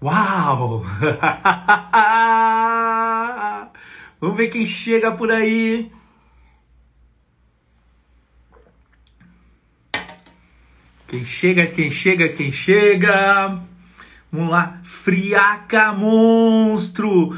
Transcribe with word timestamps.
Uau! 0.00 0.84
Vamos 4.20 4.36
ver 4.36 4.46
quem 4.48 4.64
chega 4.64 5.10
por 5.10 5.32
aí. 5.32 5.90
Quem 11.08 11.24
chega, 11.24 11.66
quem 11.66 11.90
chega, 11.90 12.28
quem 12.28 12.52
chega. 12.52 13.58
Vamos 14.30 14.50
lá. 14.50 14.78
Friaca 14.84 15.92
Monstro. 15.92 17.36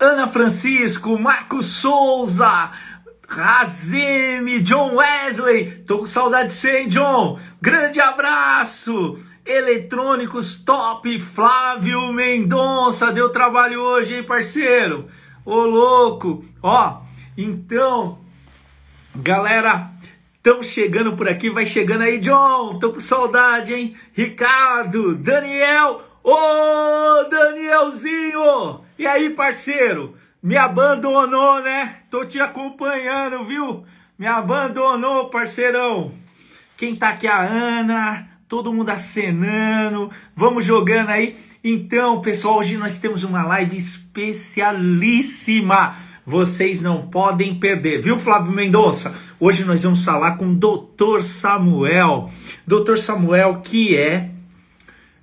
Ana 0.00 0.26
Francisco, 0.26 1.16
Marcos 1.16 1.66
Souza. 1.66 2.72
Razeme, 3.28 4.60
John 4.60 4.96
Wesley. 4.96 5.84
Tô 5.86 5.98
com 5.98 6.06
saudade 6.06 6.48
de 6.48 6.54
você, 6.54 6.78
hein, 6.78 6.88
John? 6.88 7.38
Grande 7.62 8.00
abraço. 8.00 9.16
Eletrônicos 9.50 10.62
Top, 10.64 11.18
Flávio 11.18 12.12
Mendonça. 12.12 13.10
Deu 13.12 13.30
trabalho 13.30 13.80
hoje, 13.80 14.14
hein, 14.14 14.22
parceiro? 14.22 15.08
Ô, 15.44 15.62
louco. 15.64 16.44
Ó, 16.62 17.00
então, 17.36 18.20
galera, 19.12 19.90
estão 20.36 20.62
chegando 20.62 21.16
por 21.16 21.28
aqui. 21.28 21.50
Vai 21.50 21.66
chegando 21.66 22.02
aí, 22.02 22.20
John. 22.20 22.78
Tô 22.78 22.92
com 22.92 23.00
saudade, 23.00 23.74
hein? 23.74 23.96
Ricardo, 24.12 25.16
Daniel. 25.16 26.00
Ô, 26.22 27.24
Danielzinho. 27.28 28.82
E 28.96 29.04
aí, 29.04 29.30
parceiro? 29.30 30.14
Me 30.40 30.56
abandonou, 30.56 31.60
né? 31.60 32.02
Tô 32.08 32.24
te 32.24 32.38
acompanhando, 32.38 33.42
viu? 33.42 33.84
Me 34.16 34.28
abandonou, 34.28 35.28
parceirão. 35.28 36.12
Quem 36.76 36.94
tá 36.94 37.08
aqui? 37.08 37.26
A 37.26 37.40
Ana, 37.40 38.29
todo 38.50 38.70
mundo 38.72 38.90
acenando. 38.90 40.10
Vamos 40.34 40.64
jogando 40.64 41.10
aí. 41.10 41.36
Então, 41.62 42.20
pessoal, 42.20 42.58
hoje 42.58 42.76
nós 42.76 42.98
temos 42.98 43.22
uma 43.22 43.44
live 43.44 43.76
especialíssima. 43.76 45.94
Vocês 46.26 46.82
não 46.82 47.06
podem 47.06 47.60
perder, 47.60 48.02
viu, 48.02 48.18
Flávio 48.18 48.50
Mendonça? 48.50 49.14
Hoje 49.38 49.64
nós 49.64 49.84
vamos 49.84 50.04
falar 50.04 50.32
com 50.32 50.50
o 50.50 50.56
Dr. 50.56 51.22
Samuel. 51.22 52.28
Dr. 52.66 52.96
Samuel, 52.96 53.60
que 53.62 53.96
é 53.96 54.30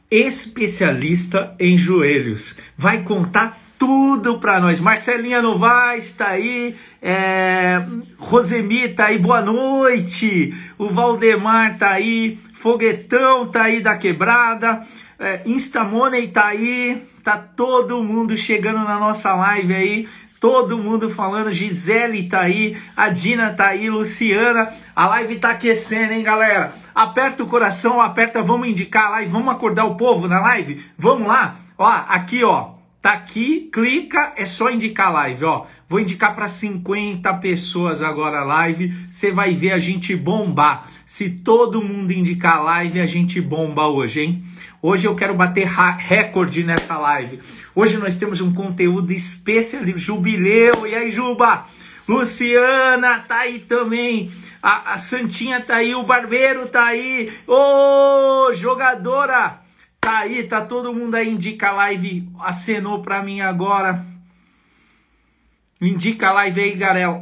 especialista 0.10 1.54
em 1.60 1.78
joelhos. 1.78 2.56
Vai 2.78 3.04
contar 3.04 3.60
tudo 3.78 4.40
para 4.40 4.62
nós. 4.62 4.80
Marcelinha 4.80 5.42
Novaes 5.42 6.06
está 6.06 6.30
aí, 6.30 6.74
é, 7.02 7.82
Rosemi 8.18 8.88
tá 8.90 9.08
aí, 9.08 9.18
boa 9.18 9.42
noite. 9.42 10.54
O 10.78 10.90
Valdemar 10.90 11.78
tá 11.78 11.90
aí, 11.92 12.40
Foguetão 12.68 13.48
tá 13.48 13.64
aí 13.64 13.80
da 13.80 13.96
quebrada, 13.96 14.82
é, 15.18 15.42
Instamoney 15.46 16.28
tá 16.28 16.48
aí, 16.48 17.02
tá 17.24 17.38
todo 17.38 18.04
mundo 18.04 18.36
chegando 18.36 18.80
na 18.80 19.00
nossa 19.00 19.34
live 19.34 19.74
aí. 19.74 20.10
Todo 20.38 20.78
mundo 20.78 21.10
falando, 21.10 21.50
Gisele 21.50 22.28
tá 22.28 22.42
aí, 22.42 22.78
a 22.96 23.08
Dina 23.08 23.54
tá 23.54 23.68
aí, 23.68 23.90
Luciana. 23.90 24.68
A 24.94 25.08
live 25.08 25.38
tá 25.38 25.52
aquecendo, 25.52 26.12
hein, 26.12 26.22
galera? 26.22 26.74
Aperta 26.94 27.42
o 27.42 27.48
coração, 27.48 28.02
aperta, 28.02 28.44
vamos 28.44 28.68
indicar 28.68 29.06
a 29.06 29.10
live, 29.12 29.32
vamos 29.32 29.54
acordar 29.54 29.86
o 29.86 29.96
povo 29.96 30.28
na 30.28 30.42
live? 30.42 30.84
Vamos 30.98 31.26
lá? 31.26 31.56
Ó, 31.78 31.88
aqui, 31.88 32.44
ó, 32.44 32.74
Tá 33.08 33.14
aqui, 33.14 33.70
clica, 33.72 34.34
é 34.36 34.44
só 34.44 34.70
indicar 34.70 35.14
live, 35.14 35.46
ó. 35.46 35.66
Vou 35.88 35.98
indicar 35.98 36.36
para 36.36 36.46
50 36.46 37.34
pessoas 37.36 38.02
agora 38.02 38.40
a 38.40 38.44
live. 38.44 38.94
Você 39.10 39.32
vai 39.32 39.54
ver 39.54 39.72
a 39.72 39.80
gente 39.80 40.14
bombar. 40.14 40.86
Se 41.06 41.30
todo 41.30 41.82
mundo 41.82 42.12
indicar 42.12 42.62
live, 42.62 43.00
a 43.00 43.06
gente 43.06 43.40
bomba 43.40 43.88
hoje, 43.88 44.24
hein? 44.24 44.44
Hoje 44.82 45.08
eu 45.08 45.16
quero 45.16 45.34
bater 45.34 45.66
recorde 45.66 46.66
nessa 46.66 46.98
live. 46.98 47.40
Hoje 47.74 47.96
nós 47.96 48.18
temos 48.18 48.42
um 48.42 48.54
conteúdo 48.54 49.14
especial, 49.14 49.84
jubileu. 49.96 50.86
E 50.86 50.94
aí, 50.94 51.10
Juba? 51.10 51.66
Luciana 52.10 53.20
tá 53.20 53.38
aí 53.38 53.60
também. 53.60 54.30
A, 54.62 54.96
a 54.96 54.98
Santinha 54.98 55.62
tá 55.62 55.76
aí, 55.76 55.96
o 55.96 56.04
Barbeiro 56.04 56.68
tá 56.68 56.88
aí. 56.88 57.32
Ô, 57.48 58.52
jogadora! 58.52 59.66
Tá 60.00 60.20
aí, 60.20 60.44
tá 60.44 60.62
todo 60.62 60.94
mundo 60.94 61.16
aí, 61.16 61.30
indica 61.30 61.70
a 61.70 61.74
live, 61.74 62.30
acenou 62.40 63.02
pra 63.02 63.22
mim 63.22 63.42
agora. 63.42 64.06
Indica 65.80 66.30
a 66.30 66.34
live 66.34 66.60
aí, 66.60 66.80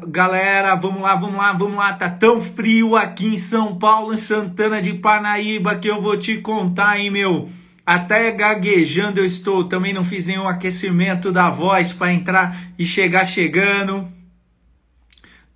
galera. 0.08 0.75
Vamos 0.75 1.02
lá, 1.02 1.16
vamos 1.16 1.38
lá, 1.38 1.52
vamos 1.52 1.75
lá. 1.75 1.91
Tá 1.94 2.09
tão 2.09 2.40
frio 2.40 2.96
aqui 2.96 3.28
em 3.28 3.38
São 3.38 3.78
Paulo, 3.78 4.14
em 4.14 4.18
Santana 4.18 4.81
de 4.81 4.94
Parnaíba, 4.94 5.75
que 5.75 5.90
eu 5.90 6.02
vou 6.02 6.18
te 6.18 6.38
contar, 6.38 6.97
hein, 6.97 7.12
meu. 7.12 7.50
Até 7.85 8.31
gaguejando 8.31 9.19
eu 9.19 9.25
estou. 9.25 9.66
Também 9.66 9.94
não 9.94 10.06
fiz 10.06 10.25
nenhum 10.25 10.47
aquecimento 10.47 11.34
da 11.34 11.50
voz 11.50 11.91
para 11.91 12.14
entrar 12.14 12.58
e 12.80 12.85
chegar 12.85 13.25
chegando. 13.25 14.08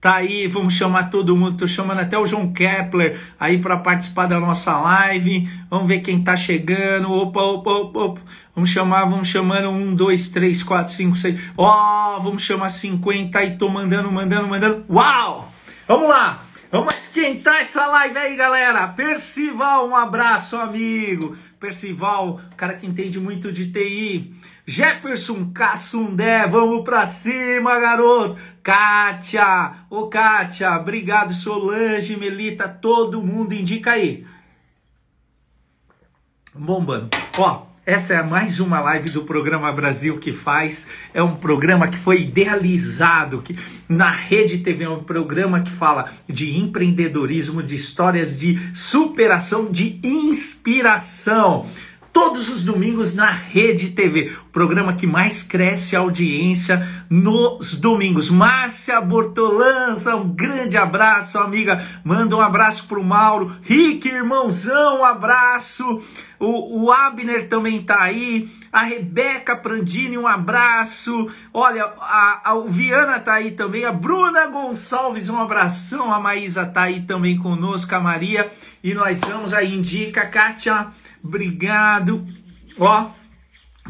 Tá 0.02 0.16
aí, 0.16 0.48
vamos 0.48 0.76
chamar 0.76 1.10
todo 1.10 1.36
mundo. 1.36 1.58
Tô 1.58 1.68
chamando 1.68 2.00
até 2.00 2.18
o 2.18 2.26
João 2.26 2.54
Kepler 2.54 3.20
aí 3.38 3.58
para 3.58 3.76
participar 3.76 4.28
da 4.28 4.40
nossa 4.40 4.80
live. 4.80 5.50
Vamos 5.70 5.90
ver 5.90 6.00
quem 6.00 6.24
tá 6.24 6.38
chegando. 6.38 7.12
Opa, 7.12 7.42
opa, 7.42 7.70
opa, 7.70 8.00
opa. 8.00 8.22
Vamos 8.56 8.70
chamar, 8.70 9.04
vamos 9.04 9.28
chamando 9.28 9.70
um, 9.70 9.94
dois, 9.94 10.30
três, 10.30 10.64
quatro, 10.64 10.94
cinco, 10.94 11.18
seis. 11.18 11.52
Ó, 11.58 12.16
oh, 12.16 12.22
vamos 12.22 12.42
chamar 12.42 12.70
50 12.70 13.38
aí. 13.40 13.58
Tô 13.58 13.68
mandando, 13.68 14.10
mandando, 14.10 14.48
mandando. 14.48 14.86
Uau! 14.90 15.52
Vamos 15.86 16.08
lá! 16.08 16.46
Vamos 16.72 16.94
esquentar 16.94 17.62
essa 17.62 17.86
live 17.88 18.16
aí, 18.16 18.36
galera. 18.36 18.88
Percival, 18.90 19.90
um 19.90 19.96
abraço, 19.96 20.56
amigo. 20.56 21.36
Percival, 21.60 22.40
cara 22.56 22.76
que 22.76 22.86
entende 22.86 23.20
muito 23.20 23.52
de 23.52 23.72
TI. 23.72 24.36
Jefferson 24.70 25.52
Cassundé, 25.52 26.46
vamos 26.46 26.84
pra 26.84 27.04
cima, 27.08 27.80
garoto. 27.80 28.38
Kátia, 28.62 29.74
ô 29.90 30.06
Kátia, 30.06 30.72
obrigado. 30.74 31.34
Solange, 31.34 32.16
Melita, 32.16 32.70
todo 32.70 33.20
mundo 33.20 33.56
indica 33.56 33.94
aí. 33.94 34.28
Bombando. 36.54 37.10
Ó, 37.36 37.66
essa 37.84 38.14
é 38.14 38.22
mais 38.22 38.60
uma 38.60 38.80
live 38.80 39.10
do 39.10 39.24
programa 39.24 39.72
Brasil 39.72 40.20
que 40.20 40.32
faz. 40.32 40.88
É 41.16 41.24
um 41.24 41.36
programa 41.36 41.88
que 41.88 41.98
foi 41.98 42.22
idealizado 42.22 43.42
que 43.42 43.58
na 43.90 44.12
Rede 44.12 44.60
TV, 44.60 44.84
é 44.84 44.90
um 44.90 45.04
programa 45.04 45.62
que 45.62 45.72
fala 45.72 46.12
de 46.28 46.60
empreendedorismo, 46.60 47.64
de 47.64 47.74
histórias 47.74 48.38
de 48.38 48.60
superação, 48.76 49.72
de 49.72 50.00
inspiração 50.04 51.66
todos 52.20 52.50
os 52.50 52.66
domingos 52.66 53.16
na 53.16 53.32
Rede 53.32 53.92
TV, 53.92 54.34
o 54.42 54.52
programa 54.52 54.92
que 54.92 55.08
mais 55.08 55.42
cresce 55.42 55.96
a 55.96 56.00
audiência 56.00 56.86
nos 57.10 57.78
domingos. 57.78 58.30
Márcia 58.30 59.00
Bortolanza, 59.00 60.18
um 60.18 60.28
grande 60.28 60.76
abraço, 60.76 61.38
amiga. 61.38 61.82
Manda 62.04 62.36
um 62.36 62.42
abraço 62.42 62.86
pro 62.90 63.02
Mauro. 63.02 63.56
Rick, 63.62 64.10
irmãozão, 64.10 65.00
um 65.00 65.06
abraço. 65.06 66.04
O, 66.38 66.84
o 66.84 66.92
Abner 66.92 67.48
também 67.48 67.82
tá 67.84 68.02
aí. 68.02 68.50
A 68.70 68.84
Rebeca 68.84 69.56
Prandini, 69.56 70.18
um 70.18 70.28
abraço. 70.28 71.30
Olha, 71.54 71.86
a, 71.86 72.42
a, 72.50 72.54
o 72.54 72.68
Viana 72.68 73.18
tá 73.22 73.36
aí 73.36 73.52
também. 73.52 73.86
A 73.86 73.94
Bruna 73.94 74.48
Gonçalves, 74.48 75.30
um 75.30 75.40
abração. 75.40 76.14
A 76.14 76.20
Maísa 76.20 76.66
tá 76.66 76.84
aí 76.84 77.02
também 77.02 77.38
conosco, 77.38 77.96
a 77.96 78.00
Maria. 78.02 78.52
E 78.84 78.94
nós 78.94 79.22
vamos 79.22 79.54
aí, 79.54 79.74
indica, 79.74 80.26
Kátia. 80.26 80.88
Obrigado. 81.24 82.26
Ó, 82.78 83.10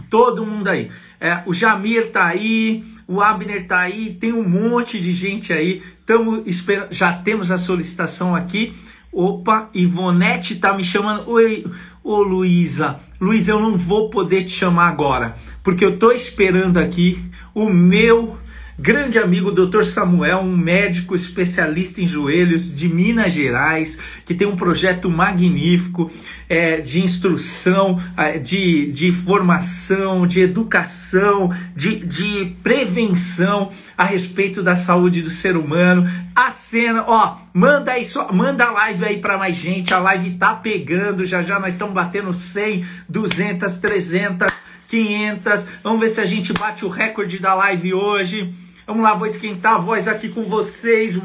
todo 0.09 0.45
mundo 0.45 0.67
aí. 0.67 0.89
É, 1.19 1.41
o 1.45 1.53
Jamir 1.53 2.11
tá 2.11 2.25
aí, 2.25 2.83
o 3.07 3.21
Abner 3.21 3.67
tá 3.67 3.79
aí, 3.79 4.17
tem 4.19 4.33
um 4.33 4.47
monte 4.47 4.99
de 4.99 5.11
gente 5.11 5.51
aí. 5.51 5.81
Tamo 6.05 6.43
esperando, 6.45 6.93
já 6.93 7.13
temos 7.13 7.51
a 7.51 7.57
solicitação 7.57 8.35
aqui. 8.35 8.73
Opa, 9.11 9.69
Ivonete 9.73 10.55
tá 10.55 10.73
me 10.73 10.83
chamando. 10.83 11.29
Oi, 11.29 11.65
ô 12.03 12.21
Luísa. 12.21 12.99
Luísa, 13.19 13.51
eu 13.51 13.59
não 13.59 13.75
vou 13.75 14.09
poder 14.09 14.43
te 14.43 14.51
chamar 14.51 14.87
agora, 14.87 15.35
porque 15.63 15.83
eu 15.83 15.97
tô 15.97 16.11
esperando 16.11 16.77
aqui 16.77 17.21
o 17.53 17.69
meu 17.69 18.37
grande 18.79 19.19
amigo 19.19 19.51
Dr. 19.51 19.83
Samuel, 19.83 20.39
um 20.39 20.55
médico 20.55 21.13
especialista 21.13 22.01
em 22.01 22.07
joelhos 22.07 22.73
de 22.73 22.87
Minas 22.87 23.33
Gerais, 23.33 23.99
que 24.25 24.33
tem 24.33 24.47
um 24.47 24.55
projeto 24.55 25.09
magnífico 25.09 26.09
é, 26.47 26.77
de 26.77 27.03
instrução, 27.03 28.01
é, 28.15 28.39
de, 28.39 28.89
de 28.91 29.11
formação, 29.11 30.25
de 30.25 30.39
educação, 30.39 31.53
de, 31.75 31.97
de 32.05 32.55
prevenção 32.63 33.69
a 33.97 34.05
respeito 34.05 34.63
da 34.63 34.77
saúde 34.77 35.21
do 35.21 35.29
ser 35.29 35.57
humano. 35.57 36.09
A 36.33 36.49
cena, 36.49 37.03
ó, 37.05 37.35
manda 37.53 37.91
aí 37.91 38.05
só, 38.05 38.31
manda 38.31 38.63
a 38.63 38.71
live 38.71 39.03
aí 39.03 39.17
para 39.17 39.37
mais 39.37 39.57
gente. 39.57 39.93
A 39.93 39.99
live 39.99 40.31
tá 40.31 40.53
pegando, 40.55 41.25
já 41.25 41.41
já 41.41 41.59
nós 41.59 41.73
estamos 41.73 41.93
batendo 41.93 42.33
100, 42.33 42.85
200, 43.09 43.75
300, 43.77 44.47
500. 44.87 45.65
Vamos 45.83 45.99
ver 45.99 46.07
se 46.07 46.21
a 46.21 46.25
gente 46.25 46.53
bate 46.53 46.85
o 46.85 46.89
recorde 46.89 47.39
da 47.39 47.53
live 47.53 47.93
hoje. 47.93 48.53
Vamos 48.89 49.03
lá, 49.03 49.13
vou 49.13 49.27
esquentar 49.27 49.75
a 49.75 49.77
voz 49.77 50.07
aqui 50.07 50.29
com 50.29 50.41
vocês. 50.41 51.15
Uh, 51.15 51.21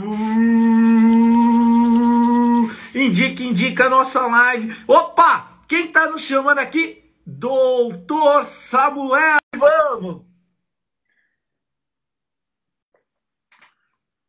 indica, 2.94 3.42
indica 3.42 3.86
a 3.86 3.88
nossa 3.88 4.26
live. 4.26 4.76
Opa! 4.86 5.62
Quem 5.66 5.90
tá 5.90 6.10
nos 6.10 6.20
chamando 6.20 6.58
aqui? 6.58 7.02
Doutor 7.26 8.44
Samuel, 8.44 9.38
vamos! 9.56 10.26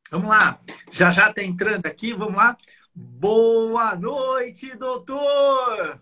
Vamos 0.09 0.29
lá, 0.29 0.57
já 0.89 1.11
já 1.11 1.27
está 1.29 1.43
entrando 1.43 1.87
aqui, 1.87 2.13
vamos 2.13 2.37
lá. 2.37 2.55
Boa 2.95 3.97
noite, 3.97 4.73
doutor! 4.77 5.99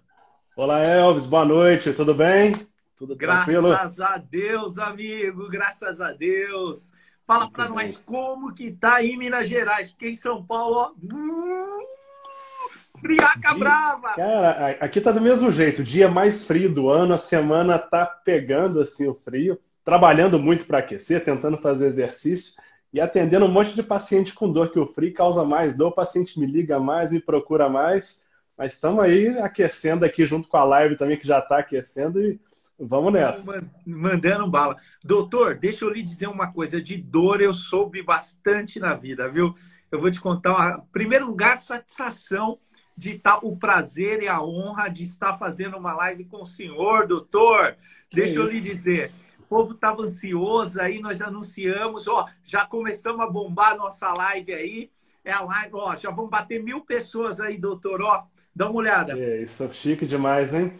Olá, 0.56 0.84
Elvis, 0.84 1.26
boa 1.26 1.46
noite, 1.46 1.94
tudo 1.94 2.14
bem? 2.14 2.54
Tudo 2.96 3.16
graças 3.16 3.46
tranquilo? 3.46 3.74
a 4.04 4.18
Deus, 4.18 4.78
amigo, 4.78 5.50
graças 5.50 6.00
a 6.00 6.12
Deus. 6.12 6.94
Fala 7.26 7.50
para 7.50 7.70
nós 7.70 7.98
como 8.06 8.54
que 8.54 8.72
tá 8.72 8.96
aí 8.96 9.12
em 9.12 9.18
Minas 9.18 9.48
Gerais, 9.48 9.90
porque 9.90 10.10
em 10.10 10.14
São 10.14 10.44
Paulo, 10.44 10.76
ó, 10.76 10.92
uh, 10.92 13.00
friaca 13.00 13.54
brava. 13.54 14.14
Cara, 14.16 14.78
aqui 14.82 15.00
tá 15.00 15.12
do 15.12 15.22
mesmo 15.22 15.52
jeito, 15.52 15.84
dia 15.84 16.10
mais 16.10 16.44
frio 16.44 16.74
do 16.74 16.90
ano, 16.90 17.14
a 17.14 17.18
semana 17.18 17.80
tá 17.80 18.06
pegando 18.06 18.82
assim 18.82 19.08
o 19.08 19.16
frio, 19.16 19.58
trabalhando 19.86 20.38
muito 20.38 20.66
para 20.66 20.80
aquecer, 20.80 21.24
tentando 21.24 21.58
fazer 21.58 21.88
exercício 21.88 22.62
e 22.92 23.00
atendendo 23.00 23.46
um 23.46 23.52
monte 23.52 23.74
de 23.74 23.82
paciente 23.82 24.34
com 24.34 24.52
dor, 24.52 24.72
que 24.72 24.80
o 24.80 24.86
frio 24.86 25.14
causa 25.14 25.46
mais 25.46 25.78
dor, 25.78 25.88
o 25.88 25.96
paciente 25.96 26.40
me 26.40 26.46
liga 26.46 26.80
mais, 26.80 27.12
me 27.12 27.22
procura 27.22 27.70
mais, 27.70 28.22
mas 28.58 28.74
estamos 28.74 29.04
aí 29.04 29.28
aquecendo 29.40 30.06
aqui 30.06 30.26
junto 30.26 30.48
com 30.48 30.58
a 30.58 30.64
live 30.64 30.98
também, 30.98 31.18
que 31.18 31.28
já 31.28 31.40
está 31.40 31.60
aquecendo, 31.60 32.22
e 32.22 32.40
vamos 32.88 33.14
nessa. 33.14 33.66
Mandando 33.86 34.48
bala. 34.48 34.76
Doutor, 35.04 35.56
deixa 35.56 35.86
eu 35.86 35.90
lhe 35.90 36.02
dizer 36.02 36.28
uma 36.28 36.52
coisa, 36.52 36.82
de 36.82 36.98
dor 36.98 37.42
eu 37.42 37.54
soube 37.54 38.02
bastante 38.02 38.80
na 38.80 38.94
vida, 38.94 39.30
viu? 39.30 39.54
Eu 39.92 40.00
vou 40.00 40.12
te 40.12 40.22
contar, 40.22 40.54
uma... 40.54 40.84
em 40.84 40.92
primeiro 40.92 41.26
lugar, 41.26 41.58
satisfação 41.58 42.60
de 42.96 43.16
estar, 43.16 43.40
tá, 43.40 43.40
o 43.42 43.58
prazer 43.58 44.22
e 44.22 44.28
a 44.28 44.42
honra 44.42 44.88
de 44.88 45.04
estar 45.04 45.36
fazendo 45.36 45.78
uma 45.78 45.94
live 45.94 46.26
com 46.26 46.42
o 46.42 46.46
senhor, 46.46 47.08
doutor. 47.08 47.76
Que 48.10 48.18
deixa 48.18 48.34
isso? 48.34 48.42
eu 48.42 48.46
lhe 48.46 48.62
dizer, 48.62 49.12
povo 49.54 49.74
estava 49.74 50.02
ansioso, 50.02 50.82
aí 50.82 51.00
nós 51.00 51.22
anunciamos, 51.22 52.08
ó, 52.08 52.28
já 52.44 52.66
começamos 52.66 53.22
a 53.22 53.30
bombar 53.30 53.74
a 53.74 53.76
nossa 53.76 54.12
live 54.12 54.52
aí. 54.52 54.92
É 55.24 55.32
a 55.32 55.42
live, 55.42 55.76
ó, 55.76 55.96
já 55.96 56.10
vão 56.10 56.28
bater 56.28 56.62
mil 56.62 56.82
pessoas 56.82 57.40
aí, 57.40 57.56
doutor, 57.56 58.02
ó. 58.02 58.26
Dá 58.56 58.68
uma 58.68 58.80
olhada. 58.80 59.18
É, 59.18 59.44
isso 59.44 59.64
é 59.64 59.72
chique 59.72 60.08
demais, 60.08 60.56
hein? 60.56 60.74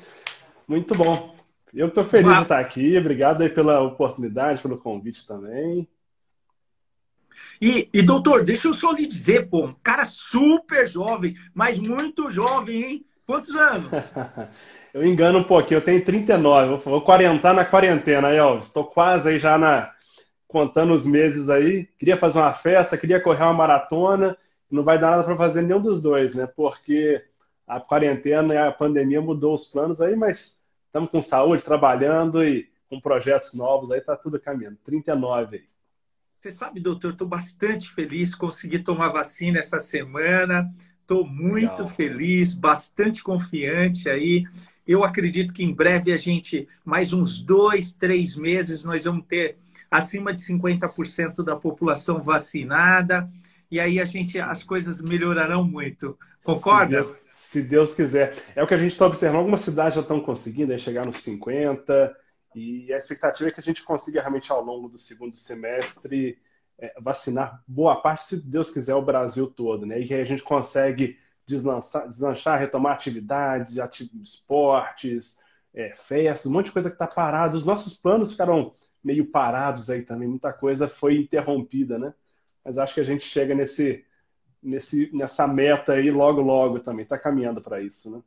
Muito 0.68 0.96
bom. 0.96 1.36
Eu 1.74 1.88
estou 1.88 2.04
feliz 2.04 2.36
de 2.36 2.42
estar 2.44 2.60
aqui. 2.60 2.98
Obrigado 2.98 3.42
aí 3.42 3.50
pela 3.50 3.82
oportunidade, 3.82 4.62
pelo 4.62 4.78
convite 4.78 5.26
também. 5.26 5.88
E, 7.60 7.90
e, 7.92 8.02
doutor, 8.02 8.44
deixa 8.44 8.68
eu 8.68 8.74
só 8.74 8.92
lhe 8.92 9.08
dizer, 9.08 9.50
pô, 9.50 9.66
um 9.66 9.76
cara 9.82 10.06
super 10.06 10.88
jovem, 10.88 11.36
mas 11.54 11.80
muito 11.80 12.30
jovem, 12.30 12.84
hein? 12.84 13.06
Quantos 13.26 13.56
anos? 13.56 13.90
Eu 14.94 15.04
engano 15.04 15.40
um 15.40 15.44
pouquinho, 15.44 15.80
eu 15.80 15.84
tenho 15.84 16.06
39, 16.06 16.84
vou 16.84 17.02
quarentar 17.02 17.52
na 17.52 17.66
quarentena, 17.66 18.30
Elvis. 18.30 18.68
Estou 18.68 18.84
quase 18.84 19.28
aí 19.28 19.40
já 19.40 19.58
na 19.58 19.92
contando 20.48 20.94
os 20.94 21.04
meses 21.04 21.50
aí. 21.50 21.88
Queria 21.98 22.16
fazer 22.16 22.38
uma 22.38 22.54
festa, 22.54 22.96
queria 22.96 23.20
correr 23.20 23.42
uma 23.42 23.56
maratona, 23.56 24.38
não 24.70 24.84
vai 24.84 25.00
dar 25.00 25.10
nada 25.10 25.24
para 25.24 25.36
fazer 25.36 25.64
nenhum 25.64 25.82
dos 25.82 26.00
dois, 26.00 26.36
né? 26.36 26.46
Porque 26.46 27.24
a 27.68 27.80
quarentena 27.80 28.54
e 28.54 28.58
a 28.60 28.72
pandemia 28.72 29.20
mudou 29.20 29.56
os 29.56 29.66
planos 29.66 30.00
aí, 30.00 30.16
mas 30.16 30.62
estamos 30.94 31.10
com 31.10 31.24
saúde, 31.24 31.64
trabalhando 31.64 32.46
e 32.46 32.70
com 32.88 33.02
projetos 33.02 33.56
novos 33.56 33.90
aí, 33.90 34.00
tá 34.00 34.16
tudo 34.16 34.40
caminhando. 34.40 34.78
39 34.84 35.58
aí. 35.58 35.64
Você 36.40 36.52
sabe, 36.52 36.80
doutor, 36.80 37.14
estou 37.14 37.28
bastante 37.28 37.90
feliz, 37.90 38.36
consegui 38.36 38.78
tomar 38.78 39.10
vacina 39.10 39.58
essa 39.58 39.80
semana. 39.80 40.72
Estou 41.02 41.26
muito 41.26 41.82
Legal. 41.82 41.88
feliz, 41.88 42.54
bastante 42.54 43.24
confiante 43.24 44.08
aí. 44.08 44.46
Eu 44.86 45.04
acredito 45.04 45.52
que 45.52 45.64
em 45.64 45.74
breve 45.74 46.14
a 46.14 46.18
gente, 46.18 46.68
mais 46.86 47.12
uns 47.12 47.40
dois, 47.40 47.92
três 47.92 48.36
meses, 48.36 48.84
nós 48.84 49.06
vamos 49.06 49.26
ter 49.26 49.58
acima 49.90 50.32
de 50.32 50.42
50% 50.42 51.44
da 51.44 51.56
população 51.56 52.22
vacinada. 52.22 53.28
E 53.72 53.80
aí 53.80 54.00
a 54.00 54.06
gente, 54.06 54.40
as 54.40 54.62
coisas 54.62 55.02
melhorarão 55.02 55.64
muito. 55.64 56.18
Concorda? 56.44 57.02
Deus, 57.02 57.23
se 57.54 57.62
Deus 57.62 57.94
quiser. 57.94 58.36
É 58.56 58.64
o 58.64 58.68
que 58.68 58.74
a 58.74 58.78
gente 58.78 58.94
está 58.94 59.06
observando. 59.06 59.38
Algumas 59.38 59.62
cidades 59.62 59.94
já 59.94 60.02
estão 60.02 60.20
conseguindo 60.20 60.78
chegar 60.80 61.06
nos 61.06 61.18
50%. 61.18 62.12
E 62.56 62.92
a 62.92 62.98
expectativa 62.98 63.50
é 63.50 63.52
que 63.52 63.60
a 63.60 63.64
gente 63.64 63.84
consiga 63.84 64.22
realmente, 64.22 64.52
ao 64.52 64.64
longo 64.64 64.88
do 64.88 64.98
segundo 64.98 65.36
semestre, 65.36 66.40
é, 66.80 66.94
vacinar 67.00 67.64
boa 67.68 67.96
parte, 67.96 68.26
se 68.26 68.48
Deus 68.48 68.72
quiser, 68.72 68.96
o 68.96 69.02
Brasil 69.02 69.48
todo. 69.48 69.86
Né? 69.86 70.00
E 70.00 70.08
que 70.08 70.14
a 70.16 70.26
gente 70.26 70.42
consegue 70.42 71.18
deslançar, 71.46 72.08
deslanchar, 72.10 72.60
retomar 72.60 72.94
atividades, 72.94 73.78
esportes, 74.22 75.40
é, 75.74 75.96
festas, 75.96 76.48
um 76.48 76.54
monte 76.54 76.68
de 76.68 76.72
coisa 76.72 76.90
que 76.90 76.96
está 76.96 77.08
parado. 77.08 77.56
Os 77.56 77.66
nossos 77.66 77.94
planos 77.94 78.32
ficaram 78.32 78.74
meio 79.04 79.26
parados 79.26 79.92
aí 79.92 80.02
também, 80.02 80.28
muita 80.28 80.54
coisa 80.54 80.88
foi 80.88 81.18
interrompida, 81.18 82.00
né? 82.00 82.14
Mas 82.64 82.78
acho 82.78 82.94
que 82.94 83.02
a 83.02 83.06
gente 83.06 83.26
chega 83.26 83.54
nesse, 83.54 84.06
nesse, 84.64 85.10
nessa 85.14 85.48
meta 85.48 85.94
aí 85.94 86.10
logo, 86.12 86.42
logo 86.42 86.80
também, 86.80 87.04
está 87.04 87.18
caminhando 87.18 87.62
para 87.62 87.82
isso, 87.82 88.10
né? 88.10 88.22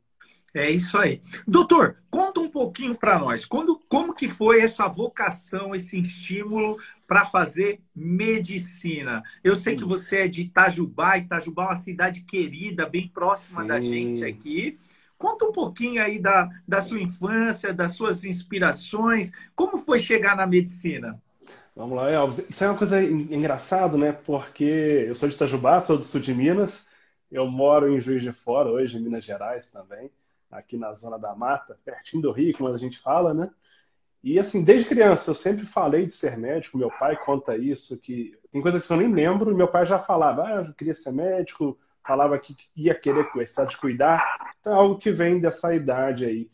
É 0.53 0.71
isso 0.71 0.97
aí. 0.97 1.21
Doutor, 1.47 1.97
conta 2.09 2.39
um 2.39 2.49
pouquinho 2.49 2.95
para 2.95 3.19
nós. 3.19 3.45
Quando, 3.45 3.79
como 3.87 4.15
que 4.15 4.27
foi 4.27 4.61
essa 4.61 4.87
vocação, 4.87 5.75
esse 5.75 5.99
estímulo 5.99 6.77
para 7.05 7.25
fazer 7.25 7.79
medicina? 7.95 9.21
Eu 9.43 9.55
sei 9.55 9.73
Sim. 9.73 9.79
que 9.79 9.85
você 9.85 10.19
é 10.19 10.27
de 10.27 10.41
Itajubá. 10.41 11.17
Itajubá 11.17 11.63
é 11.63 11.67
uma 11.67 11.75
cidade 11.75 12.21
querida, 12.21 12.89
bem 12.89 13.07
próxima 13.07 13.61
Sim. 13.61 13.67
da 13.67 13.79
gente 13.79 14.23
aqui. 14.23 14.79
Conta 15.17 15.45
um 15.45 15.51
pouquinho 15.51 16.01
aí 16.01 16.17
da, 16.17 16.49
da 16.67 16.81
sua 16.81 16.99
infância, 16.99 17.73
das 17.73 17.91
suas 17.91 18.23
inspirações. 18.23 19.31
Como 19.55 19.77
foi 19.77 19.99
chegar 19.99 20.35
na 20.35 20.47
medicina? 20.47 21.21
Vamos 21.77 21.95
lá, 21.95 22.09
Elvis. 22.09 22.39
Isso 22.49 22.63
é 22.63 22.69
uma 22.69 22.77
coisa 22.77 23.01
engraçada, 23.01 23.97
né? 23.97 24.11
Porque 24.11 25.05
eu 25.07 25.15
sou 25.15 25.29
de 25.29 25.35
Itajubá, 25.35 25.79
sou 25.79 25.95
do 25.95 26.03
sul 26.03 26.19
de 26.19 26.33
Minas. 26.33 26.87
Eu 27.31 27.45
moro 27.45 27.95
em 27.95 28.01
Juiz 28.01 28.21
de 28.21 28.33
Fora, 28.33 28.69
hoje 28.69 28.97
em 28.97 29.01
Minas 29.01 29.23
Gerais 29.23 29.71
também 29.71 30.11
aqui 30.51 30.77
na 30.77 30.93
zona 30.93 31.17
da 31.19 31.35
mata, 31.35 31.77
pertinho 31.83 32.21
do 32.21 32.31
Rio, 32.31 32.55
como 32.57 32.73
a 32.73 32.77
gente 32.77 32.99
fala, 32.99 33.33
né? 33.33 33.49
E 34.23 34.39
assim, 34.39 34.63
desde 34.63 34.89
criança 34.89 35.29
eu 35.29 35.35
sempre 35.35 35.65
falei 35.65 36.05
de 36.05 36.13
ser 36.13 36.37
médico, 36.37 36.77
meu 36.77 36.89
pai 36.89 37.15
conta 37.17 37.55
isso, 37.55 37.97
que 37.97 38.37
tem 38.51 38.61
coisas 38.61 38.85
que 38.85 38.91
eu 38.91 38.97
nem 38.97 39.13
lembro, 39.13 39.55
meu 39.55 39.67
pai 39.67 39.85
já 39.85 39.99
falava, 39.99 40.43
ah, 40.43 40.65
eu 40.67 40.73
queria 40.73 40.95
ser 40.95 41.11
médico, 41.11 41.77
falava 42.05 42.37
que 42.39 42.55
ia 42.75 42.95
querer 42.95 43.29
gostar 43.31 43.65
de 43.65 43.77
cuidar, 43.77 44.55
então 44.59 44.73
é 44.73 44.75
algo 44.75 44.97
que 44.97 45.11
vem 45.11 45.39
dessa 45.39 45.73
idade 45.75 46.25
aí. 46.25 46.49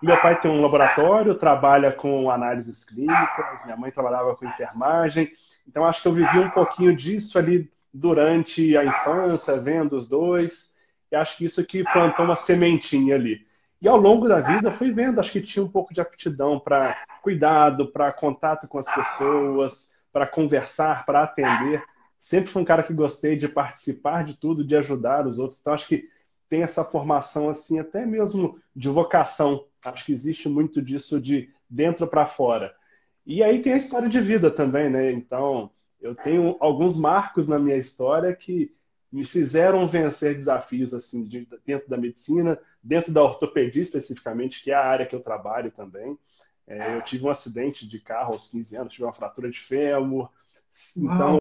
Meu 0.00 0.16
pai 0.20 0.38
tem 0.38 0.50
um 0.50 0.62
laboratório, 0.62 1.34
trabalha 1.34 1.90
com 1.90 2.30
análises 2.30 2.84
clínicas, 2.84 3.64
minha 3.64 3.76
mãe 3.76 3.90
trabalhava 3.90 4.36
com 4.36 4.46
enfermagem, 4.46 5.30
então 5.66 5.84
acho 5.84 6.02
que 6.02 6.08
eu 6.08 6.12
vivi 6.12 6.38
um 6.38 6.50
pouquinho 6.50 6.96
disso 6.96 7.36
ali 7.36 7.68
durante 7.92 8.76
a 8.76 8.84
infância, 8.84 9.58
vendo 9.58 9.96
os 9.96 10.08
dois. 10.08 10.72
E 11.10 11.16
acho 11.16 11.36
que 11.36 11.44
isso 11.44 11.64
que 11.66 11.82
plantou 11.84 12.24
uma 12.24 12.36
sementinha 12.36 13.14
ali. 13.14 13.46
E 13.80 13.88
ao 13.88 13.96
longo 13.96 14.28
da 14.28 14.40
vida 14.40 14.70
fui 14.70 14.92
vendo, 14.92 15.18
acho 15.18 15.32
que 15.32 15.40
tinha 15.40 15.64
um 15.64 15.68
pouco 15.68 15.92
de 15.94 16.00
aptidão 16.00 16.58
para 16.58 16.96
cuidado, 17.22 17.86
para 17.88 18.12
contato 18.12 18.68
com 18.68 18.78
as 18.78 18.92
pessoas, 18.92 19.92
para 20.12 20.26
conversar, 20.26 21.04
para 21.06 21.22
atender. 21.22 21.82
Sempre 22.18 22.50
fui 22.50 22.62
um 22.62 22.64
cara 22.64 22.82
que 22.82 22.92
gostei 22.92 23.36
de 23.36 23.48
participar 23.48 24.24
de 24.24 24.34
tudo, 24.34 24.64
de 24.64 24.76
ajudar 24.76 25.26
os 25.26 25.38
outros. 25.38 25.58
Então 25.60 25.72
acho 25.72 25.88
que 25.88 26.08
tem 26.48 26.62
essa 26.62 26.84
formação 26.84 27.48
assim, 27.48 27.78
até 27.78 28.06
mesmo 28.06 28.58
de 28.74 28.88
vocação. 28.88 29.66
Acho 29.84 30.06
que 30.06 30.12
existe 30.12 30.48
muito 30.48 30.80
disso 30.82 31.20
de 31.20 31.50
dentro 31.68 32.06
para 32.06 32.26
fora. 32.26 32.74
E 33.26 33.42
aí 33.42 33.60
tem 33.60 33.74
a 33.74 33.78
história 33.78 34.08
de 34.08 34.20
vida 34.20 34.50
também, 34.50 34.88
né? 34.88 35.12
Então, 35.12 35.70
eu 36.00 36.14
tenho 36.14 36.56
alguns 36.60 36.98
marcos 36.98 37.46
na 37.46 37.58
minha 37.58 37.76
história 37.76 38.34
que 38.34 38.74
me 39.10 39.24
fizeram 39.24 39.86
vencer 39.86 40.34
desafios 40.34 40.94
assim 40.94 41.24
de, 41.24 41.46
dentro 41.64 41.88
da 41.88 41.96
medicina, 41.96 42.58
dentro 42.82 43.12
da 43.12 43.22
ortopedia 43.22 43.82
especificamente, 43.82 44.62
que 44.62 44.70
é 44.70 44.74
a 44.74 44.84
área 44.84 45.06
que 45.06 45.14
eu 45.14 45.20
trabalho 45.20 45.70
também. 45.70 46.18
É, 46.66 46.96
eu 46.96 47.02
tive 47.02 47.24
um 47.24 47.30
acidente 47.30 47.88
de 47.88 47.98
carro 47.98 48.34
aos 48.34 48.50
15 48.50 48.76
anos, 48.76 48.92
tive 48.92 49.04
uma 49.04 49.14
fratura 49.14 49.50
de 49.50 49.58
fêmur. 49.58 50.30
Então, 50.96 51.38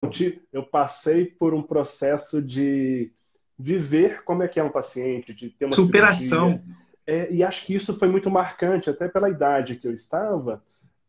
eu 0.54 0.64
passei 0.64 1.26
por 1.26 1.54
um 1.54 1.62
processo 1.62 2.42
de 2.42 3.12
viver 3.58 4.24
como 4.24 4.44
é 4.44 4.48
que 4.48 4.60
é 4.60 4.64
um 4.64 4.70
paciente, 4.70 5.34
de 5.34 5.50
ter 5.50 5.66
uma 5.66 5.76
superação. 5.76 6.58
É, 7.06 7.32
e 7.32 7.44
acho 7.44 7.66
que 7.66 7.74
isso 7.74 7.98
foi 7.98 8.08
muito 8.08 8.30
marcante, 8.30 8.90
até 8.90 9.08
pela 9.08 9.30
idade 9.30 9.78
que 9.78 9.88
eu 9.88 9.94
estava, 9.94 10.62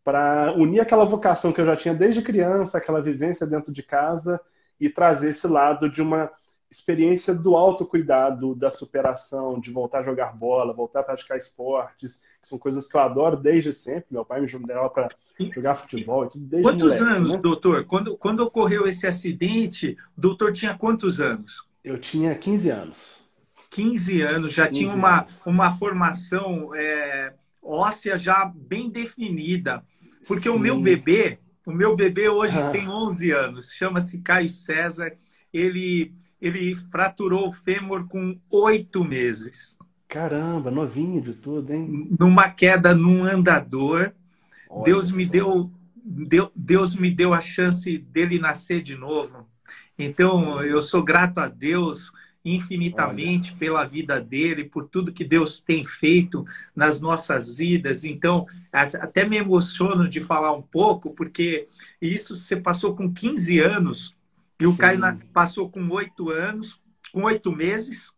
para 0.04 0.54
unir 0.56 0.80
aquela 0.80 1.04
vocação 1.04 1.52
que 1.52 1.60
eu 1.60 1.66
já 1.66 1.76
tinha 1.76 1.92
desde 1.92 2.22
criança, 2.22 2.78
aquela 2.78 3.02
vivência 3.02 3.46
dentro 3.46 3.72
de 3.72 3.82
casa, 3.82 4.40
e 4.80 4.88
trazer 4.88 5.30
esse 5.30 5.46
lado 5.46 5.90
de 5.90 6.00
uma 6.00 6.30
experiência 6.70 7.34
do 7.34 7.56
autocuidado, 7.56 8.54
da 8.54 8.70
superação, 8.70 9.58
de 9.58 9.70
voltar 9.70 10.00
a 10.00 10.02
jogar 10.02 10.36
bola, 10.36 10.72
voltar 10.72 11.00
a 11.00 11.02
praticar 11.02 11.36
esportes, 11.36 12.22
que 12.40 12.48
são 12.48 12.58
coisas 12.58 12.86
que 12.86 12.96
eu 12.96 13.00
adoro 13.00 13.36
desde 13.36 13.72
sempre. 13.72 14.06
Meu 14.10 14.24
pai 14.24 14.40
me 14.40 14.46
levava 14.46 14.90
para 14.90 15.08
jogar 15.52 15.74
futebol 15.74 16.26
e 16.26 16.28
tudo 16.28 16.44
desde 16.44 16.68
Quantos 16.68 17.00
moleque, 17.00 17.16
anos, 17.16 17.32
né? 17.32 17.38
doutor? 17.38 17.84
Quando, 17.86 18.16
quando 18.16 18.40
ocorreu 18.40 18.86
esse 18.86 19.06
acidente, 19.06 19.96
o 20.16 20.20
doutor 20.20 20.52
tinha 20.52 20.76
quantos 20.76 21.20
anos? 21.20 21.67
Eu 21.88 21.98
tinha 21.98 22.34
15 22.34 22.70
anos. 22.70 23.18
15 23.70 24.20
anos, 24.20 24.52
já 24.52 24.66
15 24.68 24.80
tinha 24.80 24.94
uma, 24.94 25.20
anos. 25.20 25.32
uma 25.46 25.70
formação 25.70 26.74
é, 26.74 27.32
óssea 27.62 28.18
já 28.18 28.44
bem 28.44 28.90
definida. 28.90 29.82
Porque 30.26 30.50
Sim. 30.50 30.56
o 30.56 30.58
meu 30.58 30.80
bebê, 30.80 31.38
o 31.64 31.72
meu 31.72 31.96
bebê 31.96 32.28
hoje 32.28 32.58
ah. 32.58 32.70
tem 32.70 32.88
11 32.88 33.30
anos, 33.30 33.72
chama-se 33.72 34.18
Caio 34.18 34.50
César. 34.50 35.12
Ele, 35.52 36.12
ele 36.40 36.74
fraturou 36.74 37.48
o 37.48 37.52
fêmur 37.52 38.06
com 38.06 38.38
oito 38.50 39.04
meses. 39.04 39.78
Caramba, 40.06 40.70
novinho 40.70 41.20
de 41.20 41.34
tudo, 41.34 41.72
hein? 41.72 42.08
Numa 42.18 42.50
queda 42.50 42.94
num 42.94 43.24
andador. 43.24 44.12
Olha 44.68 44.84
Deus 44.84 45.10
me 45.10 45.24
deu, 45.24 45.70
deu, 45.96 46.50
Deus 46.54 46.96
me 46.96 47.10
deu 47.10 47.32
a 47.32 47.40
chance 47.40 47.96
dele 47.98 48.38
nascer 48.38 48.82
de 48.82 48.94
novo. 48.94 49.46
Então, 49.98 50.62
eu 50.62 50.80
sou 50.80 51.02
grato 51.02 51.38
a 51.38 51.48
Deus 51.48 52.12
infinitamente 52.44 53.50
Olha. 53.50 53.58
pela 53.58 53.84
vida 53.84 54.20
dele, 54.20 54.64
por 54.64 54.88
tudo 54.88 55.12
que 55.12 55.24
Deus 55.24 55.60
tem 55.60 55.84
feito 55.84 56.44
nas 56.74 57.00
nossas 57.00 57.56
vidas. 57.58 58.04
Então, 58.04 58.46
até 58.72 59.28
me 59.28 59.36
emociono 59.36 60.08
de 60.08 60.20
falar 60.20 60.52
um 60.52 60.62
pouco, 60.62 61.14
porque 61.14 61.66
isso 62.00 62.36
você 62.36 62.56
passou 62.56 62.94
com 62.94 63.12
15 63.12 63.58
anos 63.58 64.16
e 64.60 64.66
o 64.66 64.72
Sim. 64.72 64.78
Caio 64.78 65.00
passou 65.32 65.68
com 65.68 65.88
8 65.88 66.30
anos, 66.30 66.80
com 67.12 67.24
8 67.24 67.50
meses. 67.52 68.12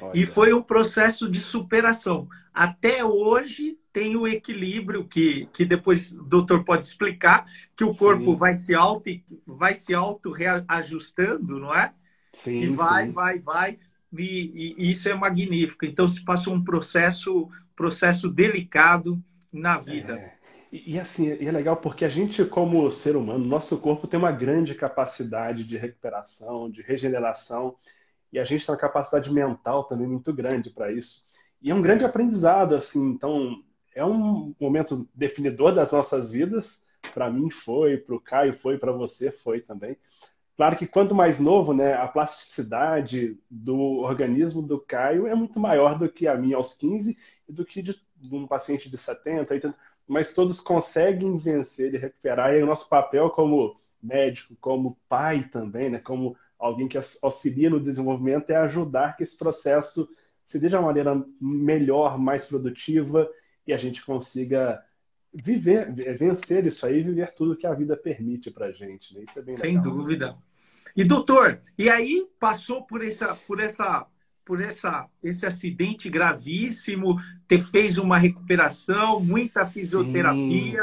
Olha. 0.00 0.18
E 0.18 0.26
foi 0.26 0.52
um 0.52 0.62
processo 0.62 1.28
de 1.28 1.40
superação. 1.40 2.28
Até 2.52 3.04
hoje 3.04 3.78
tem 3.92 4.16
o 4.16 4.26
equilíbrio 4.26 5.04
que, 5.04 5.48
que 5.52 5.64
depois 5.64 6.12
o 6.12 6.22
doutor 6.22 6.64
pode 6.64 6.84
explicar, 6.84 7.46
que 7.76 7.84
o 7.84 7.94
corpo 7.94 8.32
Sim. 8.32 8.36
vai 8.36 8.54
se 8.54 8.74
auto 8.74 9.10
vai 9.46 9.74
se 9.74 9.94
auto 9.94 10.30
reajustando, 10.30 11.58
não 11.58 11.74
é? 11.74 11.92
Sim, 12.32 12.60
e 12.60 12.68
vai, 12.68 13.06
sim. 13.06 13.12
vai, 13.12 13.38
vai. 13.38 13.78
E, 14.16 14.74
e, 14.78 14.90
isso 14.90 15.08
é 15.08 15.14
magnífico. 15.14 15.84
Então 15.84 16.06
se 16.06 16.24
passou 16.24 16.54
um 16.54 16.62
processo, 16.62 17.48
processo 17.74 18.28
delicado 18.28 19.22
na 19.52 19.78
vida. 19.78 20.14
É. 20.14 20.40
E, 20.72 20.94
e, 20.94 21.00
assim, 21.00 21.26
e 21.26 21.46
é 21.46 21.50
legal 21.50 21.76
porque 21.76 22.04
a 22.04 22.08
gente, 22.08 22.44
como 22.44 22.90
ser 22.90 23.16
humano, 23.16 23.44
nosso 23.44 23.78
corpo 23.78 24.06
tem 24.06 24.18
uma 24.18 24.30
grande 24.30 24.74
capacidade 24.74 25.64
de 25.64 25.76
recuperação, 25.76 26.70
de 26.70 26.82
regeneração, 26.82 27.76
e 28.32 28.38
a 28.38 28.44
gente 28.44 28.64
tem 28.64 28.72
uma 28.72 28.80
capacidade 28.80 29.32
mental 29.32 29.84
também 29.84 30.06
muito 30.06 30.32
grande 30.32 30.70
para 30.70 30.92
isso. 30.92 31.24
E 31.60 31.70
é 31.70 31.74
um 31.74 31.82
grande 31.82 32.04
aprendizado, 32.04 32.74
assim. 32.74 33.10
Então, 33.10 33.62
é 33.94 34.04
um 34.04 34.54
momento 34.60 35.08
definidor 35.14 35.74
das 35.74 35.92
nossas 35.92 36.30
vidas. 36.30 36.82
Para 37.12 37.30
mim 37.30 37.50
foi, 37.50 37.96
para 37.96 38.14
o 38.14 38.20
Caio 38.20 38.54
foi, 38.54 38.78
para 38.78 38.92
você 38.92 39.30
foi 39.30 39.60
também. 39.60 39.96
Claro 40.56 40.76
que 40.76 40.86
quanto 40.86 41.14
mais 41.14 41.40
novo, 41.40 41.72
né, 41.72 41.94
a 41.94 42.06
plasticidade 42.06 43.38
do 43.50 44.00
organismo 44.00 44.60
do 44.60 44.78
Caio 44.78 45.26
é 45.26 45.34
muito 45.34 45.58
maior 45.58 45.98
do 45.98 46.06
que 46.06 46.28
a 46.28 46.36
minha 46.36 46.56
aos 46.56 46.74
15 46.74 47.16
e 47.48 47.52
do 47.52 47.64
que 47.64 47.80
de, 47.80 47.98
de 48.16 48.34
um 48.34 48.46
paciente 48.46 48.90
de 48.90 48.98
70, 48.98 49.54
80, 49.54 49.74
mas 50.06 50.34
todos 50.34 50.60
conseguem 50.60 51.34
vencer 51.38 51.94
e 51.94 51.96
recuperar. 51.96 52.54
E 52.54 52.62
o 52.62 52.66
nosso 52.66 52.88
papel 52.90 53.30
como 53.30 53.80
médico, 54.02 54.54
como 54.60 54.98
pai 55.08 55.44
também, 55.44 55.88
né, 55.88 55.98
como 55.98 56.36
alguém 56.60 56.86
que 56.86 56.98
auxilia 57.22 57.70
no 57.70 57.80
desenvolvimento, 57.80 58.50
é 58.50 58.56
ajudar 58.56 59.16
que 59.16 59.22
esse 59.22 59.36
processo 59.36 60.08
se 60.44 60.58
dê 60.58 60.68
de 60.68 60.76
uma 60.76 60.86
maneira 60.86 61.24
melhor, 61.40 62.18
mais 62.18 62.44
produtiva 62.44 63.28
e 63.66 63.72
a 63.72 63.76
gente 63.76 64.04
consiga 64.04 64.82
viver, 65.32 65.92
vencer 66.16 66.66
isso 66.66 66.84
aí, 66.84 67.02
viver 67.02 67.32
tudo 67.32 67.56
que 67.56 67.66
a 67.66 67.74
vida 67.74 67.96
permite 67.96 68.50
para 68.50 68.72
gente. 68.72 69.14
Né? 69.14 69.24
Isso 69.28 69.38
é 69.38 69.42
bem 69.42 69.56
Sem 69.56 69.76
legal. 69.76 69.82
dúvida. 69.82 70.38
E 70.96 71.04
doutor, 71.04 71.60
e 71.78 71.88
aí 71.88 72.26
passou 72.38 72.82
por 72.82 73.02
essa, 73.02 73.36
por 73.46 73.60
essa, 73.60 74.06
por 74.44 74.60
essa, 74.60 75.08
esse 75.22 75.46
acidente 75.46 76.10
gravíssimo, 76.10 77.16
te 77.46 77.58
fez 77.58 77.96
uma 77.96 78.18
recuperação, 78.18 79.20
muita 79.20 79.64
fisioterapia. 79.64 80.82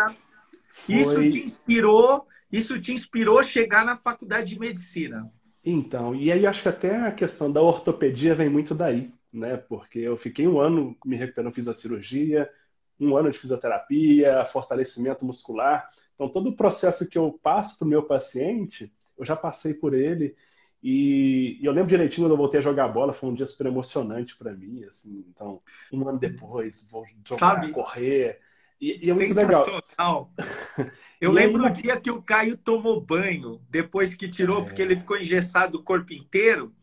Sim, 0.85 0.99
isso 1.01 1.29
te 1.29 1.43
inspirou, 1.43 2.25
isso 2.49 2.79
te 2.79 2.93
inspirou 2.93 3.39
a 3.39 3.43
chegar 3.43 3.85
na 3.85 3.97
faculdade 3.97 4.51
de 4.51 4.59
medicina. 4.59 5.29
Então, 5.69 6.15
e 6.15 6.31
aí 6.31 6.47
acho 6.47 6.61
que 6.61 6.69
até 6.69 6.95
a 6.95 7.11
questão 7.11 7.51
da 7.51 7.61
ortopedia 7.61 8.33
vem 8.33 8.47
muito 8.47 8.73
daí, 8.73 9.11
né? 9.33 9.57
Porque 9.57 9.99
eu 9.99 10.15
fiquei 10.15 10.47
um 10.47 10.61
ano 10.61 10.95
me 11.03 11.17
recuperando, 11.17 11.53
fiz 11.53 11.67
a 11.67 11.73
cirurgia, 11.73 12.49
um 12.97 13.17
ano 13.17 13.29
de 13.29 13.37
fisioterapia, 13.37 14.45
fortalecimento 14.45 15.25
muscular. 15.25 15.89
Então, 16.15 16.29
todo 16.29 16.51
o 16.51 16.55
processo 16.55 17.09
que 17.09 17.17
eu 17.17 17.37
passo 17.43 17.77
para 17.77 17.85
o 17.85 17.89
meu 17.89 18.01
paciente, 18.01 18.93
eu 19.17 19.25
já 19.25 19.35
passei 19.35 19.73
por 19.73 19.93
ele. 19.93 20.37
E, 20.81 21.57
e, 21.59 21.65
eu 21.65 21.73
lembro 21.73 21.89
direitinho 21.89 22.27
quando 22.27 22.31
eu 22.31 22.37
voltei 22.37 22.61
a 22.61 22.63
jogar 22.63 22.87
bola, 22.87 23.11
foi 23.11 23.27
um 23.29 23.33
dia 23.33 23.45
super 23.45 23.67
emocionante 23.67 24.37
para 24.37 24.53
mim. 24.53 24.85
Assim, 24.85 25.25
então, 25.27 25.61
um 25.91 26.07
ano 26.07 26.17
depois, 26.17 26.87
vou 26.89 27.05
jogar, 27.25 27.55
Sabe? 27.55 27.73
correr. 27.73 28.39
E, 28.79 29.07
e 29.07 29.09
é 29.09 29.13
muito 29.13 29.35
legal. 29.35 29.65
Eu 31.19 31.31
e 31.31 31.33
lembro 31.33 31.63
aí... 31.63 31.69
o 31.69 31.73
dia 31.73 31.99
que 31.99 32.11
o 32.11 32.21
Caio 32.21 32.55
tomou 32.55 33.01
banho, 33.01 33.59
depois 33.69 34.13
que 34.13 34.29
tirou, 34.29 34.61
é... 34.61 34.65
porque 34.65 34.81
ele 34.81 34.97
ficou 34.97 35.17
engessado 35.17 35.79
o 35.79 35.83
corpo 35.83 36.13
inteiro. 36.13 36.73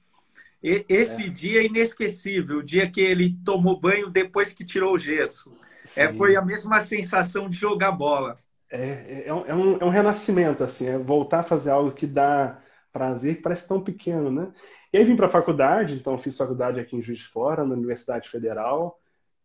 E, 0.63 0.85
esse 0.89 1.25
é. 1.25 1.29
dia 1.29 1.61
é 1.61 1.67
inesquecível, 1.67 2.59
o 2.59 2.63
dia 2.63 2.91
que 2.91 3.01
ele 3.01 3.37
tomou 3.45 3.79
banho 3.79 4.11
depois 4.11 4.53
que 4.53 4.65
tirou 4.65 4.95
o 4.95 4.99
gesso. 4.99 5.57
É, 5.97 6.13
foi 6.13 6.35
a 6.35 6.43
mesma 6.43 6.81
sensação 6.81 7.49
de 7.49 7.59
jogar 7.59 7.93
bola. 7.93 8.37
É, 8.71 8.87
é, 8.87 9.25
é, 9.27 9.35
um, 9.55 9.77
é 9.79 9.85
um 9.85 9.91
renascimento, 9.91 10.65
assim, 10.65 10.89
é 10.89 10.99
voltar 10.99 11.41
a 11.41 11.45
fazer 11.45 11.71
algo 11.71 11.93
que 11.93 12.07
dá 12.07 12.59
prazer, 12.93 13.37
que 13.37 13.43
parece 13.43 13.69
tão 13.69 13.81
pequeno, 13.81 14.31
né? 14.31 14.51
E 14.93 14.97
aí 14.97 15.05
vim 15.05 15.17
para 15.17 15.27
a 15.27 15.31
faculdade, 15.31 15.95
então 15.95 16.17
fiz 16.17 16.37
faculdade 16.37 16.81
aqui 16.81 16.97
em 16.97 17.03
Juiz 17.03 17.19
de 17.19 17.27
Fora, 17.27 17.65
na 17.65 17.75
Universidade 17.75 18.29
Federal, 18.29 18.99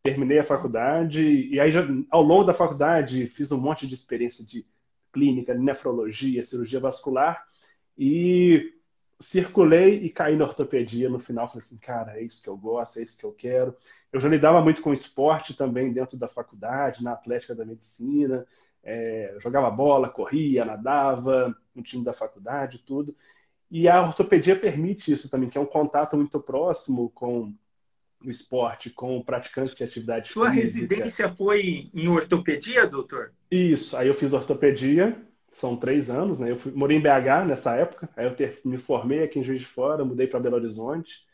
terminei 0.03 0.39
a 0.39 0.43
faculdade, 0.43 1.21
e 1.21 1.59
aí 1.59 1.71
já, 1.71 1.85
ao 2.09 2.21
longo 2.21 2.45
da 2.45 2.53
faculdade 2.53 3.27
fiz 3.27 3.51
um 3.51 3.59
monte 3.59 3.85
de 3.85 3.93
experiência 3.93 4.45
de 4.45 4.65
clínica, 5.11 5.53
nefrologia, 5.53 6.43
cirurgia 6.43 6.79
vascular, 6.79 7.45
e 7.97 8.73
circulei 9.19 9.95
e 10.03 10.09
caí 10.09 10.37
na 10.37 10.45
ortopedia 10.45 11.09
no 11.09 11.19
final. 11.19 11.47
Falei 11.47 11.63
assim, 11.63 11.77
cara, 11.77 12.17
é 12.17 12.23
isso 12.23 12.41
que 12.41 12.49
eu 12.49 12.57
gosto, 12.57 12.99
é 12.99 13.03
isso 13.03 13.17
que 13.17 13.25
eu 13.25 13.33
quero. 13.33 13.75
Eu 14.11 14.19
já 14.19 14.29
lidava 14.29 14.61
muito 14.61 14.81
com 14.81 14.93
esporte 14.93 15.55
também 15.55 15.91
dentro 15.91 16.17
da 16.17 16.27
faculdade, 16.27 17.03
na 17.03 17.11
atlética 17.11 17.53
da 17.53 17.65
medicina. 17.65 18.45
É, 18.81 19.35
jogava 19.39 19.69
bola, 19.69 20.09
corria, 20.09 20.63
nadava, 20.63 21.53
no 21.75 21.83
time 21.83 22.03
da 22.03 22.13
faculdade, 22.13 22.79
tudo. 22.79 23.13
E 23.69 23.87
a 23.87 24.01
ortopedia 24.01 24.55
permite 24.55 25.11
isso 25.11 25.29
também, 25.29 25.49
que 25.49 25.57
é 25.57 25.61
um 25.61 25.65
contato 25.65 26.15
muito 26.15 26.39
próximo 26.39 27.09
com 27.09 27.53
o 28.23 28.29
esporte, 28.29 28.89
com 28.89 29.17
o 29.17 29.23
praticante 29.23 29.75
de 29.75 29.83
atividade 29.83 30.31
Sua 30.31 30.51
física. 30.51 30.81
residência 30.87 31.29
foi 31.29 31.89
em 31.93 32.07
ortopedia, 32.07 32.85
doutor? 32.85 33.31
Isso, 33.49 33.95
aí 33.95 34.07
eu 34.07 34.13
fiz 34.13 34.33
ortopedia, 34.33 35.17
são 35.51 35.75
três 35.75 36.09
anos, 36.09 36.39
né? 36.39 36.51
Eu 36.51 36.57
fui, 36.57 36.71
morei 36.71 36.97
em 36.97 37.01
BH 37.01 37.47
nessa 37.47 37.75
época, 37.75 38.09
aí 38.15 38.25
eu 38.25 38.35
ter, 38.35 38.59
me 38.65 38.77
formei 38.77 39.23
aqui 39.23 39.39
em 39.39 39.43
Juiz 39.43 39.61
de 39.61 39.67
Fora, 39.67 40.03
mudei 40.05 40.27
para 40.27 40.39
Belo 40.39 40.55
Horizonte, 40.55 41.25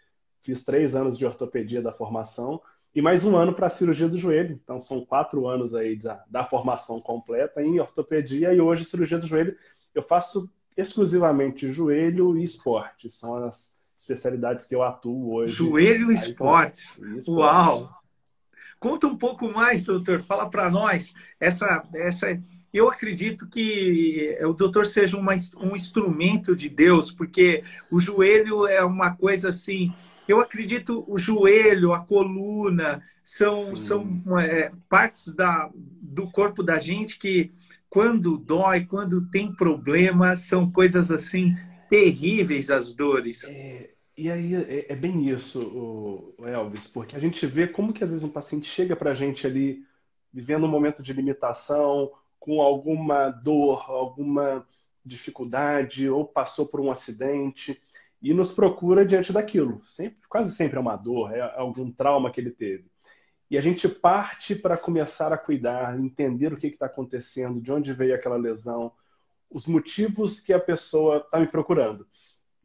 fiz 0.42 0.64
três 0.64 0.96
anos 0.96 1.18
de 1.18 1.26
ortopedia 1.26 1.82
da 1.82 1.92
formação, 1.92 2.62
e 2.94 3.02
mais 3.02 3.26
um 3.26 3.36
ano 3.36 3.54
para 3.54 3.70
cirurgia 3.70 4.08
do 4.08 4.18
joelho. 4.18 4.58
Então, 4.64 4.80
são 4.80 5.06
quatro 5.06 5.48
anos 5.48 5.76
aí 5.76 5.98
da, 5.98 6.24
da 6.30 6.46
formação 6.46 7.02
completa 7.02 7.62
em 7.62 7.78
ortopedia 7.78 8.54
e 8.54 8.62
hoje 8.62 8.86
cirurgia 8.86 9.18
do 9.18 9.28
joelho. 9.28 9.58
Eu 9.94 10.02
faço 10.02 10.50
exclusivamente 10.78 11.70
joelho 11.70 12.38
e 12.38 12.44
esporte. 12.44 13.10
São 13.10 13.44
as 13.44 13.75
especialidades 13.98 14.66
que 14.66 14.76
eu 14.76 14.84
atuo 14.84 15.34
hoje. 15.34 15.54
Joelho 15.54 16.12
e 16.12 16.16
esportes. 16.16 17.00
Uau! 17.28 17.90
Conta 18.80 19.08
um 19.08 19.18
pouco 19.18 19.52
mais, 19.52 19.86
doutor. 19.86 20.20
Fala 20.20 20.50
para 20.50 20.70
nós. 20.70 21.14
Essa, 21.40 21.84
essa, 21.94 22.40
eu 22.74 22.90
acredito 22.90 23.48
que 23.48 24.38
o 24.44 24.54
doutor 24.54 24.86
seja 24.86 25.18
uma, 25.18 25.34
um 25.58 25.76
instrumento 25.76 26.56
de 26.56 26.70
Deus, 26.70 27.10
porque 27.10 27.64
o 27.90 28.00
joelho 28.00 28.68
é 28.68 28.84
uma 28.84 29.16
coisa 29.16 29.50
assim 29.50 29.92
eu 30.28 30.40
acredito 30.40 31.04
o 31.08 31.18
joelho, 31.18 31.94
a 31.94 32.00
coluna, 32.00 33.02
são, 33.24 33.76
são 33.76 34.40
é, 34.40 34.72
partes 34.90 35.34
da, 35.34 35.70
do 35.76 36.30
corpo 36.32 36.64
da 36.64 36.80
gente 36.80 37.18
que, 37.18 37.52
quando 37.90 38.38
dói, 38.38 38.86
quando 38.86 39.28
tem 39.30 39.54
problema, 39.54 40.36
são 40.36 40.70
coisas 40.70 41.12
assim 41.12 41.54
terríveis 41.90 42.70
as 42.70 42.92
dores. 42.92 43.44
É, 43.50 43.92
e 44.18 44.32
aí 44.32 44.56
é, 44.56 44.94
é 44.94 44.96
bem 44.96 45.30
isso, 45.30 46.34
Elvis, 46.40 46.88
porque 46.88 47.16
a 47.16 47.20
gente 47.20 47.46
vê 47.46 47.68
como 47.68 47.94
que 47.94 48.04
às 48.04 48.12
vezes 48.12 48.24
um 48.24 48.32
paciente 48.32 48.68
chega 48.68 48.96
para 48.96 49.12
a 49.12 49.16
gente 49.16 49.46
ali 49.46 49.84
vivendo 50.32 50.66
um 50.66 50.70
momento 50.70 51.02
de 51.02 51.14
limitação, 51.14 52.12
com 52.40 52.62
alguma 52.62 53.30
dor, 53.30 53.90
alguma 53.90 54.68
dificuldade, 55.04 56.10
ou 56.10 56.26
passou 56.26 56.66
por 56.66 56.82
um 56.82 56.92
acidente 56.92 57.82
e 58.22 58.34
nos 58.34 58.54
procura 58.54 59.06
diante 59.06 59.32
daquilo. 59.32 59.82
Sempre, 59.86 60.28
quase 60.28 60.54
sempre 60.54 60.78
é 60.78 60.80
uma 60.80 60.96
dor, 60.96 61.34
é 61.34 61.42
algum 61.58 61.92
trauma 61.92 62.32
que 62.32 62.42
ele 62.42 62.52
teve. 62.52 62.86
E 63.50 63.58
a 63.58 63.62
gente 63.62 63.88
parte 63.88 64.56
para 64.56 64.78
começar 64.78 65.32
a 65.32 65.38
cuidar, 65.38 66.00
entender 66.00 66.52
o 66.52 66.58
que 66.58 66.68
está 66.68 66.88
acontecendo, 66.88 67.62
de 67.62 67.72
onde 67.72 67.94
veio 67.94 68.16
aquela 68.16 68.38
lesão, 68.38 68.92
os 69.56 69.66
motivos 69.66 70.42
que 70.42 70.52
a 70.52 70.60
pessoa 70.60 71.20
está 71.20 71.40
me 71.40 71.48
procurando. 71.48 72.06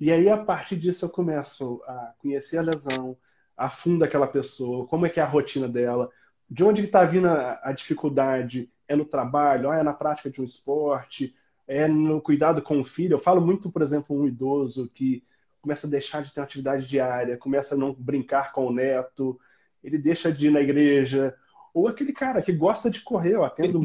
E 0.00 0.10
aí, 0.10 0.28
a 0.28 0.36
partir 0.36 0.74
disso, 0.74 1.04
eu 1.04 1.08
começo 1.08 1.80
a 1.86 2.14
conhecer 2.18 2.58
a 2.58 2.62
lesão, 2.62 3.16
a 3.56 3.70
fundo 3.70 4.04
aquela 4.04 4.26
pessoa, 4.26 4.88
como 4.88 5.06
é 5.06 5.08
que 5.08 5.20
é 5.20 5.22
a 5.22 5.26
rotina 5.26 5.68
dela, 5.68 6.10
De 6.48 6.64
onde 6.64 6.82
está 6.82 7.04
vindo 7.04 7.28
a, 7.28 7.60
a, 7.62 7.70
dificuldade? 7.70 8.68
É 8.88 8.96
no 8.96 9.04
trabalho, 9.04 9.72
é 9.72 9.84
na 9.84 9.92
prática 9.92 10.28
de 10.28 10.40
um 10.40 10.44
esporte, 10.44 11.32
é 11.68 11.86
no 11.86 12.20
cuidado 12.20 12.60
com 12.60 12.80
o 12.80 12.84
filho. 12.84 13.14
Eu 13.14 13.20
falo 13.20 13.40
muito, 13.40 13.70
por 13.70 13.82
exemplo, 13.82 14.20
um 14.20 14.26
idoso 14.26 14.90
que 14.92 15.22
começa 15.60 15.86
a 15.86 15.90
deixar 15.90 16.24
de 16.24 16.34
ter 16.34 16.40
uma 16.40 16.44
atividade 16.44 16.88
diária, 16.88 17.36
começa 17.36 17.76
a 17.76 17.78
não 17.78 17.94
brincar 17.96 18.50
com 18.50 18.66
o 18.66 18.72
neto, 18.72 19.38
ele 19.84 19.96
deixa 19.96 20.32
de 20.32 20.48
ir 20.48 20.50
na 20.50 20.60
igreja, 20.60 21.36
ou 21.72 21.86
aquele 21.86 22.12
cara 22.12 22.42
que 22.42 22.50
gosta 22.52 22.90
de 22.90 23.00
correr, 23.00 23.34
eu 23.34 23.44
atendo. 23.44 23.80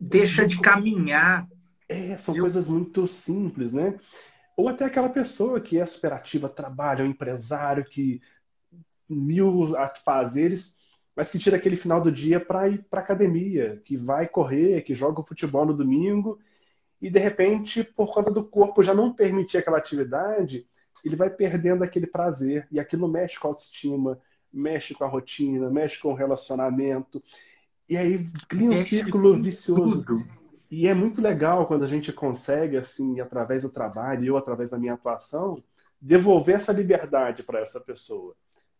Deixa 0.00 0.44
de 0.44 0.58
caminhar. 0.60 1.46
É, 1.88 2.16
são 2.18 2.34
eu... 2.34 2.42
coisas 2.42 2.68
muito 2.68 3.06
simples, 3.06 3.72
né? 3.72 3.98
Ou 4.56 4.68
até 4.68 4.84
aquela 4.84 5.08
pessoa 5.08 5.60
que 5.60 5.78
é 5.78 5.86
superativa, 5.86 6.48
trabalha, 6.48 7.02
é 7.02 7.04
um 7.04 7.10
empresário 7.10 7.84
que 7.84 8.20
mil 9.08 9.72
fazeres, 10.04 10.78
mas 11.14 11.30
que 11.30 11.38
tira 11.38 11.56
aquele 11.56 11.76
final 11.76 12.00
do 12.00 12.12
dia 12.12 12.38
para 12.38 12.68
ir 12.68 12.84
para 12.90 13.00
academia, 13.00 13.80
que 13.84 13.96
vai 13.96 14.28
correr, 14.28 14.82
que 14.82 14.94
joga 14.94 15.22
futebol 15.22 15.64
no 15.64 15.74
domingo 15.74 16.38
e 17.00 17.08
de 17.08 17.18
repente, 17.18 17.84
por 17.84 18.12
conta 18.12 18.30
do 18.30 18.44
corpo 18.44 18.82
já 18.82 18.92
não 18.92 19.12
permitir 19.12 19.58
aquela 19.58 19.78
atividade, 19.78 20.66
ele 21.04 21.14
vai 21.14 21.30
perdendo 21.30 21.84
aquele 21.84 22.06
prazer 22.06 22.66
e 22.70 22.80
aquilo 22.80 23.06
mexe 23.06 23.38
com 23.38 23.46
a 23.46 23.50
autoestima, 23.50 24.20
mexe 24.52 24.94
com 24.94 25.04
a 25.04 25.08
rotina, 25.08 25.70
mexe 25.70 26.00
com 26.00 26.10
o 26.10 26.14
relacionamento. 26.14 27.22
E 27.88 27.96
aí 27.96 28.26
cria 28.48 28.66
um 28.66 28.70
mexe 28.70 28.96
círculo 28.96 29.38
vicioso. 29.38 30.04
Tudo. 30.04 30.47
E 30.70 30.86
é 30.86 30.94
muito 30.94 31.22
legal 31.22 31.66
quando 31.66 31.84
a 31.84 31.86
gente 31.86 32.12
consegue, 32.12 32.76
assim, 32.76 33.20
através 33.20 33.62
do 33.62 33.70
trabalho, 33.70 34.24
eu 34.24 34.36
através 34.36 34.70
da 34.70 34.78
minha 34.78 34.94
atuação, 34.94 35.62
devolver 36.00 36.56
essa 36.56 36.72
liberdade 36.72 37.42
para 37.42 37.60
essa 37.60 37.80
pessoa. 37.80 38.34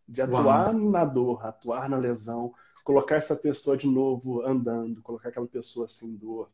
De 0.07 0.21
atuar 0.21 0.73
Uau. 0.73 0.89
na 0.89 1.05
dor, 1.05 1.45
atuar 1.45 1.89
na 1.89 1.97
lesão, 1.97 2.53
colocar 2.83 3.15
essa 3.15 3.35
pessoa 3.35 3.75
de 3.75 3.87
novo 3.87 4.45
andando, 4.45 5.01
colocar 5.01 5.29
aquela 5.29 5.47
pessoa 5.47 5.87
sem 5.87 6.15
dor. 6.15 6.49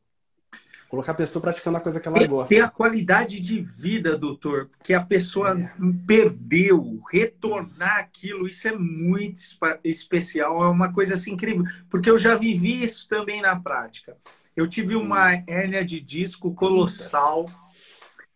Colocar 0.89 1.13
a 1.13 1.15
pessoa 1.15 1.41
praticando 1.41 1.77
a 1.77 1.81
coisa 1.81 1.99
que 1.99 2.07
ela 2.07 2.17
ter, 2.17 2.27
gosta. 2.27 2.55
Ter 2.55 2.61
a 2.61 2.69
qualidade 2.69 3.39
de 3.41 3.59
vida, 3.59 4.17
doutor, 4.17 4.69
que 4.83 4.93
a 4.93 5.01
pessoa 5.01 5.59
é. 5.59 5.73
perdeu, 6.05 7.01
retornar 7.11 7.99
aquilo, 7.99 8.47
isso 8.47 8.67
é 8.67 8.71
muito 8.71 9.39
especial, 9.83 10.63
é 10.63 10.67
uma 10.67 10.93
coisa 10.93 11.15
assim 11.15 11.33
incrível, 11.33 11.65
porque 11.89 12.09
eu 12.09 12.17
já 12.17 12.35
vivi 12.35 12.83
isso 12.83 13.07
também 13.09 13.41
na 13.41 13.59
prática. 13.59 14.15
Eu 14.55 14.67
tive 14.67 14.95
uma 14.95 15.33
hérnia 15.47 15.83
de 15.83 16.00
disco 16.00 16.53
colossal, 16.53 17.50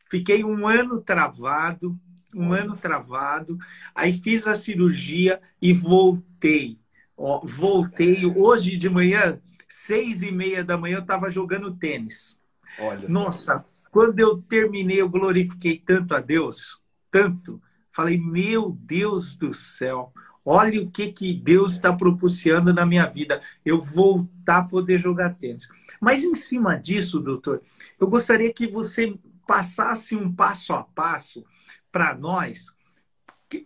fiquei 0.10 0.44
um 0.44 0.68
ano 0.68 1.00
travado, 1.00 1.98
um 2.36 2.52
ano 2.52 2.76
travado, 2.76 3.58
aí 3.96 4.12
fiz 4.12 4.46
a 4.46 4.54
cirurgia 4.54 5.42
e 5.62 5.72
voltei. 5.72 6.78
Ó, 7.16 7.40
voltei 7.44 8.26
hoje 8.26 8.78
de 8.78 8.90
manhã, 8.90 9.40
seis 9.68 10.22
e 10.22 10.32
meia 10.32 10.64
da 10.64 10.78
manhã, 10.78 10.98
eu 10.98 11.02
estava 11.02 11.30
jogando 11.30 11.76
tênis. 11.76 12.38
Olha 12.80 13.08
Nossa, 13.10 13.64
quando 13.92 14.20
eu 14.20 14.42
terminei, 14.42 15.02
eu 15.02 15.10
glorifiquei 15.10 15.78
tanto 15.78 16.14
a 16.14 16.20
Deus, 16.20 16.82
tanto. 17.12 17.62
Falei, 17.92 18.18
meu 18.18 18.72
Deus 18.72 19.36
do 19.36 19.54
céu, 19.54 20.14
olha 20.50 20.82
o 20.82 20.90
que, 20.90 21.12
que 21.12 21.34
Deus 21.34 21.74
está 21.74 21.94
propiciando 21.94 22.74
na 22.74 22.86
minha 22.86 23.06
vida. 23.06 23.40
Eu 23.64 23.80
voltar 23.80 24.58
a 24.58 24.64
poder 24.64 24.98
jogar 24.98 25.36
tênis. 25.36 25.70
Mas 26.02 26.24
em 26.24 26.34
cima 26.34 26.76
disso, 26.76 27.20
doutor, 27.20 27.62
eu 28.00 28.08
gostaria 28.08 28.52
que 28.52 28.68
você 28.68 29.16
passasse 29.48 30.16
um 30.16 30.34
passo 30.34 30.74
a 30.74 30.84
passo 30.84 31.46
para 31.92 32.16
nós 32.16 32.74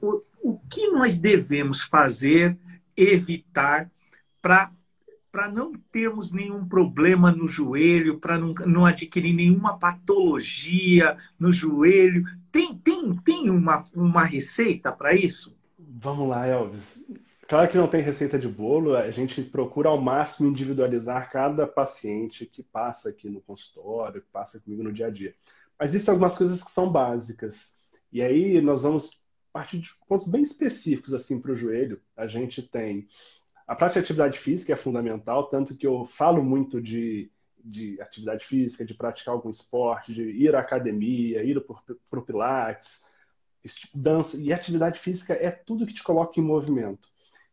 o, 0.01 0.21
o 0.41 0.59
que 0.69 0.87
nós 0.87 1.17
devemos 1.17 1.81
fazer, 1.81 2.57
evitar 2.95 3.89
para 4.41 4.71
para 5.31 5.49
não 5.49 5.73
termos 5.91 6.31
nenhum 6.31 6.63
problema 6.63 7.31
no 7.31 7.47
joelho, 7.47 8.19
para 8.19 8.37
não, 8.37 8.53
não 8.67 8.85
adquirir 8.85 9.33
nenhuma 9.33 9.79
patologia 9.79 11.17
no 11.39 11.51
joelho. 11.51 12.23
Tem, 12.51 12.77
tem, 12.77 13.15
tem 13.15 13.49
uma, 13.49 13.83
uma 13.95 14.23
receita 14.23 14.91
para 14.91 15.15
isso? 15.15 15.57
Vamos 16.03 16.27
lá, 16.27 16.45
Elvis. 16.45 17.01
Claro 17.47 17.71
que 17.71 17.77
não 17.77 17.87
tem 17.87 18.01
receita 18.01 18.37
de 18.37 18.49
bolo, 18.49 18.93
a 18.93 19.09
gente 19.09 19.41
procura 19.41 19.87
ao 19.87 20.01
máximo 20.01 20.49
individualizar 20.49 21.31
cada 21.31 21.65
paciente 21.65 22.45
que 22.45 22.61
passa 22.61 23.07
aqui 23.07 23.29
no 23.29 23.39
consultório, 23.39 24.21
que 24.21 24.27
passa 24.27 24.59
comigo 24.59 24.83
no 24.83 24.91
dia 24.91 25.07
a 25.07 25.09
dia. 25.09 25.33
Mas 25.79 25.91
existem 25.91 26.11
algumas 26.11 26.37
coisas 26.37 26.61
que 26.61 26.71
são 26.71 26.91
básicas. 26.91 27.73
E 28.11 28.21
aí 28.21 28.59
nós 28.59 28.83
vamos 28.83 29.23
partir 29.53 29.77
de 29.77 29.91
pontos 30.05 30.27
bem 30.27 30.41
específicos 30.41 31.13
assim 31.13 31.39
para 31.39 31.53
o 31.53 31.55
joelho. 31.55 32.01
A 32.17 32.27
gente 32.27 32.61
tem 32.61 33.07
a 33.65 33.73
prática 33.73 34.01
de 34.01 34.05
atividade 34.07 34.39
física 34.39 34.73
é 34.73 34.75
fundamental, 34.75 35.47
tanto 35.47 35.77
que 35.77 35.87
eu 35.87 36.03
falo 36.03 36.43
muito 36.43 36.81
de, 36.81 37.31
de 37.63 38.01
atividade 38.01 38.45
física, 38.45 38.83
de 38.83 38.93
praticar 38.93 39.35
algum 39.35 39.49
esporte, 39.49 40.13
de 40.13 40.23
ir 40.23 40.53
à 40.53 40.59
academia, 40.59 41.45
ir 41.45 41.63
para 42.09 42.19
o 42.19 42.25
Pilates, 42.25 43.05
dança. 43.93 44.37
E 44.37 44.51
atividade 44.51 44.99
física 44.99 45.33
é 45.33 45.51
tudo 45.51 45.85
que 45.85 45.93
te 45.93 46.03
coloca 46.03 46.39
em 46.39 46.43
movimento. 46.43 47.09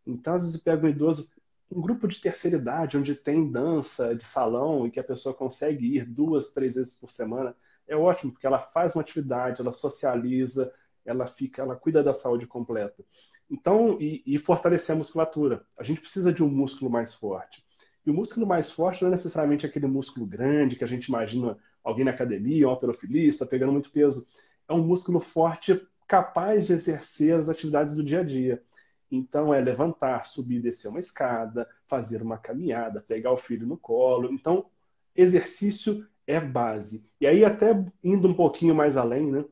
Então, 0.07 0.35
às 0.35 0.43
vezes, 0.43 0.61
pega 0.61 0.87
um 0.87 0.91
idoso, 0.91 1.31
um 1.71 1.81
grupo 1.81 2.09
de 2.09 2.21
terceira 2.21 2.57
idade, 2.57 2.99
onde 2.99 3.15
tem 3.15 3.51
dança 3.51 4.15
de 4.15 4.25
salão 4.25 4.87
e 4.87 4.91
que 4.91 5.01
a 5.01 5.05
pessoa 5.05 5.35
consegue 5.35 5.97
ir 5.97 6.05
duas, 6.05 6.53
três 6.53 6.75
vezes 6.75 6.95
por 6.95 7.11
semana, 7.11 7.55
é 7.87 7.97
ótimo, 7.97 8.33
porque 8.33 8.47
ela 8.47 8.59
faz 8.59 8.95
uma 8.95 9.03
atividade, 9.03 9.61
ela 9.61 9.73
socializa, 9.73 10.73
ela 11.05 11.27
fica, 11.27 11.63
ela 11.63 11.77
cuida 11.77 12.03
da 12.03 12.15
saúde 12.15 12.47
completa. 12.47 13.05
Então, 13.51 14.01
e, 14.01 14.23
e, 14.25 14.39
fortalecer 14.39 14.95
a 14.95 14.99
musculatura. 14.99 15.67
A 15.77 15.83
gente 15.83 16.01
precisa 16.01 16.33
de 16.33 16.43
um 16.43 16.49
músculo 16.49 16.89
mais 16.89 17.15
forte. 17.15 17.65
E 18.07 18.11
o 18.11 18.15
músculo 18.15 18.47
mais 18.47 18.71
forte 18.71 19.03
não 19.03 19.09
é 19.09 19.11
necessariamente 19.11 19.67
aquele 19.67 19.87
músculo 19.87 20.25
grande 20.25 20.77
que 20.77 20.85
a 20.85 20.87
gente 20.87 21.07
imagina 21.07 21.59
alguém 21.83 22.05
na 22.05 22.13
academia, 22.13 22.67
um 22.67 22.71
alterofilista, 22.71 23.45
pegando 23.45 23.73
muito 23.73 23.91
peso. 23.91 24.27
É 24.69 24.73
um 24.73 24.87
músculo 24.87 25.19
forte 25.19 25.85
capaz 26.11 26.67
de 26.67 26.73
exercer 26.73 27.37
as 27.37 27.49
atividades 27.49 27.95
do 27.95 28.03
dia 28.03 28.19
a 28.19 28.25
dia. 28.25 28.61
Então, 29.09 29.55
é 29.55 29.61
levantar, 29.61 30.27
subir, 30.27 30.61
descer 30.61 30.89
uma 30.89 30.99
escada, 30.99 31.69
fazer 31.87 32.21
uma 32.21 32.37
caminhada, 32.37 33.01
pegar 33.01 33.31
o 33.31 33.37
filho 33.37 33.65
no 33.65 33.79
colo. 33.79 34.29
Então, 34.33 34.67
exercício 35.15 36.05
é 36.27 36.41
base. 36.41 37.09
E 37.21 37.29
aí, 37.29 37.45
até 37.45 37.81
indo 38.03 38.27
um 38.27 38.35
pouquinho 38.35 38.75
mais 38.75 38.97
além, 38.97 39.31
né? 39.31 39.45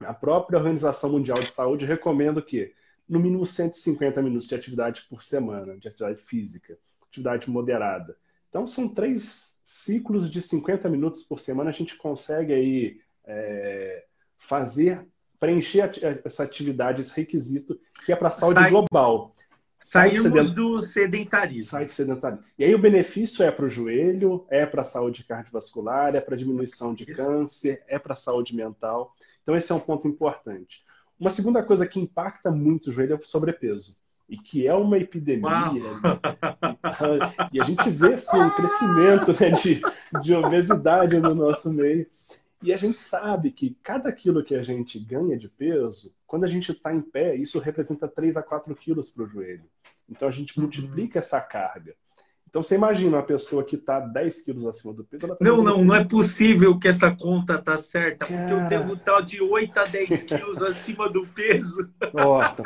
A 0.00 0.14
própria 0.14 0.58
Organização 0.58 1.10
Mundial 1.10 1.38
de 1.38 1.52
Saúde 1.52 1.84
recomenda 1.84 2.40
que 2.40 2.72
no 3.06 3.20
mínimo 3.20 3.44
150 3.44 4.22
minutos 4.22 4.48
de 4.48 4.54
atividade 4.54 5.04
por 5.10 5.22
semana, 5.22 5.76
de 5.76 5.88
atividade 5.88 6.22
física, 6.22 6.78
atividade 7.06 7.50
moderada. 7.50 8.16
Então, 8.48 8.66
são 8.66 8.88
três 8.88 9.60
ciclos 9.62 10.30
de 10.30 10.40
50 10.40 10.88
minutos 10.88 11.22
por 11.22 11.38
semana, 11.38 11.68
a 11.68 11.74
gente 11.74 11.98
consegue 11.98 12.54
aí 12.54 13.00
é, 13.26 14.06
fazer, 14.38 15.06
preencher 15.42 15.90
essa 16.24 16.44
atividade, 16.44 17.00
esse 17.00 17.12
requisito, 17.16 17.76
que 18.06 18.12
é 18.12 18.16
para 18.16 18.28
a 18.28 18.30
saúde 18.30 18.60
Sai, 18.60 18.70
global. 18.70 19.32
Saímos 19.76 20.22
sedent... 20.22 20.54
do 20.54 20.80
sedentarismo. 20.80 21.64
Sai 21.64 21.84
do 21.84 21.90
sedentarismo. 21.90 22.44
E 22.56 22.64
aí 22.64 22.72
o 22.72 22.78
benefício 22.78 23.44
é 23.44 23.50
para 23.50 23.64
o 23.64 23.68
joelho, 23.68 24.46
é 24.48 24.64
para 24.64 24.82
a 24.82 24.84
saúde 24.84 25.24
cardiovascular, 25.24 26.14
é 26.14 26.20
para 26.20 26.36
a 26.36 26.38
diminuição 26.38 26.94
de 26.94 27.02
Isso. 27.02 27.20
câncer, 27.20 27.82
é 27.88 27.98
para 27.98 28.12
a 28.12 28.16
saúde 28.16 28.54
mental. 28.54 29.16
Então, 29.42 29.56
esse 29.56 29.72
é 29.72 29.74
um 29.74 29.80
ponto 29.80 30.06
importante. 30.06 30.84
Uma 31.18 31.28
segunda 31.28 31.60
coisa 31.60 31.88
que 31.88 31.98
impacta 31.98 32.48
muito 32.52 32.90
o 32.90 32.92
joelho 32.92 33.14
é 33.14 33.16
o 33.16 33.26
sobrepeso. 33.26 33.96
E 34.28 34.38
que 34.38 34.68
é 34.68 34.74
uma 34.74 34.96
epidemia. 34.96 35.50
Né? 35.50 35.80
E 37.52 37.60
a 37.60 37.64
gente 37.64 37.90
vê 37.90 38.14
assim, 38.14 38.38
um 38.38 38.50
crescimento 38.50 39.32
né, 39.40 39.50
de, 39.50 39.82
de 40.22 40.34
obesidade 40.34 41.18
no 41.18 41.34
nosso 41.34 41.72
meio. 41.72 42.06
E 42.62 42.72
a 42.72 42.76
gente 42.76 42.98
sabe 42.98 43.50
que 43.50 43.76
cada 43.82 44.12
quilo 44.12 44.44
que 44.44 44.54
a 44.54 44.62
gente 44.62 44.98
ganha 44.98 45.36
de 45.36 45.48
peso, 45.48 46.14
quando 46.26 46.44
a 46.44 46.48
gente 46.48 46.70
está 46.70 46.94
em 46.94 47.00
pé, 47.00 47.34
isso 47.34 47.58
representa 47.58 48.06
3 48.06 48.36
a 48.36 48.42
4 48.42 48.74
quilos 48.76 49.10
para 49.10 49.24
o 49.24 49.28
joelho. 49.28 49.64
Então 50.08 50.28
a 50.28 50.30
gente 50.30 50.56
uhum. 50.56 50.64
multiplica 50.64 51.18
essa 51.18 51.40
carga. 51.40 51.94
Então 52.48 52.62
você 52.62 52.74
imagina 52.74 53.16
uma 53.16 53.22
pessoa 53.22 53.64
que 53.64 53.76
está 53.76 53.98
10 53.98 54.42
quilos 54.42 54.66
acima 54.66 54.92
do 54.92 55.02
peso. 55.04 55.26
Tá 55.26 55.36
não, 55.40 55.62
não, 55.62 55.82
não 55.82 55.94
é 55.94 56.04
possível 56.04 56.78
que 56.78 56.86
essa 56.86 57.10
conta 57.10 57.56
tá 57.56 57.78
certa, 57.78 58.26
Cara... 58.26 58.40
porque 58.40 58.52
eu 58.52 58.68
devo 58.68 58.92
estar 58.92 59.20
de 59.22 59.40
8 59.42 59.80
a 59.80 59.84
10 59.84 60.22
quilos 60.22 60.60
acima 60.62 61.08
do 61.08 61.26
peso. 61.28 61.90
Nota. 62.12 62.62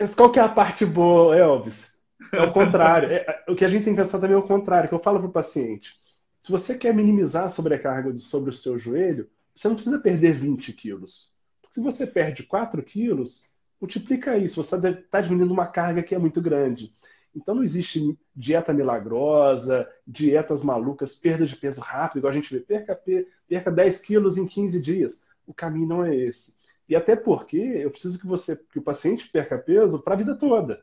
Mas 0.00 0.14
qual 0.14 0.30
que 0.30 0.38
é 0.38 0.42
a 0.42 0.48
parte 0.48 0.86
boa, 0.86 1.36
Elvis? 1.36 1.92
É 2.32 2.40
o 2.40 2.52
contrário. 2.52 3.10
É, 3.10 3.44
o 3.48 3.54
que 3.54 3.64
a 3.64 3.68
gente 3.68 3.84
tem 3.84 3.94
que 3.94 4.00
pensar 4.00 4.20
também 4.20 4.36
é 4.36 4.38
o 4.38 4.46
contrário, 4.46 4.88
que 4.88 4.94
eu 4.94 4.98
falo 5.00 5.18
para 5.18 5.28
o 5.28 5.32
paciente. 5.32 5.94
Se 6.40 6.50
você 6.50 6.76
quer 6.76 6.94
minimizar 6.94 7.44
a 7.44 7.50
sobrecarga 7.50 8.16
sobre 8.18 8.50
o 8.50 8.52
seu 8.52 8.78
joelho, 8.78 9.28
você 9.54 9.68
não 9.68 9.74
precisa 9.74 9.98
perder 9.98 10.34
20 10.34 10.72
quilos. 10.72 11.34
Porque 11.60 11.74
se 11.74 11.80
você 11.80 12.06
perde 12.06 12.44
4 12.44 12.82
quilos, 12.82 13.44
multiplica 13.80 14.38
isso. 14.38 14.62
Você 14.62 14.76
está 14.76 15.20
diminuindo 15.20 15.52
uma 15.52 15.66
carga 15.66 16.02
que 16.02 16.14
é 16.14 16.18
muito 16.18 16.40
grande. 16.40 16.94
Então 17.34 17.54
não 17.54 17.62
existe 17.62 18.18
dieta 18.34 18.72
milagrosa, 18.72 19.88
dietas 20.06 20.62
malucas, 20.62 21.14
perda 21.14 21.44
de 21.44 21.56
peso 21.56 21.80
rápido, 21.80 22.18
igual 22.18 22.30
a 22.30 22.34
gente 22.34 22.52
vê, 22.52 22.60
perca, 22.60 23.00
perca 23.48 23.70
10 23.70 24.00
quilos 24.02 24.38
em 24.38 24.46
15 24.46 24.80
dias. 24.80 25.22
O 25.46 25.54
caminho 25.54 25.86
não 25.86 26.04
é 26.04 26.14
esse. 26.14 26.54
E 26.88 26.96
até 26.96 27.14
porque 27.14 27.58
eu 27.58 27.90
preciso 27.90 28.18
que 28.18 28.26
você, 28.26 28.56
que 28.56 28.78
o 28.78 28.82
paciente 28.82 29.28
perca 29.28 29.58
peso 29.58 30.00
para 30.00 30.14
a 30.14 30.16
vida 30.16 30.34
toda. 30.34 30.82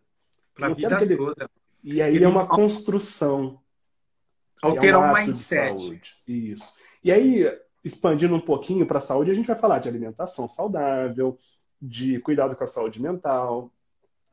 Para 0.54 0.68
a 0.68 0.74
vida 0.74 1.02
ele, 1.02 1.18
toda. 1.18 1.50
E 1.84 2.02
aí 2.02 2.16
Ele... 2.16 2.24
é 2.24 2.28
uma 2.28 2.48
construção. 2.48 3.60
Alterar 4.66 5.02
é 5.02 5.06
um 5.06 5.12
o 5.12 5.16
mindset. 5.16 6.02
Isso. 6.28 6.76
E 7.04 7.12
aí, 7.12 7.46
expandindo 7.84 8.36
um 8.36 8.42
pouquinho 8.42 8.86
para 8.86 8.98
a 8.98 9.02
saúde, 9.02 9.32
a 9.32 9.34
gente 9.34 9.48
vai 9.48 9.58
falar 9.58 9.80
de 9.80 9.88
alimentação 9.88 10.48
saudável, 10.48 11.38
de 11.82 12.20
cuidado 12.20 12.56
com 12.56 12.64
a 12.64 12.68
saúde 12.68 13.02
mental, 13.02 13.72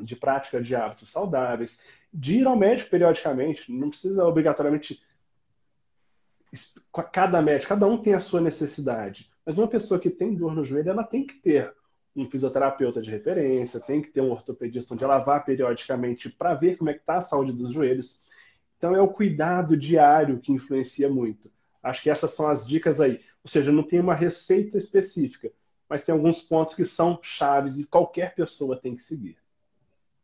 de 0.01 0.17
prática 0.17 0.61
de 0.61 0.75
hábitos 0.75 1.11
saudáveis, 1.11 1.83
de 2.13 2.41
ir 2.41 2.47
ao 2.47 2.57
médico 2.57 2.91
periodicamente, 2.91 3.71
não 3.73 3.89
precisa 3.89 4.25
obrigatoriamente 4.25 5.03
cada 7.13 7.41
médico, 7.41 7.71
cada 7.71 7.87
um 7.87 7.97
tem 7.97 8.15
a 8.15 8.21
sua 8.21 8.41
necessidade. 8.41 9.31
Mas 9.45 9.57
uma 9.57 9.69
pessoa 9.69 9.99
que 9.99 10.11
tem 10.11 10.35
dor 10.35 10.55
no 10.55 10.65
joelho, 10.65 10.91
ela 10.91 11.05
tem 11.05 11.27
que 11.27 11.35
ter 11.35 11.73
um 12.15 12.29
fisioterapeuta 12.29 13.01
de 13.01 13.11
referência, 13.11 13.81
tem 13.81 14.03
que 14.03 14.11
ter 14.11 14.21
um 14.21 14.31
ortopedista 14.31 14.93
onde 14.93 15.03
ela 15.03 15.19
vá 15.19 15.41
periodicamente 15.41 16.29
para 16.29 16.55
ver 16.55 16.77
como 16.77 16.91
é 16.91 16.95
que 16.95 17.01
está 17.01 17.17
a 17.17 17.23
saúde 17.23 17.53
dos 17.53 17.73
joelhos. 17.73 18.21
Então 18.83 18.97
é 18.97 19.01
o 19.01 19.07
cuidado 19.07 19.77
diário 19.77 20.41
que 20.41 20.51
influencia 20.51 21.09
muito. 21.09 21.49
Acho 21.81 22.03
que 22.03 22.11
essas 22.11 22.33
são 22.33 22.49
as 22.49 22.67
dicas 22.67 23.01
aí. 23.01 23.21
Ou 23.45 23.49
seja, 23.49 23.71
não 23.71 23.85
tem 23.85 24.01
uma 24.01 24.13
receita 24.13 24.77
específica, 24.77 25.53
mas 25.89 26.05
tem 26.05 26.13
alguns 26.13 26.43
pontos 26.43 26.75
que 26.75 26.85
são 26.85 27.17
chaves 27.23 27.79
e 27.79 27.85
qualquer 27.85 28.35
pessoa 28.35 28.77
tem 28.77 28.97
que 28.97 29.05
seguir. 29.05 29.37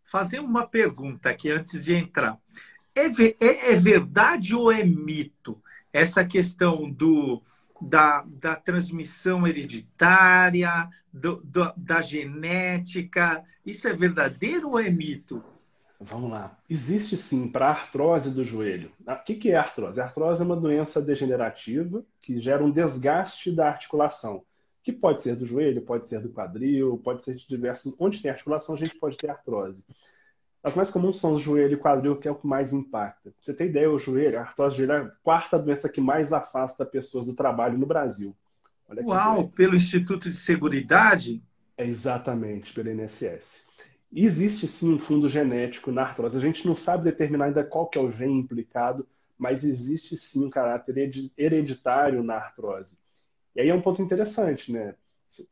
Fazer 0.03 0.41
uma 0.41 0.67
pergunta 0.67 1.31
aqui 1.31 1.49
antes 1.53 1.81
de 1.81 1.95
entrar. 1.95 2.37
É, 2.97 3.07
é, 3.07 3.75
é 3.75 3.77
verdade 3.77 4.57
ou 4.57 4.73
é 4.73 4.83
mito 4.83 5.63
essa 5.93 6.25
questão 6.25 6.91
do, 6.91 7.41
da, 7.81 8.25
da 8.41 8.57
transmissão 8.57 9.47
hereditária, 9.47 10.89
do, 11.13 11.37
do, 11.45 11.73
da 11.77 12.03
genética, 12.03 13.45
isso 13.65 13.87
é 13.87 13.93
verdadeiro 13.93 14.71
ou 14.71 14.81
é 14.81 14.91
mito? 14.91 15.45
Vamos 16.01 16.31
lá. 16.31 16.57
Existe 16.71 17.17
sim 17.17 17.49
para 17.49 17.67
a 17.67 17.71
artrose 17.71 18.31
do 18.31 18.45
joelho. 18.45 18.93
Ah, 19.05 19.15
o 19.15 19.25
que 19.25 19.51
é 19.51 19.57
artrose? 19.57 20.01
A 20.01 20.05
artrose 20.05 20.41
é 20.41 20.45
uma 20.45 20.57
doença 20.57 21.03
degenerativa 21.03 22.05
que 22.21 22.41
gera 22.41 22.65
um 22.65 22.71
desgaste 22.71 23.51
da 23.51 23.69
articulação, 23.69 24.45
que 24.83 24.93
pode 24.93 25.21
ser 25.21 25.35
do 25.35 25.45
joelho, 25.45 25.83
pode 25.83 26.07
ser 26.07 26.21
do 26.21 26.29
quadril, 26.29 27.01
pode 27.03 27.23
ser 27.23 27.35
de 27.35 27.49
diversos. 27.49 27.97
Onde 27.99 28.23
tem 28.23 28.31
articulação, 28.31 28.77
a 28.77 28.79
gente 28.79 28.95
pode 28.95 29.17
ter 29.17 29.29
artrose. 29.29 29.85
As 30.63 30.77
mais 30.77 30.91
comuns 30.91 31.19
são 31.19 31.35
o 31.35 31.39
joelho 31.39 31.75
e 31.75 31.77
quadril, 31.77 32.17
que 32.17 32.29
é 32.29 32.31
o 32.31 32.37
que 32.37 32.47
mais 32.47 32.73
impacta. 32.73 33.31
Pra 33.31 33.33
você 33.41 33.53
tem 33.53 33.69
ideia, 33.69 33.91
o 33.91 33.99
joelho, 33.99 34.39
a 34.39 34.43
artrose 34.43 34.77
do 34.77 34.87
joelho 34.87 34.93
é 34.93 35.07
a 35.07 35.13
quarta 35.23 35.59
doença 35.59 35.89
que 35.89 36.01
mais 36.01 36.33
afasta 36.33 36.87
pessoas 36.87 37.27
do 37.27 37.35
trabalho 37.35 37.77
no 37.77 37.87
Brasil. 37.87 38.37
Uau, 39.03 39.49
pelo 39.49 39.75
Instituto 39.75 40.31
de 40.31 40.37
Seguridade? 40.37 41.43
É 41.77 41.87
exatamente, 41.87 42.73
pelo 42.73 42.91
INSS. 42.91 43.67
Existe 44.13 44.67
sim 44.67 44.95
um 44.95 44.99
fundo 44.99 45.29
genético 45.29 45.93
na 45.93 46.03
artrose. 46.03 46.37
A 46.37 46.41
gente 46.41 46.67
não 46.67 46.75
sabe 46.75 47.05
determinar 47.05 47.47
ainda 47.47 47.65
qual 47.65 47.89
que 47.89 47.99
é 47.99 48.01
o 48.01 48.11
gene 48.11 48.41
implicado, 48.41 49.07
mas 49.37 49.65
existe 49.65 50.17
sim 50.17 50.47
um 50.47 50.51
caráter 50.51 51.31
hereditário 51.37 52.23
na 52.23 52.35
artrose. 52.35 52.99
E 53.55 53.61
aí 53.61 53.69
é 53.69 53.75
um 53.75 53.83
ponto 53.83 54.03
interessante, 54.03 54.73
né? 54.73 54.95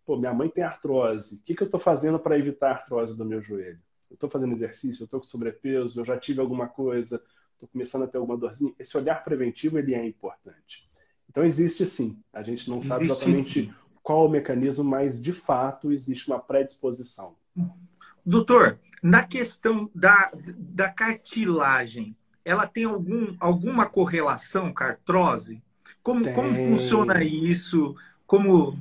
Pô, 0.05 0.17
minha 0.17 0.33
mãe 0.33 0.49
tem 0.49 0.65
artrose. 0.65 1.37
O 1.37 1.43
que, 1.43 1.55
que 1.55 1.63
eu 1.63 1.67
estou 1.67 1.79
fazendo 1.79 2.19
para 2.19 2.39
evitar 2.39 2.69
a 2.69 2.75
artrose 2.75 3.17
do 3.17 3.25
meu 3.25 3.43
joelho? 3.43 3.79
eu 4.11 4.15
estou 4.15 4.31
fazendo 4.31 4.53
exercício, 4.53 5.03
eu 5.03 5.07
estou 5.07 5.21
com 5.21 5.27
sobrepeso, 5.27 6.01
eu 6.01 6.05
já 6.05 6.19
tive 6.19 6.41
alguma 6.41 6.69
coisa, 6.69 7.23
estou 7.55 7.69
começando 7.69 8.05
a 8.05 8.07
ter 8.07 8.19
alguma 8.19 8.37
dorzinha. 8.37 8.73
Esse 8.79 8.97
olhar 8.97 9.25
preventivo 9.25 9.79
ele 9.79 9.95
é 9.95 10.07
importante. 10.07 10.89
Então 11.29 11.45
existe 11.45 11.85
sim. 11.87 12.19
A 12.33 12.43
gente 12.43 12.69
não 12.69 12.79
existe 12.79 12.93
sabe 12.93 13.05
exatamente 13.07 13.65
sim. 13.65 13.75
qual 14.03 14.27
o 14.27 14.29
mecanismo, 14.29 14.85
mas 14.85 15.21
de 15.21 15.33
fato 15.33 15.93
existe 15.93 16.29
uma 16.29 16.39
predisposição. 16.39 17.37
Doutor, 18.27 18.79
na 19.03 19.23
questão 19.23 19.89
da, 19.95 20.33
da 20.59 20.89
cartilagem, 20.89 22.17
ela 22.45 22.67
tem 22.67 22.85
algum, 22.85 23.37
alguma 23.39 23.87
correlação 23.87 24.75
com 24.75 24.83
a 24.83 24.89
artrose? 24.89 25.63
Como, 26.03 26.33
como 26.33 26.55
funciona 26.55 27.23
isso? 27.23 27.95
Como 28.27 28.77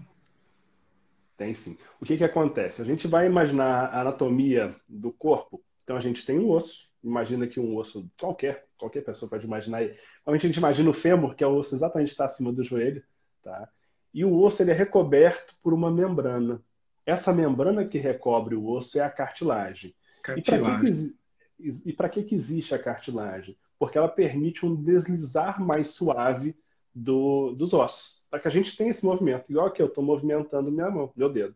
tem 1.37 1.53
sim. 1.53 1.77
O 1.99 2.05
que, 2.05 2.17
que 2.17 2.23
acontece? 2.23 2.81
A 2.81 2.85
gente 2.85 3.07
vai 3.07 3.25
imaginar 3.25 3.93
a 3.93 4.01
anatomia 4.01 4.75
do 4.87 5.11
corpo. 5.11 5.61
Então 5.83 5.97
a 5.97 5.99
gente 5.99 6.25
tem 6.25 6.39
um 6.39 6.49
osso. 6.49 6.89
Imagina 7.03 7.45
que 7.45 7.59
um 7.59 7.75
osso 7.75 8.09
qualquer, 8.19 8.65
qualquer 8.77 9.03
pessoa 9.03 9.29
pode 9.29 9.45
imaginar. 9.45 9.81
Normalmente 9.81 10.45
a 10.45 10.47
gente 10.47 10.57
imagina 10.57 10.89
o 10.89 10.93
fêmur, 10.93 11.35
que 11.35 11.43
é 11.43 11.47
o 11.47 11.55
osso 11.55 11.75
exatamente 11.75 12.09
está 12.09 12.25
acima 12.25 12.51
do 12.51 12.63
joelho, 12.63 13.03
tá? 13.43 13.69
E 14.13 14.23
o 14.23 14.41
osso 14.41 14.63
ele 14.63 14.71
é 14.71 14.73
recoberto 14.73 15.55
por 15.61 15.73
uma 15.73 15.91
membrana. 15.91 16.61
Essa 17.05 17.31
membrana 17.31 17.85
que 17.85 17.97
recobre 17.97 18.55
o 18.55 18.67
osso 18.67 18.97
é 18.97 19.01
a 19.01 19.09
cartilagem. 19.09 19.93
cartilagem. 20.21 21.13
E 21.59 21.93
para 21.93 22.09
que, 22.09 22.21
que, 22.21 22.29
que 22.29 22.35
existe 22.35 22.73
a 22.73 22.79
cartilagem? 22.79 23.57
Porque 23.77 23.97
ela 23.97 24.09
permite 24.09 24.65
um 24.65 24.75
deslizar 24.75 25.61
mais 25.61 25.89
suave 25.89 26.55
do, 26.93 27.51
dos 27.53 27.73
ossos 27.73 28.25
para 28.35 28.41
que 28.41 28.47
a 28.49 28.51
gente 28.51 28.75
tenha 28.75 28.91
esse 28.91 29.05
movimento. 29.05 29.49
Igual 29.49 29.71
que 29.71 29.81
eu 29.81 29.85
estou 29.85 30.03
movimentando 30.03 30.69
minha 30.69 30.91
mão, 30.91 31.09
meu 31.15 31.29
dedo. 31.29 31.55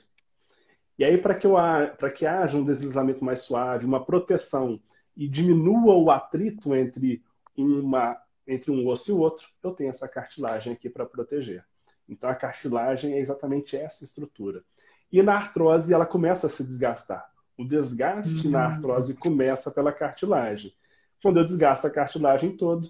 E 0.98 1.04
aí, 1.04 1.18
para 1.18 1.36
que, 1.36 1.48
que 2.16 2.26
haja 2.26 2.58
um 2.58 2.64
deslizamento 2.64 3.24
mais 3.24 3.42
suave, 3.42 3.86
uma 3.86 4.06
proteção 4.06 4.82
e 5.16 5.28
diminua 5.28 5.96
o 5.96 6.10
atrito 6.10 6.74
entre, 6.74 7.22
uma, 7.58 8.18
entre 8.48 8.72
um 8.72 8.88
osso 8.88 9.12
e 9.12 9.14
o 9.14 9.20
outro, 9.20 9.46
eu 9.62 9.72
tenho 9.72 9.90
essa 9.90 10.08
cartilagem 10.08 10.72
aqui 10.72 10.90
para 10.90 11.06
proteger. 11.06 11.66
Então, 12.08 12.30
a 12.30 12.36
cartilagem 12.36 13.14
é 13.14 13.20
exatamente 13.20 13.76
essa 13.76 14.06
estrutura. 14.06 14.64
E 15.12 15.22
na 15.24 15.36
artrose, 15.36 15.94
ela 15.94 16.06
começa 16.06 16.48
a 16.48 16.50
se 16.50 16.64
desgastar. 16.64 17.30
O 17.58 17.66
desgaste 17.66 18.48
uhum. 18.48 18.52
na 18.52 18.66
artrose 18.66 19.14
começa 19.14 19.72
pela 19.72 19.92
cartilagem. 19.92 20.74
Quando 21.22 21.40
eu 21.40 21.44
desgasto 21.44 21.88
a 21.88 21.90
cartilagem 21.90 22.56
todo, 22.56 22.90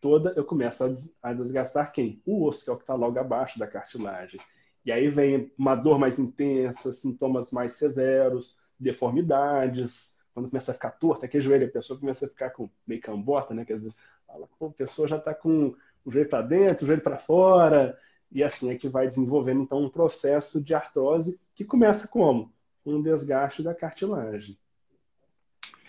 toda, 0.00 0.32
eu 0.36 0.44
começo 0.44 0.84
a, 0.84 0.88
des 0.88 1.16
a 1.22 1.32
desgastar 1.32 1.92
quem? 1.92 2.22
O 2.24 2.46
osso, 2.46 2.64
que 2.64 2.70
é 2.70 2.72
o 2.72 2.76
que 2.76 2.82
está 2.82 2.94
logo 2.94 3.18
abaixo 3.18 3.58
da 3.58 3.66
cartilagem. 3.66 4.40
E 4.84 4.92
aí 4.92 5.08
vem 5.08 5.52
uma 5.58 5.74
dor 5.74 5.98
mais 5.98 6.18
intensa, 6.18 6.92
sintomas 6.92 7.50
mais 7.50 7.72
severos, 7.72 8.60
deformidades, 8.78 10.16
quando 10.32 10.50
começa 10.50 10.70
a 10.70 10.74
ficar 10.74 10.90
torta, 10.90 11.24
aquele 11.26 11.42
joelho, 11.42 11.66
a 11.66 11.70
pessoa 11.70 11.98
começa 11.98 12.26
a 12.26 12.28
ficar 12.28 12.50
com 12.50 12.68
meio 12.86 13.00
cambota, 13.00 13.54
né? 13.54 13.64
Quer 13.64 13.76
dizer, 13.76 13.94
fala, 14.26 14.46
a 14.60 14.68
pessoa 14.68 15.08
já 15.08 15.16
está 15.16 15.34
com 15.34 15.74
o 16.04 16.12
joelho 16.12 16.28
para 16.28 16.42
dentro, 16.42 16.84
o 16.84 16.86
joelho 16.86 17.02
para 17.02 17.18
fora, 17.18 17.98
e 18.30 18.42
assim 18.42 18.70
é 18.70 18.76
que 18.76 18.88
vai 18.88 19.06
desenvolvendo 19.06 19.62
então 19.62 19.82
um 19.82 19.88
processo 19.88 20.60
de 20.60 20.74
artrose 20.74 21.40
que 21.54 21.64
começa 21.64 22.08
como? 22.08 22.52
Um 22.84 23.00
desgaste 23.00 23.62
da 23.62 23.74
cartilagem. 23.74 24.58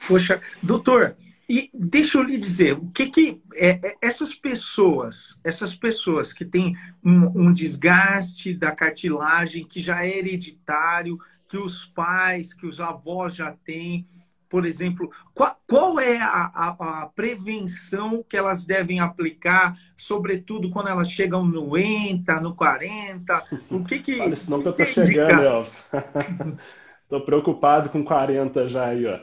Poxa, 0.07 0.41
doutor, 0.63 1.17
e 1.49 1.69
deixa 1.73 2.17
eu 2.17 2.23
lhe 2.23 2.37
dizer, 2.37 2.73
o 2.73 2.87
que 2.91 3.07
que 3.07 3.41
é, 3.55 3.69
é, 3.69 3.95
essas 4.01 4.33
pessoas, 4.33 5.39
essas 5.43 5.73
pessoas 5.73 6.33
que 6.33 6.43
têm 6.43 6.75
um, 7.03 7.47
um, 7.47 7.53
desgaste 7.53 8.53
da 8.53 8.71
cartilagem 8.71 9.65
que 9.65 9.79
já 9.79 10.05
é 10.05 10.17
hereditário, 10.17 11.17
que 11.47 11.57
os 11.57 11.85
pais, 11.85 12.53
que 12.53 12.67
os 12.67 12.81
avós 12.81 13.33
já 13.33 13.53
têm, 13.63 14.05
por 14.49 14.65
exemplo, 14.65 15.09
qual, 15.33 15.59
qual 15.67 15.99
é 15.99 16.17
a, 16.17 16.51
a, 16.53 17.03
a, 17.03 17.05
prevenção 17.07 18.23
que 18.27 18.37
elas 18.37 18.65
devem 18.65 18.99
aplicar, 18.99 19.77
sobretudo 19.95 20.69
quando 20.69 20.89
elas 20.89 21.09
chegam 21.11 21.45
no 21.45 21.77
ENTA, 21.77 22.39
no 22.39 22.55
40? 22.55 23.43
O 23.69 23.83
que 23.83 23.99
que. 23.99 24.19
Olha, 24.19 24.35
senão 24.35 24.61
que 24.61 24.67
eu 24.67 24.73
tô 24.73 24.85
chegando, 24.85 25.41
Elvis. 25.41 25.89
Tô 27.09 27.21
preocupado 27.21 27.89
com 27.89 28.03
40 28.03 28.67
já 28.67 28.87
aí, 28.87 29.05
ó. 29.05 29.19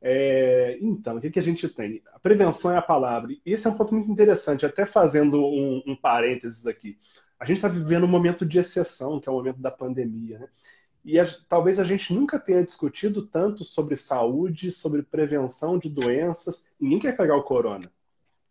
É, 0.00 0.78
então, 0.80 1.16
o 1.16 1.20
que, 1.20 1.30
que 1.30 1.38
a 1.38 1.42
gente 1.42 1.68
tem? 1.68 2.00
A 2.14 2.18
prevenção 2.20 2.70
é 2.70 2.76
a 2.76 2.82
palavra. 2.82 3.32
E 3.32 3.52
esse 3.52 3.66
é 3.66 3.70
um 3.70 3.76
ponto 3.76 3.92
muito 3.92 4.10
interessante, 4.10 4.64
até 4.64 4.86
fazendo 4.86 5.44
um, 5.44 5.82
um 5.84 5.96
parênteses 5.96 6.66
aqui. 6.66 6.96
A 7.38 7.44
gente 7.44 7.56
está 7.56 7.68
vivendo 7.68 8.04
um 8.04 8.08
momento 8.08 8.46
de 8.46 8.58
exceção, 8.58 9.20
que 9.20 9.28
é 9.28 9.32
o 9.32 9.34
momento 9.34 9.60
da 9.60 9.70
pandemia. 9.70 10.38
Né? 10.38 10.48
E 11.08 11.18
a, 11.18 11.26
talvez 11.48 11.80
a 11.80 11.84
gente 11.84 12.12
nunca 12.12 12.38
tenha 12.38 12.62
discutido 12.62 13.22
tanto 13.22 13.64
sobre 13.64 13.96
saúde, 13.96 14.70
sobre 14.70 15.02
prevenção 15.02 15.78
de 15.78 15.88
doenças. 15.88 16.66
Ninguém 16.78 16.98
quer 16.98 17.16
pegar 17.16 17.34
o 17.34 17.42
corona. 17.42 17.90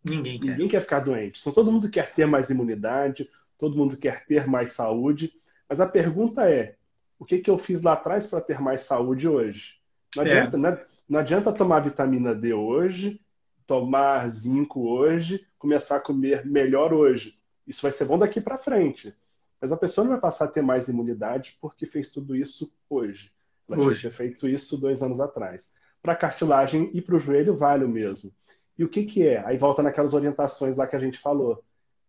Ninguém 0.04 0.40
quer. 0.40 0.50
Ninguém 0.50 0.66
quer 0.66 0.80
ficar 0.80 0.98
doente. 0.98 1.40
Então, 1.40 1.52
todo 1.52 1.70
mundo 1.70 1.88
quer 1.88 2.12
ter 2.12 2.26
mais 2.26 2.50
imunidade, 2.50 3.30
todo 3.56 3.76
mundo 3.76 3.96
quer 3.96 4.26
ter 4.26 4.48
mais 4.48 4.72
saúde. 4.72 5.32
Mas 5.68 5.80
a 5.80 5.86
pergunta 5.86 6.50
é: 6.50 6.74
o 7.16 7.24
que, 7.24 7.38
que 7.38 7.48
eu 7.48 7.56
fiz 7.58 7.80
lá 7.80 7.92
atrás 7.92 8.26
para 8.26 8.40
ter 8.40 8.60
mais 8.60 8.80
saúde 8.80 9.28
hoje? 9.28 9.74
Não 10.16 10.24
é. 10.24 10.26
adianta, 10.26 10.68
é. 10.68 10.86
Não 11.08 11.20
adianta 11.20 11.52
tomar 11.52 11.78
vitamina 11.78 12.34
D 12.34 12.54
hoje, 12.54 13.20
tomar 13.68 14.28
zinco 14.30 14.80
hoje, 14.80 15.46
começar 15.60 15.98
a 15.98 16.00
comer 16.00 16.44
melhor 16.44 16.92
hoje. 16.92 17.38
Isso 17.64 17.82
vai 17.82 17.92
ser 17.92 18.06
bom 18.06 18.18
daqui 18.18 18.40
para 18.40 18.58
frente. 18.58 19.14
Mas 19.60 19.72
a 19.72 19.76
pessoa 19.76 20.04
não 20.04 20.12
vai 20.12 20.20
passar 20.20 20.44
a 20.44 20.48
ter 20.48 20.62
mais 20.62 20.88
imunidade 20.88 21.58
porque 21.60 21.86
fez 21.86 22.12
tudo 22.12 22.36
isso 22.36 22.72
hoje. 22.88 23.32
Ela 23.68 23.84
hoje. 23.84 24.00
tinha 24.00 24.12
feito 24.12 24.48
isso 24.48 24.78
dois 24.78 25.02
anos 25.02 25.20
atrás. 25.20 25.74
Para 26.00 26.16
cartilagem 26.16 26.90
e 26.94 27.02
para 27.02 27.16
o 27.16 27.20
joelho 27.20 27.56
vale 27.56 27.84
o 27.84 27.88
mesmo. 27.88 28.32
E 28.78 28.84
o 28.84 28.88
que, 28.88 29.04
que 29.04 29.26
é? 29.26 29.44
Aí 29.44 29.58
volta 29.58 29.82
naquelas 29.82 30.14
orientações 30.14 30.76
lá 30.76 30.86
que 30.86 30.94
a 30.94 31.00
gente 31.00 31.18
falou. 31.18 31.64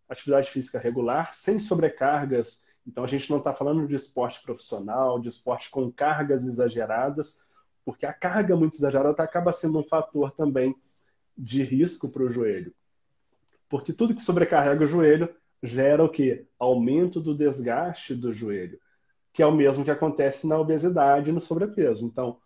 Atividade 0.08 0.50
física 0.50 0.78
regular, 0.78 1.34
sem 1.34 1.58
sobrecargas. 1.58 2.64
Então 2.86 3.02
a 3.02 3.06
gente 3.06 3.28
não 3.30 3.38
está 3.38 3.52
falando 3.52 3.86
de 3.86 3.96
esporte 3.96 4.40
profissional, 4.42 5.20
de 5.20 5.28
esporte 5.28 5.68
com 5.70 5.90
cargas 5.90 6.44
exageradas, 6.44 7.44
porque 7.84 8.06
a 8.06 8.12
carga 8.12 8.56
muito 8.56 8.76
exagerada 8.76 9.22
acaba 9.22 9.52
sendo 9.52 9.80
um 9.80 9.84
fator 9.84 10.30
também 10.30 10.74
de 11.36 11.62
risco 11.62 12.08
para 12.08 12.22
o 12.22 12.30
joelho. 12.30 12.72
Porque 13.68 13.92
tudo 13.92 14.14
que 14.14 14.24
sobrecarrega 14.24 14.84
o 14.84 14.88
joelho 14.88 15.34
gera 15.62 16.04
o 16.04 16.08
quê? 16.08 16.46
Aumento 16.58 17.20
do 17.20 17.34
desgaste 17.34 18.14
do 18.14 18.32
joelho, 18.32 18.78
que 19.32 19.42
é 19.42 19.46
o 19.46 19.54
mesmo 19.54 19.84
que 19.84 19.90
acontece 19.90 20.46
na 20.46 20.58
obesidade 20.58 21.30
e 21.30 21.32
no 21.32 21.40
sobrepeso. 21.40 22.06
Então, 22.06 22.38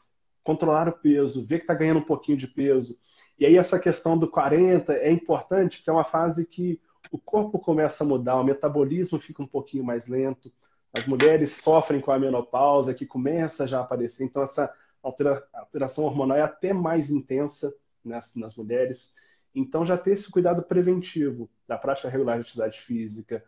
controlar 0.43 0.89
o 0.89 0.93
peso, 0.93 1.47
ver 1.47 1.59
que 1.59 1.65
está 1.65 1.75
ganhando 1.75 2.01
um 2.01 2.05
pouquinho 2.05 2.37
de 2.37 2.47
peso. 2.47 2.99
E 3.39 3.47
aí 3.47 3.57
essa 3.57 3.79
questão 3.79 4.17
do 4.17 4.29
40 4.29 4.93
é 4.93 5.11
importante, 5.11 5.79
porque 5.79 5.91
é 5.91 5.93
uma 5.93 6.05
fase 6.05 6.47
que 6.47 6.81
o 7.11 7.19
corpo 7.19 7.59
começa 7.59 8.05
a 8.05 8.07
mudar, 8.07 8.37
o 8.37 8.45
metabolismo 8.45 9.19
fica 9.19 9.43
um 9.43 9.47
pouquinho 9.47 9.85
mais 9.85 10.07
lento, 10.07 10.53
as 10.97 11.07
mulheres 11.07 11.53
sofrem 11.53 12.01
com 12.01 12.13
a 12.13 12.19
menopausa, 12.19 12.95
que 12.95 13.07
começa 13.07 13.67
já 13.67 13.79
a 13.79 13.83
aparecer. 13.83 14.25
Então, 14.25 14.43
essa 14.43 14.73
alteração 15.03 16.05
hormonal 16.05 16.37
é 16.37 16.43
até 16.43 16.73
mais 16.73 17.11
intensa 17.11 17.75
nas, 18.05 18.37
nas 18.37 18.57
mulheres. 18.57 19.15
Então, 19.55 19.85
já 19.85 19.97
ter 19.99 20.13
esse 20.13 20.31
cuidado 20.31 20.63
preventivo 20.63 21.51
da 21.67 21.79
prática 21.79 22.09
regular 22.09 22.37
de 22.37 22.43
atividade 22.43 22.81
física, 22.81 23.45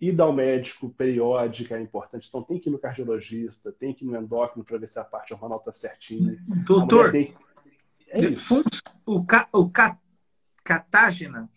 ir 0.00 0.20
ao 0.20 0.32
médico 0.32 0.90
periódica 0.90 1.76
é 1.76 1.80
importante. 1.80 2.28
Então, 2.28 2.42
tem 2.42 2.58
que 2.58 2.68
ir 2.68 2.72
no 2.72 2.78
cardiologista, 2.78 3.72
tem 3.72 3.92
que 3.94 4.04
ir 4.04 4.08
no 4.08 4.16
endócrino 4.16 4.64
para 4.64 4.78
ver 4.78 4.88
se 4.88 4.98
a 4.98 5.04
parte 5.04 5.32
hormonal 5.32 5.58
está 5.58 5.72
certinha. 5.72 6.36
Doutor, 6.64 7.14
é 7.14 7.28
o, 9.04 9.24
ca, 9.24 9.48
o 9.52 9.68
ca, 9.68 9.98
catágena 10.62 11.48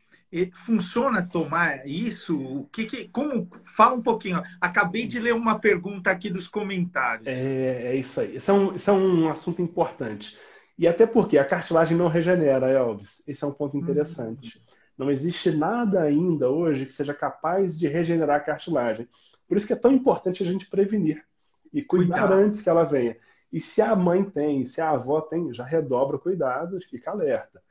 funciona 0.54 1.28
tomar 1.28 1.88
isso? 1.88 2.40
O 2.40 2.66
que, 2.66 2.86
que, 2.86 3.08
como 3.10 3.50
fala 3.64 3.96
um 3.96 4.02
pouquinho? 4.02 4.42
Acabei 4.62 5.06
de 5.06 5.20
ler 5.20 5.34
uma 5.34 5.60
pergunta 5.60 6.12
aqui 6.12 6.30
dos 6.30 6.48
comentários. 6.48 7.28
É, 7.28 7.88
é 7.88 7.96
isso 7.96 8.22
aí. 8.22 8.36
Isso 8.36 8.52
é, 8.52 8.54
um, 8.54 8.76
isso 8.76 8.90
é 8.90 8.94
um 8.94 9.30
assunto 9.30 9.62
importante. 9.62 10.38
E 10.78 10.88
até 10.88 11.06
porque 11.06 11.38
a 11.38 11.46
cartilagem 11.46 11.98
não 11.98 12.08
regenera, 12.08 12.70
Elvis. 12.70 13.24
Esse 13.28 13.44
é 13.44 13.48
um 13.48 13.52
ponto 13.52 13.76
interessante. 13.76 14.58
Uhum. 14.58 14.79
Não 15.00 15.10
existe 15.10 15.50
nada 15.50 16.02
ainda 16.02 16.50
hoje 16.50 16.86
que 16.86 16.92
seja 16.92 17.14
capaz 17.14 17.80
de 17.80 17.88
regenerar 17.88 18.36
a 18.36 18.44
cartilagem. 18.44 19.08
Por 19.48 19.56
isso 19.56 19.66
que 19.66 19.72
é 19.72 19.78
tão 19.78 19.94
importante 19.94 20.44
a 20.44 20.46
gente 20.46 20.70
prevenir 20.70 21.26
e 21.74 21.82
cuidar 21.82 22.28
Cuidado. 22.28 22.34
antes 22.34 22.62
que 22.62 22.70
ela 22.70 22.84
venha. 22.84 23.16
E 23.50 23.62
se 23.62 23.82
a 23.82 23.96
mãe 23.96 24.26
tem, 24.26 24.66
se 24.66 24.82
a 24.82 24.90
avó 24.90 25.22
tem, 25.22 25.54
já 25.54 25.64
redobra 25.64 26.18
o 26.18 26.20
cuidado, 26.20 26.78
fica 26.82 27.12
alerta. 27.12 27.64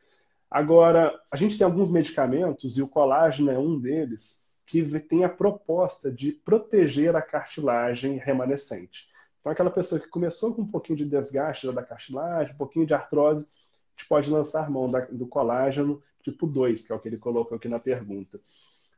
Agora, 0.50 1.20
a 1.30 1.36
gente 1.36 1.58
tem 1.58 1.66
alguns 1.66 1.90
medicamentos, 1.90 2.78
e 2.78 2.82
o 2.82 2.88
colágeno 2.88 3.50
é 3.50 3.58
um 3.58 3.78
deles, 3.78 4.46
que 4.64 4.82
tem 4.98 5.22
a 5.22 5.28
proposta 5.28 6.10
de 6.10 6.32
proteger 6.32 7.14
a 7.14 7.20
cartilagem 7.20 8.16
remanescente. 8.16 9.06
Então, 9.38 9.52
aquela 9.52 9.70
pessoa 9.70 10.00
que 10.00 10.08
começou 10.08 10.54
com 10.54 10.62
um 10.62 10.70
pouquinho 10.70 10.96
de 10.96 11.04
desgaste 11.04 11.70
da 11.70 11.82
cartilagem, 11.82 12.54
um 12.54 12.58
pouquinho 12.58 12.86
de 12.86 12.94
artrose, 12.94 13.44
a 13.44 14.00
gente 14.00 14.08
pode 14.08 14.30
lançar 14.30 14.70
mão 14.70 14.90
do 15.12 15.26
colágeno 15.26 16.02
tipo 16.32 16.46
2, 16.46 16.86
que 16.86 16.92
é 16.92 16.96
o 16.96 16.98
que 16.98 17.08
ele 17.08 17.18
colocou 17.18 17.56
aqui 17.56 17.68
na 17.68 17.78
pergunta. 17.78 18.40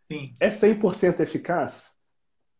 Sim. 0.08 0.32
É 0.40 0.48
100% 0.48 1.20
eficaz? 1.20 1.90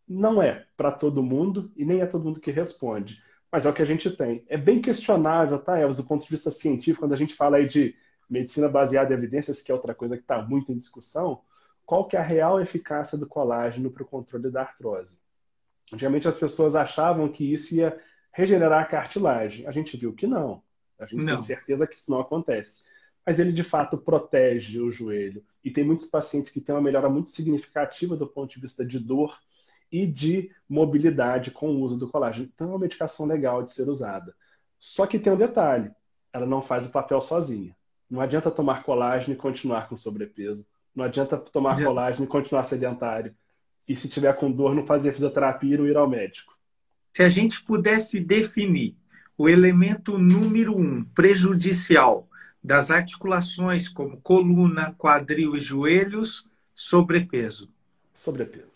Não 0.09 0.43
é 0.43 0.67
para 0.77 0.91
todo 0.91 1.23
mundo 1.23 1.73
e 1.77 1.85
nem 1.85 2.01
é 2.01 2.07
todo 2.07 2.25
mundo 2.25 2.41
que 2.41 2.51
responde. 2.51 3.23
Mas 3.51 3.67
é 3.67 3.71
o 3.71 3.73
que 3.73 3.83
a 3.83 3.87
gente 3.87 4.11
tem. 4.11 4.45
É 4.49 4.57
bem 4.57 4.81
questionável, 4.81 5.59
tá, 5.59 5.79
Elvis, 5.79 5.97
do 5.97 6.05
ponto 6.05 6.23
de 6.23 6.31
vista 6.31 6.51
científico, 6.51 7.01
quando 7.01 7.13
a 7.13 7.17
gente 7.17 7.35
fala 7.35 7.57
aí 7.57 7.67
de 7.67 7.97
medicina 8.29 8.69
baseada 8.69 9.13
em 9.13 9.17
evidências, 9.17 9.61
que 9.61 9.73
é 9.73 9.75
outra 9.75 9.95
coisa 9.95 10.17
que 10.17 10.23
está 10.23 10.41
muito 10.41 10.71
em 10.71 10.77
discussão, 10.77 11.43
qual 11.85 12.07
que 12.07 12.17
é 12.17 12.21
a 12.21 12.23
real 12.23 12.61
eficácia 12.61 13.19
do 13.19 13.27
colágeno 13.27 13.91
para 13.91 14.05
o 14.05 14.07
controle 14.07 14.49
da 14.49 14.61
artrose? 14.61 15.19
Antigamente 15.93 16.29
as 16.29 16.39
pessoas 16.39 16.77
achavam 16.77 17.29
que 17.29 17.53
isso 17.53 17.75
ia 17.75 18.01
regenerar 18.33 18.83
a 18.83 18.87
cartilagem. 18.87 19.67
A 19.67 19.73
gente 19.73 19.97
viu 19.97 20.13
que 20.13 20.27
não. 20.27 20.63
A 21.01 21.07
gente 21.07 21.25
não. 21.25 21.37
tem 21.37 21.45
certeza 21.45 21.87
que 21.89 21.97
isso 21.97 22.11
não 22.11 22.21
acontece. 22.21 22.85
Mas 23.27 23.39
ele 23.39 23.53
de 23.53 23.63
fato 23.63 23.99
protege 23.99 24.81
o 24.81 24.91
joelho. 24.91 25.45
E 25.63 25.71
tem 25.71 25.85
muitos 25.85 26.07
pacientes 26.07 26.51
que 26.51 26.61
têm 26.61 26.75
uma 26.75 26.81
melhora 26.81 27.09
muito 27.09 27.29
significativa 27.29 28.17
do 28.17 28.27
ponto 28.27 28.55
de 28.55 28.61
vista 28.61 28.85
de 28.85 28.99
dor 28.99 29.39
e 29.93 30.07
de 30.07 30.51
mobilidade 30.69 31.51
com 31.51 31.69
o 31.71 31.81
uso 31.81 31.97
do 31.99 32.09
colágeno. 32.09 32.49
Então 32.53 32.69
é 32.69 32.71
uma 32.71 32.79
medicação 32.79 33.27
legal 33.27 33.63
de 33.63 33.71
ser 33.71 33.89
usada. 33.89 34.35
Só 34.79 35.07
que 35.07 35.19
tem 35.19 35.33
um 35.33 35.37
detalhe: 35.37 35.91
ela 36.33 36.47
não 36.47 36.63
faz 36.63 36.87
o 36.87 36.91
papel 36.91 37.21
sozinha. 37.21 37.77
Não 38.09 38.21
adianta 38.21 38.51
tomar 38.51 38.83
colágeno 38.83 39.35
e 39.35 39.37
continuar 39.37 39.89
com 39.89 39.97
sobrepeso. 39.97 40.67
Não 40.95 41.05
adianta 41.05 41.37
tomar 41.37 41.81
colágeno 41.81 42.25
e 42.25 42.29
continuar 42.29 42.65
sedentário. 42.65 43.35
E 43.87 43.95
se 43.95 44.09
tiver 44.09 44.33
com 44.35 44.51
dor, 44.51 44.75
não 44.75 44.87
fazer 44.87 45.13
fisioterapia 45.13 45.75
e 45.75 45.79
não 45.79 45.87
ir 45.87 45.97
ao 45.97 46.09
médico. 46.09 46.57
Se 47.13 47.23
a 47.23 47.29
gente 47.29 47.63
pudesse 47.63 48.21
definir 48.21 48.97
o 49.37 49.49
elemento 49.49 50.19
número 50.19 50.77
um 50.77 51.05
prejudicial 51.05 52.29
das 52.63 52.91
articulações, 52.91 53.89
como 53.89 54.21
coluna, 54.21 54.95
quadril 54.99 55.57
e 55.57 55.61
joelhos, 55.61 56.47
sobrepeso. 56.75 57.73
Sobrepeso. 58.15 58.69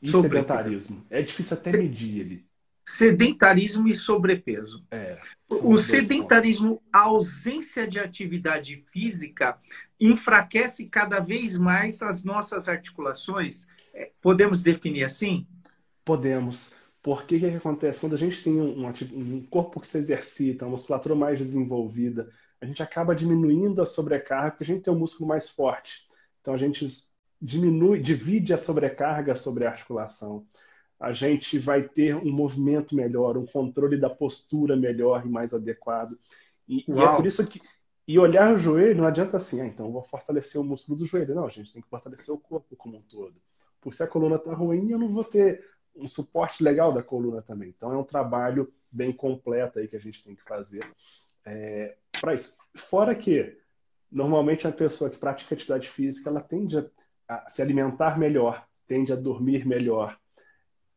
E 0.00 0.08
sobrepeso. 0.08 0.46
sedentarismo. 0.46 1.06
É 1.10 1.22
difícil 1.22 1.56
até 1.56 1.72
medir 1.72 2.20
ele 2.20 2.50
sedentarismo 2.90 3.88
e 3.88 3.94
sobrepeso. 3.94 4.84
É, 4.90 5.16
o 5.48 5.78
sedentarismo, 5.78 6.82
a 6.92 7.00
ausência 7.00 7.86
de 7.86 7.98
atividade 7.98 8.82
física, 8.86 9.58
enfraquece 9.98 10.86
cada 10.86 11.20
vez 11.20 11.56
mais 11.56 12.02
as 12.02 12.24
nossas 12.24 12.68
articulações. 12.68 13.66
É, 13.94 14.10
podemos 14.20 14.62
definir 14.62 15.04
assim? 15.04 15.46
Podemos. 16.04 16.72
Porque 17.02 17.36
o 17.36 17.40
que, 17.40 17.46
acontece? 17.46 18.00
Quando 18.00 18.14
a 18.14 18.18
gente 18.18 18.42
tem 18.42 18.60
um, 18.60 18.86
um, 18.86 19.46
corpo 19.48 19.80
que 19.80 19.88
se 19.88 19.96
exercita, 19.96 20.66
uma 20.66 20.72
musculatura 20.72 21.14
mais 21.14 21.38
desenvolvida, 21.38 22.30
a 22.60 22.66
gente 22.66 22.82
acaba 22.82 23.14
diminuindo 23.14 23.82
a 23.82 23.86
sobrecarga, 23.86 24.50
porque 24.50 24.64
a 24.64 24.66
gente 24.66 24.82
tem 24.82 24.92
um 24.92 24.98
músculo 24.98 25.28
mais 25.28 25.48
forte. 25.48 26.06
Então 26.40 26.54
a 26.54 26.58
gente 26.58 26.86
diminui, 27.40 28.00
divide 28.00 28.52
a 28.52 28.58
sobrecarga 28.58 29.34
sobre 29.34 29.64
a 29.64 29.70
articulação 29.70 30.46
a 31.00 31.12
gente 31.12 31.58
vai 31.58 31.82
ter 31.82 32.14
um 32.14 32.30
movimento 32.30 32.94
melhor, 32.94 33.38
um 33.38 33.46
controle 33.46 33.98
da 33.98 34.10
postura 34.10 34.76
melhor 34.76 35.24
e 35.24 35.30
mais 35.30 35.54
adequado. 35.54 36.18
E, 36.68 36.84
e 36.86 37.00
é 37.00 37.16
por 37.16 37.24
isso 37.24 37.44
que. 37.46 37.58
E 38.06 38.18
olhar 38.18 38.52
o 38.52 38.58
joelho 38.58 38.96
não 38.96 39.06
adianta 39.06 39.36
assim, 39.36 39.60
ah, 39.60 39.66
então 39.66 39.90
vou 39.90 40.02
fortalecer 40.02 40.60
o 40.60 40.64
músculo 40.64 40.98
do 40.98 41.06
joelho. 41.06 41.34
Não, 41.34 41.46
a 41.46 41.50
gente 41.50 41.72
tem 41.72 41.80
que 41.80 41.88
fortalecer 41.88 42.34
o 42.34 42.38
corpo 42.38 42.76
como 42.76 42.98
um 42.98 43.02
todo. 43.02 43.34
Porque 43.80 43.96
se 43.96 44.02
a 44.02 44.06
coluna 44.06 44.36
está 44.36 44.52
ruim, 44.52 44.90
eu 44.90 44.98
não 44.98 45.08
vou 45.08 45.24
ter 45.24 45.64
um 45.96 46.06
suporte 46.06 46.62
legal 46.62 46.92
da 46.92 47.02
coluna 47.02 47.40
também. 47.40 47.70
Então 47.70 47.92
é 47.92 47.96
um 47.96 48.04
trabalho 48.04 48.70
bem 48.90 49.12
completo 49.12 49.78
aí 49.78 49.88
que 49.88 49.96
a 49.96 50.00
gente 50.00 50.22
tem 50.24 50.34
que 50.34 50.42
fazer 50.42 50.84
é, 51.46 51.96
para 52.20 52.34
isso. 52.34 52.56
Fora 52.74 53.14
que 53.14 53.56
normalmente 54.10 54.66
a 54.66 54.72
pessoa 54.72 55.10
que 55.10 55.18
pratica 55.18 55.54
atividade 55.54 55.88
física 55.88 56.28
ela 56.28 56.40
tende 56.40 56.78
a, 57.28 57.48
se 57.48 57.62
alimentar 57.62 58.18
melhor, 58.18 58.66
tende 58.86 59.12
a 59.12 59.16
dormir 59.16 59.66
melhor, 59.66 60.18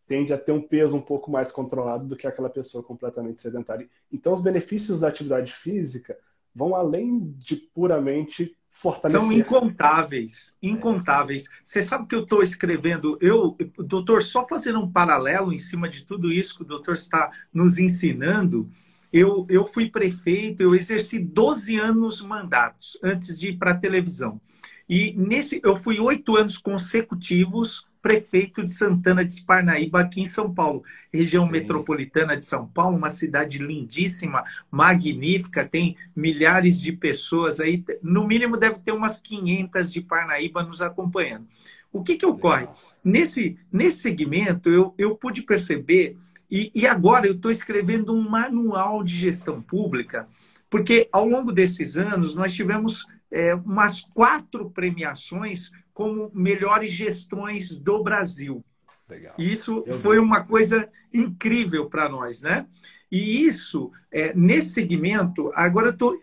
tende 0.07 0.33
a 0.33 0.37
ter 0.37 0.51
um 0.51 0.61
peso 0.61 0.97
um 0.97 1.01
pouco 1.01 1.31
mais 1.31 1.51
controlado 1.51 2.07
do 2.07 2.15
que 2.15 2.27
aquela 2.27 2.49
pessoa 2.49 2.83
completamente 2.83 3.39
sedentária. 3.39 3.87
Então, 4.11 4.33
os 4.33 4.41
benefícios 4.41 4.99
da 4.99 5.07
atividade 5.07 5.53
física 5.53 6.17
vão 6.53 6.75
além 6.75 7.31
de 7.37 7.55
puramente 7.55 8.55
fortalecer. 8.69 9.21
São 9.21 9.31
incontáveis, 9.31 10.55
incontáveis. 10.61 11.47
Você 11.63 11.81
sabe 11.81 12.07
que 12.07 12.15
eu 12.15 12.23
estou 12.23 12.41
escrevendo, 12.41 13.17
eu, 13.21 13.55
doutor, 13.77 14.23
só 14.23 14.47
fazendo 14.47 14.79
um 14.79 14.91
paralelo 14.91 15.53
em 15.53 15.57
cima 15.57 15.87
de 15.87 16.03
tudo 16.03 16.31
isso 16.31 16.55
que 16.57 16.63
o 16.63 16.67
doutor 16.67 16.95
está 16.95 17.31
nos 17.53 17.77
ensinando, 17.77 18.69
eu, 19.13 19.45
eu 19.47 19.63
fui 19.63 19.89
prefeito, 19.89 20.63
eu 20.63 20.73
exerci 20.73 21.19
12 21.19 21.77
anos 21.77 22.19
mandatos 22.19 22.97
antes 23.03 23.39
de 23.39 23.49
ir 23.49 23.57
para 23.57 23.71
a 23.71 23.77
televisão. 23.77 24.41
E 24.89 25.13
nesse, 25.13 25.61
eu 25.63 25.75
fui 25.75 25.99
oito 25.99 26.35
anos 26.35 26.57
consecutivos 26.57 27.87
prefeito 28.01 28.61
de 28.61 28.71
Santana 28.73 29.23
de 29.23 29.41
Parnaíba, 29.43 30.01
aqui 30.01 30.19
em 30.19 30.25
São 30.25 30.53
Paulo, 30.53 30.83
região 31.11 31.45
Sim. 31.45 31.51
metropolitana 31.51 32.35
de 32.35 32.45
São 32.45 32.67
Paulo, 32.67 32.97
uma 32.97 33.09
cidade 33.09 33.59
lindíssima, 33.59 34.43
magnífica, 34.69 35.65
tem 35.65 35.95
milhares 36.13 36.81
de 36.81 36.91
pessoas 36.91 37.61
aí, 37.61 37.81
no 38.01 38.27
mínimo 38.27 38.57
deve 38.57 38.79
ter 38.79 38.91
umas 38.91 39.17
500 39.21 39.93
de 39.93 40.01
Parnaíba 40.01 40.63
nos 40.63 40.81
acompanhando. 40.81 41.47
O 41.93 42.03
que, 42.03 42.17
que 42.17 42.25
ocorre? 42.25 42.67
Nesse, 43.01 43.57
nesse 43.71 44.01
segmento, 44.01 44.69
eu, 44.69 44.93
eu 44.97 45.15
pude 45.15 45.43
perceber, 45.43 46.17
e, 46.55 46.71
e 46.75 46.85
agora 46.85 47.25
eu 47.25 47.33
estou 47.33 47.49
escrevendo 47.49 48.13
um 48.13 48.29
manual 48.29 49.03
de 49.03 49.15
gestão 49.15 49.59
pública, 49.59 50.27
porque 50.69 51.09
ao 51.11 51.27
longo 51.27 51.51
desses 51.51 51.97
anos 51.97 52.35
nós 52.35 52.53
tivemos 52.53 53.07
é, 53.31 53.55
umas 53.55 54.01
quatro 54.01 54.69
premiações 54.69 55.71
como 55.91 56.29
melhores 56.31 56.91
gestões 56.91 57.71
do 57.71 58.03
Brasil. 58.03 58.63
Legal. 59.09 59.33
Isso 59.35 59.83
Eu 59.87 59.93
foi 59.93 60.17
vi. 60.17 60.21
uma 60.21 60.43
coisa 60.43 60.87
incrível 61.11 61.89
para 61.89 62.07
nós, 62.07 62.43
né? 62.43 62.67
E 63.11 63.47
isso, 63.47 63.91
é, 64.11 64.31
nesse 64.35 64.73
segmento, 64.73 65.51
agora 65.55 65.87
eu 65.87 65.93
estou 65.93 66.21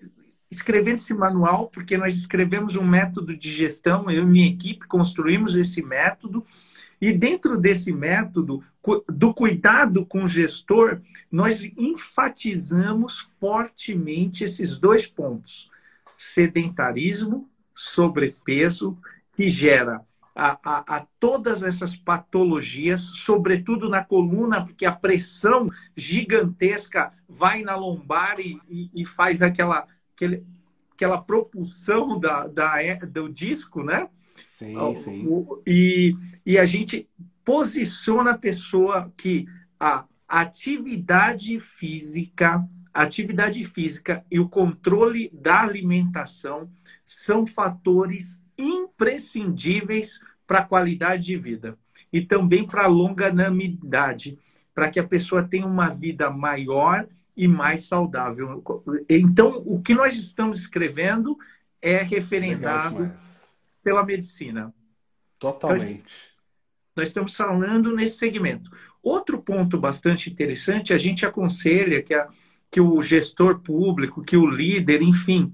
escrevendo 0.49 0.95
esse 0.95 1.13
manual, 1.13 1.69
porque 1.71 1.97
nós 1.97 2.17
escrevemos 2.17 2.77
um 2.77 2.87
método 2.87 3.37
de 3.37 3.51
gestão, 3.51 4.09
eu 4.09 4.23
e 4.23 4.27
minha 4.27 4.47
equipe 4.47 4.87
construímos 4.87 5.57
esse 5.57 5.83
método, 5.83 6.45
e 7.01 7.13
dentro 7.13 7.57
desse 7.57 7.93
método, 7.93 8.63
do 9.09 9.33
cuidado 9.33 10.05
com 10.05 10.25
o 10.25 10.29
gestor, 10.29 11.01
nós 11.31 11.63
enfatizamos 11.77 13.29
fortemente 13.39 14.45
esses 14.45 14.77
dois 14.77 15.07
pontos 15.07 15.71
sedentarismo, 16.17 17.49
sobrepeso, 17.75 18.99
que 19.33 19.49
gera 19.49 20.05
a, 20.35 20.59
a, 20.63 20.97
a, 20.97 21.07
todas 21.19 21.63
essas 21.63 21.97
patologias, 21.97 23.01
sobretudo 23.01 23.89
na 23.89 24.05
coluna, 24.05 24.63
porque 24.63 24.85
a 24.85 24.93
pressão 24.93 25.71
gigantesca 25.97 27.13
vai 27.27 27.63
na 27.63 27.75
lombar 27.75 28.39
e, 28.39 28.61
e, 28.69 28.91
e 28.95 29.07
faz 29.07 29.41
aquela, 29.41 29.87
aquele, 30.15 30.45
aquela 30.93 31.19
propulsão 31.21 32.21
da, 32.21 32.47
da, 32.47 32.75
do 33.09 33.29
disco, 33.29 33.83
né? 33.83 34.09
Sim, 34.61 34.95
sim. 34.97 35.27
E, 35.67 36.15
e 36.45 36.59
a 36.59 36.67
gente 36.67 37.09
posiciona 37.43 38.33
a 38.33 38.39
pessoa 38.39 39.11
que 39.17 39.47
a 39.79 40.05
atividade 40.29 41.59
física, 41.59 42.63
atividade 42.93 43.65
física 43.65 44.23
e 44.31 44.39
o 44.39 44.51
controle 44.51 45.31
da 45.33 45.63
alimentação 45.63 46.71
são 47.07 47.47
fatores 47.47 48.39
imprescindíveis 48.59 50.21
para 50.47 50.59
a 50.59 50.65
qualidade 50.65 51.25
de 51.25 51.37
vida 51.39 51.79
e 52.13 52.21
também 52.21 52.67
para 52.67 52.85
a 52.85 52.89
longanimidade, 52.89 54.39
para 54.75 54.91
que 54.91 55.01
a 55.01 55.07
pessoa 55.07 55.43
tenha 55.43 55.67
uma 55.67 55.89
vida 55.89 56.29
maior 56.29 57.07
e 57.35 57.49
mais 57.49 57.85
saudável. 57.85 58.63
Então, 59.09 59.63
o 59.65 59.81
que 59.81 59.95
nós 59.95 60.17
estamos 60.17 60.59
escrevendo 60.59 61.39
é 61.81 62.03
referendado 62.03 63.11
pela 63.83 64.05
medicina. 64.05 64.73
Totalmente. 65.39 65.87
Então, 65.87 66.05
nós 66.97 67.09
estamos 67.09 67.35
falando 67.35 67.95
nesse 67.95 68.17
segmento. 68.17 68.71
Outro 69.03 69.41
ponto 69.41 69.79
bastante 69.79 70.31
interessante, 70.31 70.93
a 70.93 70.99
gente 70.99 71.25
aconselha 71.25 72.03
que, 72.03 72.13
a, 72.13 72.29
que 72.71 72.81
o 72.81 73.01
gestor 73.01 73.61
público, 73.61 74.23
que 74.23 74.37
o 74.37 74.47
líder, 74.47 75.01
enfim, 75.03 75.53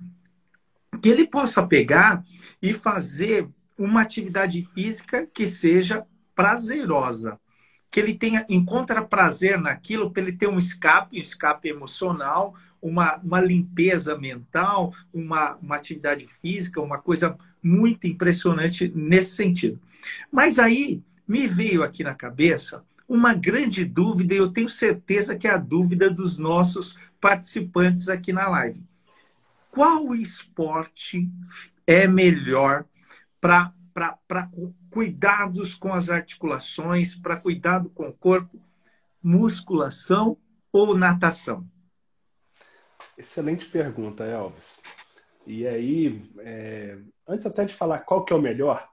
que 1.00 1.08
ele 1.08 1.26
possa 1.26 1.64
pegar 1.64 2.22
e 2.60 2.72
fazer 2.72 3.48
uma 3.78 4.00
atividade 4.00 4.62
física 4.62 5.26
que 5.26 5.46
seja 5.46 6.04
prazerosa, 6.34 7.38
que 7.96 8.00
ele 8.00 8.12
tenha 8.12 8.44
encontra 8.46 9.02
prazer 9.02 9.58
naquilo, 9.58 10.10
para 10.10 10.22
ele 10.22 10.32
ter 10.32 10.46
um 10.46 10.58
escape, 10.58 11.16
um 11.16 11.18
escape 11.18 11.66
emocional, 11.66 12.54
uma, 12.82 13.16
uma 13.24 13.40
limpeza 13.40 14.18
mental, 14.18 14.92
uma, 15.14 15.54
uma 15.62 15.76
atividade 15.76 16.26
física, 16.26 16.78
uma 16.78 16.98
coisa 16.98 17.38
muito 17.62 18.06
impressionante 18.06 18.92
nesse 18.94 19.34
sentido. 19.34 19.80
Mas 20.30 20.58
aí 20.58 21.02
me 21.26 21.46
veio 21.46 21.82
aqui 21.82 22.04
na 22.04 22.14
cabeça 22.14 22.84
uma 23.08 23.32
grande 23.32 23.82
dúvida, 23.82 24.34
e 24.34 24.36
eu 24.36 24.52
tenho 24.52 24.68
certeza 24.68 25.34
que 25.34 25.48
é 25.48 25.52
a 25.52 25.56
dúvida 25.56 26.10
dos 26.10 26.36
nossos 26.36 26.98
participantes 27.18 28.10
aqui 28.10 28.30
na 28.30 28.46
live 28.46 28.84
qual 29.70 30.14
esporte 30.14 31.30
é 31.86 32.06
melhor 32.06 32.84
para 33.40 33.72
cuidados 34.96 35.74
com 35.74 35.92
as 35.92 36.08
articulações, 36.08 37.14
para 37.14 37.38
cuidado 37.38 37.90
com 37.90 38.08
o 38.08 38.14
corpo, 38.14 38.58
musculação 39.22 40.38
ou 40.72 40.96
natação? 40.96 41.68
Excelente 43.18 43.66
pergunta, 43.66 44.24
Elvis. 44.24 44.80
E 45.46 45.66
aí, 45.66 46.32
é, 46.38 46.96
antes 47.28 47.44
até 47.44 47.66
de 47.66 47.74
falar 47.74 47.98
qual 47.98 48.24
que 48.24 48.32
é 48.32 48.36
o 48.36 48.40
melhor, 48.40 48.88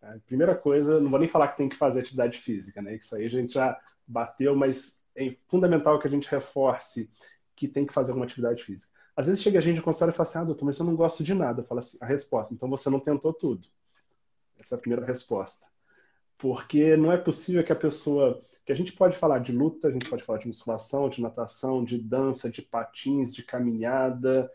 a 0.00 0.16
primeira 0.24 0.54
coisa, 0.54 0.98
não 0.98 1.10
vou 1.10 1.18
nem 1.18 1.28
falar 1.28 1.48
que 1.48 1.58
tem 1.58 1.68
que 1.68 1.76
fazer 1.76 2.00
atividade 2.00 2.38
física, 2.38 2.80
né? 2.80 2.96
Isso 2.96 3.14
aí 3.14 3.26
a 3.26 3.30
gente 3.30 3.52
já 3.52 3.78
bateu, 4.06 4.56
mas 4.56 5.02
é 5.14 5.36
fundamental 5.46 5.98
que 5.98 6.08
a 6.08 6.10
gente 6.10 6.30
reforce 6.30 7.10
que 7.54 7.68
tem 7.68 7.84
que 7.84 7.92
fazer 7.92 8.12
alguma 8.12 8.24
atividade 8.24 8.64
física. 8.64 8.94
Às 9.14 9.26
vezes 9.26 9.42
chega 9.42 9.58
a 9.58 9.62
gente 9.62 9.76
no 9.76 9.82
consultório 9.82 10.12
e 10.12 10.16
fala 10.16 10.26
assim, 10.26 10.38
ah, 10.38 10.44
doutor, 10.44 10.64
mas 10.64 10.78
eu 10.78 10.86
não 10.86 10.96
gosto 10.96 11.22
de 11.22 11.34
nada. 11.34 11.62
Fala 11.62 11.80
assim, 11.80 11.98
a 12.00 12.06
resposta, 12.06 12.54
então 12.54 12.70
você 12.70 12.88
não 12.88 12.98
tentou 12.98 13.34
tudo. 13.34 13.68
Essa 14.58 14.74
é 14.74 14.76
a 14.76 14.80
primeira 14.80 15.04
resposta. 15.04 15.66
Porque 16.36 16.96
não 16.96 17.12
é 17.12 17.16
possível 17.16 17.64
que 17.64 17.72
a 17.72 17.76
pessoa. 17.76 18.42
Que 18.64 18.72
a 18.72 18.74
gente 18.74 18.92
pode 18.92 19.16
falar 19.16 19.38
de 19.38 19.50
luta, 19.50 19.88
a 19.88 19.90
gente 19.90 20.08
pode 20.08 20.22
falar 20.22 20.38
de 20.38 20.46
musculação, 20.46 21.08
de 21.08 21.22
natação, 21.22 21.82
de 21.82 21.96
dança, 21.96 22.50
de 22.50 22.60
patins, 22.60 23.34
de 23.34 23.42
caminhada. 23.42 24.50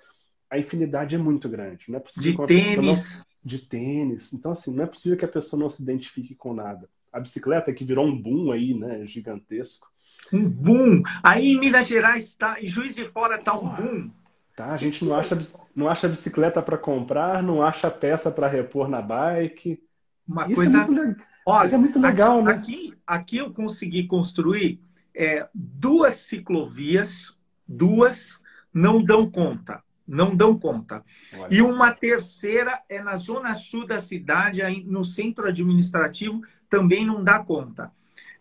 A 0.49 0.59
infinidade 0.59 1.15
é 1.15 1.17
muito 1.17 1.49
grande. 1.49 1.85
Não 1.89 1.97
é 1.97 1.99
possível 1.99 2.45
de 2.45 2.53
tênis. 2.53 3.25
Não... 3.43 3.49
De 3.49 3.57
tênis. 3.59 4.33
Então, 4.33 4.51
assim, 4.51 4.73
não 4.73 4.83
é 4.83 4.87
possível 4.87 5.17
que 5.17 5.25
a 5.25 5.27
pessoa 5.27 5.59
não 5.59 5.69
se 5.69 5.81
identifique 5.81 6.35
com 6.35 6.53
nada. 6.53 6.87
A 7.11 7.19
bicicleta, 7.19 7.73
que 7.73 7.83
virou 7.83 8.05
um 8.05 8.15
boom 8.15 8.51
aí, 8.51 8.73
né? 8.73 9.05
Gigantesco. 9.07 9.91
Um 10.31 10.47
boom. 10.47 11.01
Aí 11.21 11.51
em 11.51 11.59
Minas 11.59 11.87
Gerais 11.87 12.25
está, 12.25 12.61
em 12.61 12.67
Juiz 12.67 12.95
de 12.95 13.05
Fora 13.05 13.35
está 13.35 13.57
um 13.57 13.67
boom. 13.67 14.11
Tá, 14.55 14.71
a 14.71 14.77
gente 14.77 15.03
não 15.03 15.15
acha, 15.15 15.37
não 15.75 15.89
acha 15.89 16.07
bicicleta 16.07 16.61
para 16.61 16.77
comprar, 16.77 17.41
não 17.41 17.63
acha 17.63 17.89
peça 17.89 18.29
para 18.29 18.47
repor 18.47 18.87
na 18.87 19.01
bike. 19.01 19.81
Uma 20.27 20.43
Isso 20.43 20.51
é 20.51 20.55
coisa. 20.55 20.77
É 20.77 20.85
muito, 20.85 21.21
Olha, 21.45 21.75
é 21.75 21.77
muito 21.77 21.99
legal, 21.99 22.39
aqui, 22.39 22.45
né? 22.45 22.53
Aqui, 22.53 22.93
aqui 23.05 23.37
eu 23.37 23.51
consegui 23.51 24.07
construir 24.07 24.79
é, 25.15 25.47
duas 25.53 26.15
ciclovias, 26.15 27.35
duas 27.67 28.39
não 28.73 29.03
dão 29.03 29.29
conta. 29.29 29.83
Não 30.05 30.35
dão 30.35 30.57
conta. 30.59 31.01
Olha. 31.37 31.47
E 31.53 31.61
uma 31.61 31.91
terceira 31.91 32.81
é 32.89 33.01
na 33.01 33.15
zona 33.15 33.55
sul 33.55 33.87
da 33.87 34.01
cidade, 34.01 34.61
no 34.85 35.05
centro 35.05 35.47
administrativo, 35.47 36.41
também 36.69 37.05
não 37.05 37.23
dá 37.23 37.39
conta. 37.39 37.91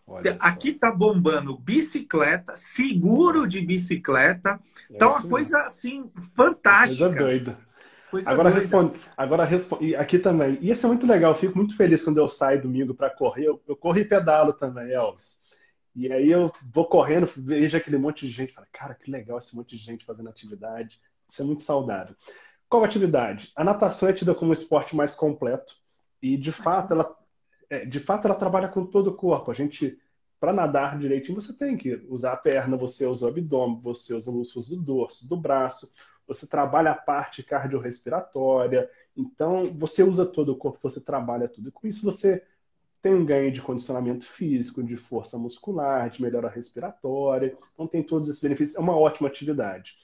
Olha 0.05 0.35
Aqui 0.39 0.69
está 0.69 0.91
bombando 0.91 1.57
bicicleta, 1.57 2.57
seguro 2.57 3.47
de 3.47 3.61
bicicleta. 3.61 4.59
É 4.91 4.97
tá 4.97 5.07
uma 5.07 5.21
coisa 5.23 5.61
assim 5.61 6.11
fantástica. 6.35 7.05
Coisa 7.05 7.23
doida. 7.23 7.57
Coisa 8.13 8.29
agora 8.29 8.49
responde, 8.49 8.99
agora 9.17 9.43
responde, 9.43 9.95
aqui 9.95 10.19
também. 10.19 10.57
E 10.61 10.71
isso 10.71 10.85
é 10.85 10.89
muito 10.89 11.05
legal, 11.05 11.31
eu 11.31 11.35
fico 11.35 11.57
muito 11.57 11.75
feliz 11.75 12.03
quando 12.03 12.19
eu 12.19 12.29
saio 12.29 12.61
domingo 12.61 12.93
para 12.93 13.09
correr. 13.09 13.47
Eu, 13.47 13.61
eu 13.67 13.75
corro 13.75 13.97
e 13.97 14.05
pedalo 14.05 14.53
também, 14.53 14.91
Elvis. 14.91 15.41
E 15.95 16.11
aí 16.11 16.29
eu 16.29 16.51
vou 16.71 16.85
correndo, 16.85 17.25
vejo 17.37 17.75
aquele 17.75 17.97
monte 17.97 18.25
de 18.25 18.31
gente, 18.31 18.53
falo, 18.53 18.67
cara, 18.71 18.95
que 18.95 19.11
legal 19.11 19.37
esse 19.37 19.55
monte 19.55 19.75
de 19.75 19.83
gente 19.83 20.05
fazendo 20.05 20.29
atividade. 20.29 21.01
Isso 21.27 21.41
é 21.41 21.45
muito 21.45 21.61
saudável. 21.61 22.15
Qual 22.69 22.83
atividade? 22.83 23.51
A 23.55 23.63
natação 23.63 24.09
é 24.09 24.13
tida 24.13 24.33
como 24.33 24.51
um 24.51 24.53
esporte 24.53 24.95
mais 24.95 25.15
completo 25.15 25.73
e 26.21 26.37
de 26.37 26.51
fato 26.51 26.93
ela 26.93 27.15
é, 27.73 27.85
de 27.85 27.99
fato, 27.99 28.25
ela 28.25 28.35
trabalha 28.35 28.67
com 28.67 28.85
todo 28.85 29.07
o 29.07 29.15
corpo. 29.15 29.49
A 29.49 29.53
gente, 29.53 29.97
para 30.39 30.53
nadar 30.53 30.99
direitinho, 30.99 31.41
você 31.41 31.51
tem 31.51 31.75
que 31.75 32.05
usar 32.07 32.33
a 32.33 32.37
perna, 32.37 32.77
você 32.77 33.03
usa 33.07 33.25
o 33.25 33.29
abdômen, 33.29 33.79
você 33.81 34.13
usa 34.13 34.29
os 34.29 34.37
músculos 34.37 34.69
do 34.69 34.77
dorso, 34.77 35.27
do 35.27 35.35
braço, 35.35 35.91
você 36.27 36.47
trabalha 36.47 36.91
a 36.91 36.95
parte 36.95 37.43
cardiorrespiratória. 37.43 38.89
Então, 39.15 39.65
você 39.73 40.03
usa 40.03 40.25
todo 40.25 40.49
o 40.49 40.55
corpo, 40.55 40.79
você 40.81 41.01
trabalha 41.01 41.47
tudo. 41.47 41.69
E 41.69 41.71
com 41.71 41.87
isso, 41.87 42.03
você 42.05 42.43
tem 43.01 43.13
um 43.13 43.25
ganho 43.25 43.51
de 43.51 43.61
condicionamento 43.61 44.25
físico, 44.25 44.83
de 44.83 44.95
força 44.95 45.37
muscular, 45.37 46.09
de 46.09 46.21
melhora 46.21 46.49
respiratória. 46.49 47.57
Então, 47.73 47.87
tem 47.87 48.01
todos 48.01 48.29
esses 48.29 48.41
benefícios. 48.41 48.77
É 48.77 48.79
uma 48.79 48.97
ótima 48.97 49.27
atividade. 49.27 49.95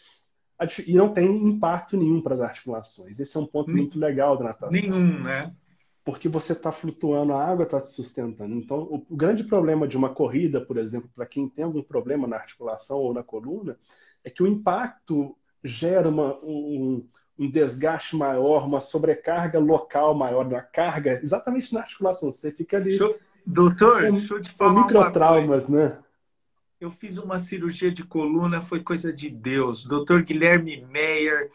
E 0.86 0.93
não 0.93 1.13
tem 1.13 1.25
impacto 1.25 1.95
nenhum 1.95 2.21
para 2.21 2.36
as 2.36 2.41
articulações. 2.41 3.19
Esse 3.19 3.38
é 3.38 3.39
um 3.39 3.45
ponto 3.45 3.71
muito 3.71 3.97
legal 3.97 4.38
da 4.38 4.43
natação. 4.43 4.71
Nenhum, 4.71 5.23
né? 5.23 5.53
porque 6.10 6.27
você 6.27 6.53
está 6.53 6.71
flutuando, 6.71 7.34
a 7.34 7.45
água 7.45 7.65
está 7.65 7.79
te 7.79 7.89
sustentando. 7.89 8.55
Então, 8.55 8.79
o, 8.79 9.05
o, 9.08 9.15
grande 9.15 9.43
problema 9.43 9.88
de 9.88 9.95
uma 9.95 10.10
corrida, 10.10 10.60
por 10.60 10.77
exemplo, 10.77 11.08
para 11.13 11.25
quem 11.25 11.47
tem 11.47 11.63
algum 11.63 11.84
problema 11.84 12.27
na 12.27 12.36
articulação 12.38 12.97
ou 12.97 13.13
na 13.13 13.21
coluna, 13.21 13.77
é 14.23 14.29
que 14.29 14.41
o 14.41 14.47
impacto 14.47 15.38
gera 15.63 16.10
uma, 16.10 16.36
um, 16.43 17.06
um 17.38 17.50
desgaste 17.50 18.15
maior, 18.15 18.65
uma 18.65 18.80
sobrecarga 18.80 19.60
local 19.60 20.13
maior, 20.13 20.45
uma 20.45 20.62
carga 20.62 21.19
exatamente 21.24 21.74
na 21.74 21.82
articulação. 21.82 22.32
Você 22.32 22.52
fica 22.52 22.78
ali. 22.78 22.98
Eu, 22.98 23.17
doutor, 23.45 24.02
são, 24.02 24.13
deixa 24.13 24.34
eu 24.34 24.41
te 24.41 24.52
falar. 24.52 24.74
São 24.74 24.82
microtraumas, 24.84 25.69
né? 25.69 25.98
Eu 26.80 26.89
fiz 26.89 27.17
uma 27.17 27.38
cirurgia 27.38 27.91
de 27.91 28.04
coluna, 28.04 28.62
foi 28.62 28.82
coisa 28.82 29.12
de 29.12 29.30
Deus. 29.30 29.86
Doutor 29.86 30.24
Guilherme 30.24 30.86
Meyer 30.86 31.51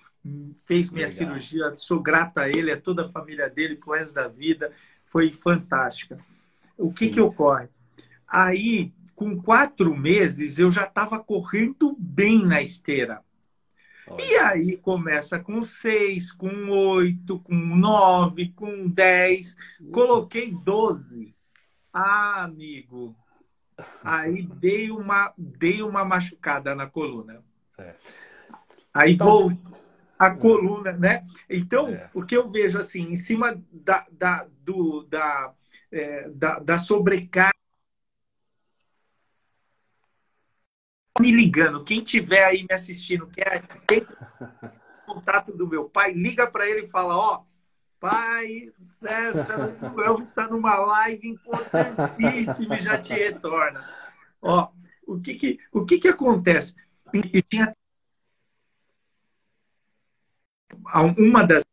fez 0.57 0.91
minha 0.91 1.07
Legal. 1.07 1.17
cirurgia, 1.17 1.75
sou 1.75 2.01
grata 2.01 2.43
a 2.43 2.49
ele, 2.49 2.71
a 2.71 2.81
toda 2.81 3.07
a 3.07 3.09
família 3.09 3.49
dele, 3.49 3.77
pro 3.77 3.93
resto 3.93 4.15
da 4.15 4.29
vida. 4.29 4.71
Foi 5.07 5.33
fantástica. 5.33 6.19
O 6.77 6.93
que, 6.93 7.09
que 7.09 7.21
ocorre? 7.21 7.69
Aí, 8.27 8.93
com 9.15 9.41
quatro 9.41 9.97
meses, 9.97 10.59
eu 10.59 10.71
já 10.71 10.85
estava 10.85 11.23
correndo 11.23 11.97
bem 11.99 12.45
na 12.45 12.61
esteira. 12.61 13.23
Olha. 14.07 14.23
E 14.25 14.37
aí 14.37 14.77
começa 14.77 15.39
com 15.39 15.63
seis, 15.63 16.33
com 16.33 16.69
oito, 16.71 17.39
com 17.41 17.55
nove, 17.55 18.51
com 18.53 18.89
dez. 18.89 19.57
Coloquei 19.91 20.53
doze. 20.65 21.35
Ah, 21.93 22.43
amigo, 22.45 23.17
Aí 24.03 24.43
dei 24.43 24.91
uma, 24.91 25.33
dei 25.37 25.83
uma 25.83 26.05
machucada 26.05 26.75
na 26.75 26.87
coluna. 26.87 27.43
É. 27.79 27.95
Aí 28.93 29.15
então, 29.15 29.27
vou 29.27 29.59
a 30.19 30.31
coluna, 30.31 30.93
né? 30.93 31.25
Então, 31.51 31.89
é. 31.89 32.09
o 32.15 32.23
que 32.23 32.37
eu 32.37 32.49
vejo 32.49 32.79
assim, 32.79 33.11
em 33.11 33.17
cima 33.17 33.61
da, 33.73 34.07
da, 34.13 34.47
do, 34.63 35.03
da, 35.05 35.53
é, 35.91 36.29
da, 36.31 36.59
da 36.61 36.79
sobrecarga. 36.79 37.53
Me 41.21 41.31
ligando, 41.31 41.85
quem 41.85 42.03
tiver 42.03 42.45
aí 42.45 42.67
me 42.69 42.75
assistindo, 42.75 43.27
quer, 43.29 43.63
tem, 43.87 44.05
contato 45.07 45.53
do 45.57 45.69
meu 45.69 45.89
pai, 45.89 46.13
liga 46.13 46.47
para 46.47 46.69
ele 46.69 46.83
e 46.83 46.89
fala: 46.89 47.17
Ó, 47.17 47.45
pai, 48.01 48.73
César, 48.85 49.77
o 49.95 50.01
Elvis 50.01 50.27
está 50.27 50.49
numa 50.49 50.77
live 50.77 51.29
importantíssima 51.29 52.77
e 52.77 52.81
já 52.81 53.01
te 53.01 53.15
retorna. 53.15 53.89
Ó, 54.43 54.71
o 55.07 55.21
que 55.21 55.35
que, 55.35 55.59
o 55.73 55.85
que, 55.85 55.99
que 55.99 56.09
acontece? 56.09 56.75
E 57.15 57.41
tinha 57.43 57.75
uma 61.17 61.45
das 61.45 61.65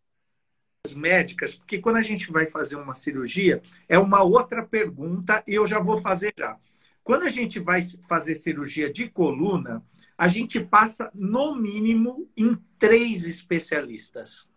médicas, 0.96 1.56
porque 1.56 1.80
quando 1.80 1.98
a 1.98 2.02
gente 2.02 2.32
vai 2.32 2.46
fazer 2.46 2.76
uma 2.76 2.94
cirurgia, 2.94 3.62
é 3.88 3.98
uma 3.98 4.24
outra 4.24 4.64
pergunta 4.64 5.44
e 5.48 5.56
eu 5.56 5.66
já 5.66 5.80
vou 5.80 5.98
fazer 5.98 6.34
já. 6.38 6.58
Quando 7.04 7.24
a 7.24 7.30
gente 7.30 7.60
vai 7.60 7.82
fazer 8.08 8.36
cirurgia 8.36 8.92
de 8.92 9.10
coluna, 9.10 9.84
a 10.18 10.28
gente 10.28 10.60
passa 10.60 11.10
no 11.16 11.56
mínimo 11.56 12.30
em 12.38 12.56
três 12.78 13.26
especialistas. 13.26 14.48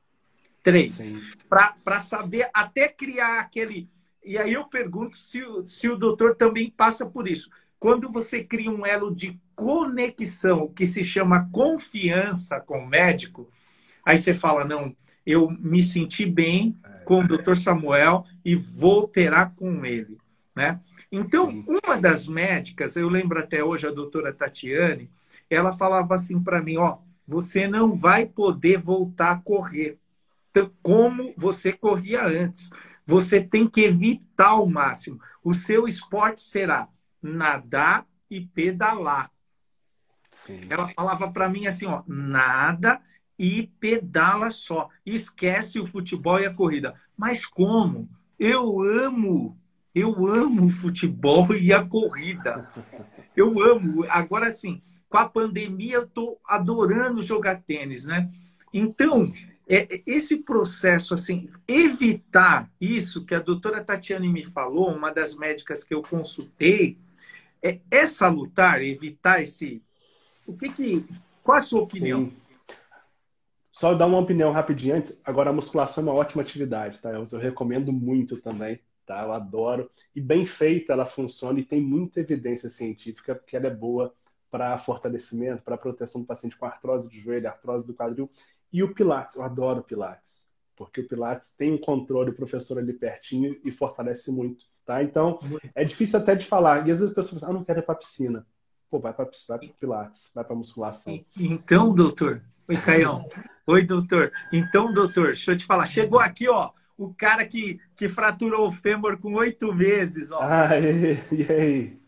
Três. 0.63 1.15
Para 1.49 2.01
saber 2.01 2.49
até 2.53 2.89
criar 2.89 3.41
aquele. 3.41 3.89
E 4.25 4.39
aí 4.39 4.53
eu 4.53 4.65
pergunto 4.65 5.17
se, 5.17 5.43
se 5.65 5.89
o 5.89 5.97
doutor 5.97 6.35
também 6.37 6.71
passa 6.71 7.05
por 7.05 7.29
isso. 7.29 7.51
Quando 7.79 8.11
você 8.11 8.43
cria 8.43 8.71
um 8.71 8.85
elo 8.85 9.15
de 9.15 9.39
conexão, 9.55 10.69
que 10.69 10.87
se 10.87 11.05
chama 11.05 11.49
confiança 11.51 12.61
com 12.61 12.79
o 12.79 12.87
médico, 12.87 13.51
aí 14.05 14.17
você 14.17 14.35
fala: 14.35 14.65
não, 14.65 14.95
eu 15.27 15.51
me 15.51 15.83
senti 15.83 16.25
bem 16.25 16.77
com 17.05 17.21
o 17.21 17.29
doutor 17.29 17.57
Samuel 17.57 18.25
e 18.45 18.55
vou 18.55 19.05
operar 19.05 19.55
com 19.55 19.85
ele. 19.85 20.19
Né? 20.55 20.81
Então, 21.11 21.65
uma 21.67 21.97
das 21.97 22.29
médicas, 22.29 22.97
eu 22.97 23.09
lembro 23.09 23.39
até 23.39 23.63
hoje 23.65 23.89
a 23.89 23.91
doutora 23.91 24.33
Tatiane, 24.33 25.11
ela 25.51 25.73
falava 25.73 26.15
assim 26.15 26.43
para 26.43 26.63
mim: 26.63 26.77
ó, 26.79 26.99
você 27.27 27.67
não 27.67 27.93
vai 27.93 28.25
poder 28.25 28.79
voltar 28.79 29.33
a 29.33 29.39
correr 29.39 29.99
como 30.83 31.35
você 31.37 31.73
corria 31.73 32.25
antes. 32.25 32.71
Você 33.05 33.41
tem 33.41 33.67
que 33.69 33.83
evitar 33.83 34.51
ao 34.51 34.67
máximo. 34.67 35.21
O 35.43 35.53
seu 35.53 35.87
esporte 35.89 36.41
será 36.41 36.89
nadar 37.21 38.07
e 38.31 38.41
pedalar. 38.41 39.31
Sim. 40.31 40.67
Ela 40.71 40.89
falava 40.89 41.31
para 41.31 41.49
mim 41.49 41.67
assim, 41.67 41.87
ó, 41.87 42.03
nada 42.07 43.01
e 43.39 43.67
pedala 43.81 44.51
só. 44.51 44.89
Esquece 45.05 45.81
o 45.81 45.87
futebol 45.87 46.41
e 46.41 46.47
a 46.47 46.55
corrida. 46.55 46.95
Mas 47.17 47.45
como? 47.45 48.09
Eu 48.39 48.81
amo, 48.81 49.59
eu 49.95 50.27
amo 50.27 50.67
o 50.67 50.71
futebol 50.71 51.55
e 51.55 51.73
a 51.73 51.85
corrida. 51.85 52.69
Eu 53.37 53.61
amo. 53.63 54.05
Agora 54.09 54.51
sim, 54.51 54.81
com 55.09 55.19
a 55.19 55.29
pandemia 55.29 55.97
eu 55.97 56.05
estou 56.05 56.41
adorando 56.45 57.23
jogar 57.23 57.63
tênis, 57.63 58.05
né? 58.05 58.29
Então, 58.73 59.33
é, 59.69 59.87
esse 60.07 60.39
processo, 60.39 61.15
assim, 61.15 61.49
evitar 61.67 62.71
isso 62.81 63.25
que 63.25 63.35
a 63.35 63.41
doutora 63.41 63.83
Tatiane 63.83 64.29
me 64.29 64.43
falou, 64.43 64.93
uma 64.93 65.11
das 65.11 65.37
médicas 65.37 65.85
que 65.85 65.95
eu 65.95 66.03
consultei, 66.03 66.99
é, 67.63 67.81
é 67.91 68.07
salutar, 68.07 68.83
evitar 68.83 69.43
esse. 69.43 69.83
O 70.47 70.55
que 70.55 70.69
que. 70.69 71.07
Qual 71.43 71.57
a 71.57 71.61
sua 71.61 71.83
opinião? 71.83 72.27
Sim. 72.27 72.37
Só 73.73 73.95
dar 73.95 74.07
uma 74.07 74.19
opinião 74.19 74.53
rapidinho 74.53 74.97
antes. 74.97 75.21
Agora, 75.25 75.51
a 75.51 75.53
musculação 75.53 76.03
é 76.03 76.07
uma 76.07 76.15
ótima 76.15 76.43
atividade, 76.43 77.01
tá? 77.01 77.11
Eu, 77.11 77.25
eu 77.31 77.39
recomendo 77.39 77.93
muito 77.93 78.37
também, 78.37 78.81
tá? 79.05 79.23
Eu 79.23 79.33
adoro. 79.33 79.91
E 80.15 80.21
bem 80.21 80.45
feita 80.45 80.93
ela 80.93 81.05
funciona 81.05 81.59
e 81.61 81.65
tem 81.65 81.81
muita 81.81 82.21
evidência 82.21 82.69
científica 82.69 83.41
que 83.47 83.57
ela 83.57 83.67
é 83.67 83.75
boa 83.75 84.15
para 84.51 84.79
fortalecimento, 84.79 85.63
para 85.63 85.77
proteção 85.77 86.21
do 86.21 86.27
paciente 86.27 86.57
com 86.57 86.67
artrose 86.67 87.09
do 87.09 87.19
joelho, 87.19 87.49
artrose 87.49 87.87
do 87.87 87.95
quadril. 87.95 88.31
E 88.73 88.83
o 88.83 88.95
Pilates, 88.95 89.37
eu 89.37 89.43
adoro 89.43 89.83
Pilates, 89.83 90.49
porque 90.77 91.01
o 91.01 91.09
Pilates 91.09 91.55
tem 91.57 91.73
um 91.73 91.79
controle, 91.79 92.31
o 92.31 92.35
professor 92.35 92.79
ali 92.79 92.93
pertinho 92.93 93.61
e 93.65 93.71
fortalece 93.71 94.31
muito, 94.31 94.67
tá? 94.85 95.03
Então, 95.03 95.39
é 95.75 95.85
difícil 95.85 96.19
até 96.19 96.35
de 96.35 96.47
falar. 96.47 96.87
E 96.87 96.91
às 96.91 96.99
vezes 96.99 97.11
as 97.11 97.15
pessoas 97.15 97.41
falam, 97.41 97.57
ah, 97.57 97.59
não 97.59 97.65
quero 97.65 97.81
ir 97.81 97.83
para 97.83 97.95
piscina. 97.95 98.47
Pô, 98.91 99.01
vai 99.01 99.13
para 99.13 99.29
Pilates, 99.81 100.31
vai 100.35 100.45
para 100.45 100.55
musculação. 100.55 101.25
Então, 101.37 101.93
doutor, 101.95 102.41
Oi, 102.67 102.77
Caião. 102.79 103.29
Oi, 103.67 103.85
doutor. 103.85 104.33
Então, 104.51 104.91
doutor, 104.91 105.27
deixa 105.27 105.53
eu 105.53 105.57
te 105.57 105.67
falar. 105.67 105.85
Chegou 105.85 106.19
aqui, 106.19 106.49
ó, 106.49 106.71
o 106.97 107.13
cara 107.13 107.47
que, 107.47 107.81
que 107.97 108.09
fraturou 108.09 108.69
o 108.69 108.73
fêmur 108.73 109.19
com 109.19 109.35
oito 109.35 109.73
meses, 109.75 110.31
ó. 110.31 110.41
Ah, 110.41 110.79
e, 110.79 111.19
e 111.35 111.53
aí? 111.53 112.05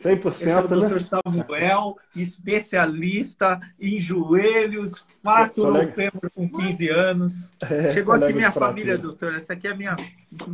100%, 0.00 0.30
Esse 0.30 0.48
é 0.48 0.56
o 0.56 0.68
doutor 0.68 0.92
né? 0.92 1.00
Samuel, 1.00 1.96
especialista 2.14 3.58
em 3.80 3.98
joelhos, 3.98 5.04
fraturou 5.22 5.84
o 5.84 5.92
fêmur 5.92 6.30
com 6.32 6.48
15 6.48 6.88
anos. 6.88 7.52
É, 7.60 7.88
Chegou 7.88 8.14
aqui 8.14 8.32
minha 8.32 8.52
família, 8.52 8.96
doutor. 8.96 9.34
Essa 9.34 9.54
aqui 9.54 9.66
é 9.66 9.74
minha, 9.74 9.96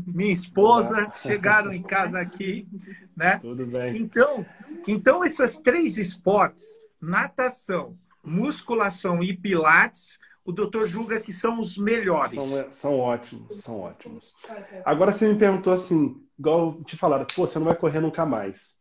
minha 0.06 0.32
esposa. 0.32 1.12
Chegaram 1.14 1.72
em 1.74 1.82
casa 1.82 2.20
aqui, 2.20 2.66
né? 3.14 3.38
Tudo 3.38 3.66
bem. 3.66 3.98
Então, 3.98 4.46
então 4.88 5.22
esses 5.22 5.58
três 5.58 5.98
esportes, 5.98 6.64
natação, 6.98 7.98
musculação 8.24 9.22
e 9.22 9.36
pilates, 9.36 10.18
o 10.44 10.52
doutor 10.52 10.86
julga 10.86 11.20
que 11.20 11.32
são 11.32 11.58
os 11.58 11.78
melhores. 11.78 12.34
São, 12.34 12.72
são 12.72 12.98
ótimos, 12.98 13.60
são 13.60 13.80
ótimos. 13.80 14.36
Agora 14.84 15.10
você 15.10 15.26
me 15.26 15.38
perguntou 15.38 15.72
assim, 15.72 16.22
igual 16.38 16.82
te 16.84 16.96
falaram, 16.96 17.26
pô, 17.34 17.46
você 17.46 17.58
não 17.58 17.66
vai 17.66 17.76
correr 17.76 18.00
nunca 18.00 18.26
mais. 18.26 18.76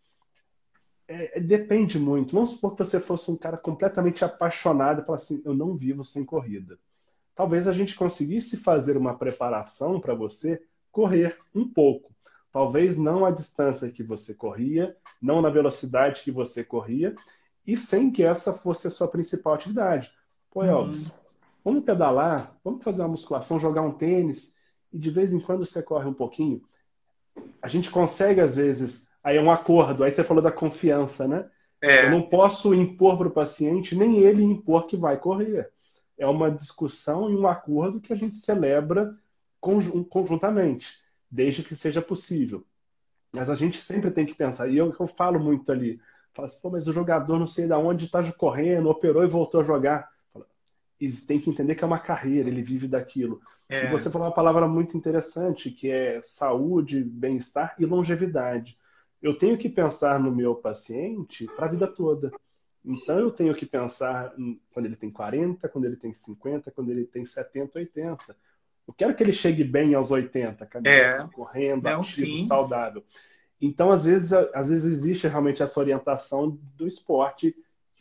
É, 1.07 1.37
é, 1.37 1.41
depende 1.41 1.97
muito. 1.97 2.33
Vamos 2.33 2.51
supor 2.51 2.71
que 2.71 2.83
você 2.83 2.99
fosse 2.99 3.31
um 3.31 3.37
cara 3.37 3.57
completamente 3.57 4.25
apaixonado 4.25 5.01
e 5.01 5.05
falar 5.05 5.17
assim, 5.17 5.41
eu 5.45 5.53
não 5.53 5.75
vivo 5.75 6.03
sem 6.03 6.25
corrida. 6.25 6.77
Talvez 7.35 7.67
a 7.67 7.71
gente 7.71 7.95
conseguisse 7.95 8.57
fazer 8.57 8.97
uma 8.97 9.17
preparação 9.17 9.99
para 9.99 10.13
você 10.13 10.61
correr 10.91 11.37
um 11.55 11.67
pouco. 11.67 12.13
Talvez 12.51 12.97
não 12.97 13.25
a 13.25 13.31
distância 13.31 13.89
que 13.89 14.03
você 14.03 14.33
corria, 14.33 14.95
não 15.21 15.41
na 15.41 15.49
velocidade 15.49 16.21
que 16.21 16.31
você 16.31 16.63
corria, 16.63 17.15
e 17.65 17.75
sem 17.75 18.11
que 18.11 18.21
essa 18.21 18.53
fosse 18.53 18.87
a 18.87 18.91
sua 18.91 19.07
principal 19.07 19.55
atividade. 19.55 20.11
Pô, 20.51 20.61
uhum. 20.61 20.67
Elvis, 20.67 21.07
uhum. 21.07 21.22
Vamos 21.63 21.83
pedalar, 21.83 22.55
vamos 22.63 22.83
fazer 22.83 23.01
uma 23.01 23.09
musculação, 23.09 23.59
jogar 23.59 23.81
um 23.81 23.91
tênis, 23.91 24.55
e 24.91 24.99
de 24.99 25.09
vez 25.09 25.33
em 25.33 25.39
quando 25.39 25.65
você 25.65 25.81
corre 25.81 26.07
um 26.07 26.13
pouquinho. 26.13 26.61
A 27.61 27.67
gente 27.67 27.89
consegue, 27.89 28.41
às 28.41 28.55
vezes, 28.55 29.09
aí 29.23 29.37
é 29.37 29.41
um 29.41 29.51
acordo, 29.51 30.03
aí 30.03 30.11
você 30.11 30.23
falou 30.23 30.43
da 30.43 30.51
confiança, 30.51 31.27
né? 31.27 31.49
É. 31.81 32.05
Eu 32.05 32.11
não 32.11 32.21
posso 32.21 32.73
impor 32.73 33.17
para 33.17 33.27
o 33.27 33.31
paciente, 33.31 33.95
nem 33.95 34.19
ele 34.19 34.43
impor 34.43 34.87
que 34.87 34.95
vai 34.95 35.17
correr. 35.17 35.69
É 36.17 36.27
uma 36.27 36.51
discussão 36.51 37.29
e 37.29 37.35
um 37.35 37.47
acordo 37.47 37.99
que 37.99 38.13
a 38.13 38.15
gente 38.15 38.35
celebra 38.35 39.15
conjuntamente, 39.59 40.99
desde 41.29 41.63
que 41.63 41.75
seja 41.75 42.01
possível. 42.01 42.65
Mas 43.31 43.49
a 43.49 43.55
gente 43.55 43.81
sempre 43.81 44.11
tem 44.11 44.25
que 44.25 44.35
pensar, 44.35 44.67
e 44.67 44.77
eu, 44.77 44.93
eu 44.97 45.07
falo 45.07 45.39
muito 45.39 45.71
ali, 45.71 45.99
Fala 46.33 46.47
assim, 46.47 46.67
mas 46.69 46.87
o 46.87 46.93
jogador 46.93 47.37
não 47.37 47.45
sei 47.45 47.67
de 47.67 47.73
onde 47.73 48.05
está 48.05 48.31
correndo, 48.33 48.89
operou 48.89 49.23
e 49.23 49.27
voltou 49.27 49.61
a 49.61 49.63
jogar. 49.63 50.09
E 51.03 51.11
tem 51.11 51.37
que 51.37 51.49
entender 51.49 51.75
que 51.75 51.83
é 51.83 51.87
uma 51.87 51.99
carreira, 51.99 52.47
ele 52.47 52.63
vive 52.63 52.87
daquilo. 52.87 53.41
É. 53.67 53.87
E 53.87 53.89
você 53.89 54.09
falou 54.09 54.25
uma 54.25 54.33
palavra 54.33 54.65
muito 54.69 54.95
interessante, 54.95 55.69
que 55.69 55.91
é 55.91 56.21
saúde, 56.23 57.03
bem-estar 57.03 57.75
e 57.77 57.85
longevidade. 57.85 58.77
Eu 59.21 59.37
tenho 59.37 59.57
que 59.57 59.67
pensar 59.67 60.17
no 60.17 60.33
meu 60.33 60.55
paciente 60.55 61.45
para 61.57 61.65
a 61.65 61.69
vida 61.69 61.87
toda. 61.87 62.31
Então 62.85 63.19
eu 63.19 63.31
tenho 63.31 63.53
que 63.53 63.65
pensar 63.65 64.33
quando 64.73 64.85
ele 64.85 64.95
tem 64.95 65.11
40, 65.11 65.67
quando 65.67 65.83
ele 65.83 65.97
tem 65.97 66.13
50, 66.13 66.71
quando 66.71 66.89
ele 66.89 67.03
tem 67.03 67.25
70, 67.25 67.79
80. 67.79 68.37
Eu 68.87 68.93
quero 68.93 69.13
que 69.13 69.23
ele 69.23 69.33
chegue 69.33 69.65
bem 69.65 69.93
aos 69.95 70.09
80, 70.09 70.65
caminhando, 70.67 71.29
é. 71.29 71.35
correndo, 71.35 71.85
ativo, 71.85 72.37
saudável. 72.37 73.03
Então, 73.59 73.91
às 73.91 74.05
vezes, 74.05 74.31
às 74.31 74.69
vezes 74.69 74.85
existe 74.89 75.27
realmente 75.27 75.61
essa 75.61 75.81
orientação 75.81 76.57
do 76.77 76.87
esporte. 76.87 77.53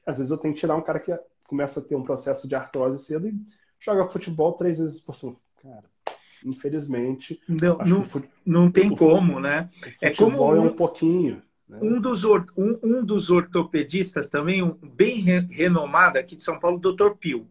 Às 0.07 0.19
vezes 0.19 0.31
eu 0.31 0.39
tenho 0.39 0.55
que 0.55 0.61
tirar 0.61 0.77
um 0.77 0.83
cara 0.83 1.01
que 1.01 1.13
começa 1.47 1.81
a 1.81 1.83
ter 1.83 1.97
um 1.97 2.03
processo 2.03 2.49
de 2.49 2.55
artrose 2.55 3.05
cedo 3.05 3.29
e 3.29 3.35
joga 3.79 4.09
futebol 4.09 4.53
três 4.53 4.79
vezes 4.79 5.01
por 5.01 5.15
semana. 5.15 5.39
Cara, 5.63 5.85
infelizmente. 6.45 7.41
Não, 7.49 7.79
não, 7.79 8.05
fute... 8.05 8.29
não 8.45 8.71
tem 8.71 8.95
como, 8.95 9.41
né? 9.41 9.69
é 10.01 10.11
como 10.11 10.45
um, 10.45 10.57
é 10.57 10.61
um 10.61 10.75
pouquinho. 10.75 11.43
Né? 11.69 11.79
Um, 11.81 12.01
dos, 12.01 12.25
um, 12.25 12.79
um 12.83 13.05
dos 13.05 13.31
ortopedistas 13.31 14.29
também, 14.29 14.63
um, 14.63 14.73
bem 14.73 15.21
re, 15.21 15.41
renomado 15.51 16.19
aqui 16.19 16.37
de 16.37 16.43
São 16.43 16.59
Paulo, 16.59 16.77
o 16.77 16.93
Dr. 16.93 17.11
Pio. 17.19 17.47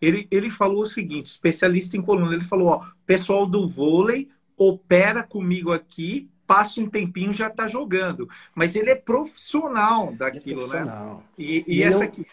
Ele, 0.00 0.26
ele 0.30 0.48
falou 0.48 0.82
o 0.82 0.86
seguinte, 0.86 1.26
especialista 1.26 1.96
em 1.96 2.02
coluna, 2.02 2.34
ele 2.34 2.44
falou, 2.44 2.68
ó, 2.68 2.86
pessoal 3.04 3.46
do 3.46 3.68
vôlei 3.68 4.28
opera 4.56 5.22
comigo 5.22 5.72
aqui 5.72 6.30
passa 6.50 6.80
um 6.80 6.90
tempinho 6.90 7.32
já 7.32 7.46
está 7.46 7.68
jogando. 7.68 8.28
Mas 8.52 8.74
ele 8.74 8.90
é 8.90 8.96
profissional 8.96 10.12
daquilo, 10.12 10.62
é 10.62 10.66
profissional. 10.66 11.16
né? 11.18 11.22
E, 11.38 11.64
e, 11.64 11.78
e 11.78 11.82
essa 11.84 12.02
aqui. 12.02 12.26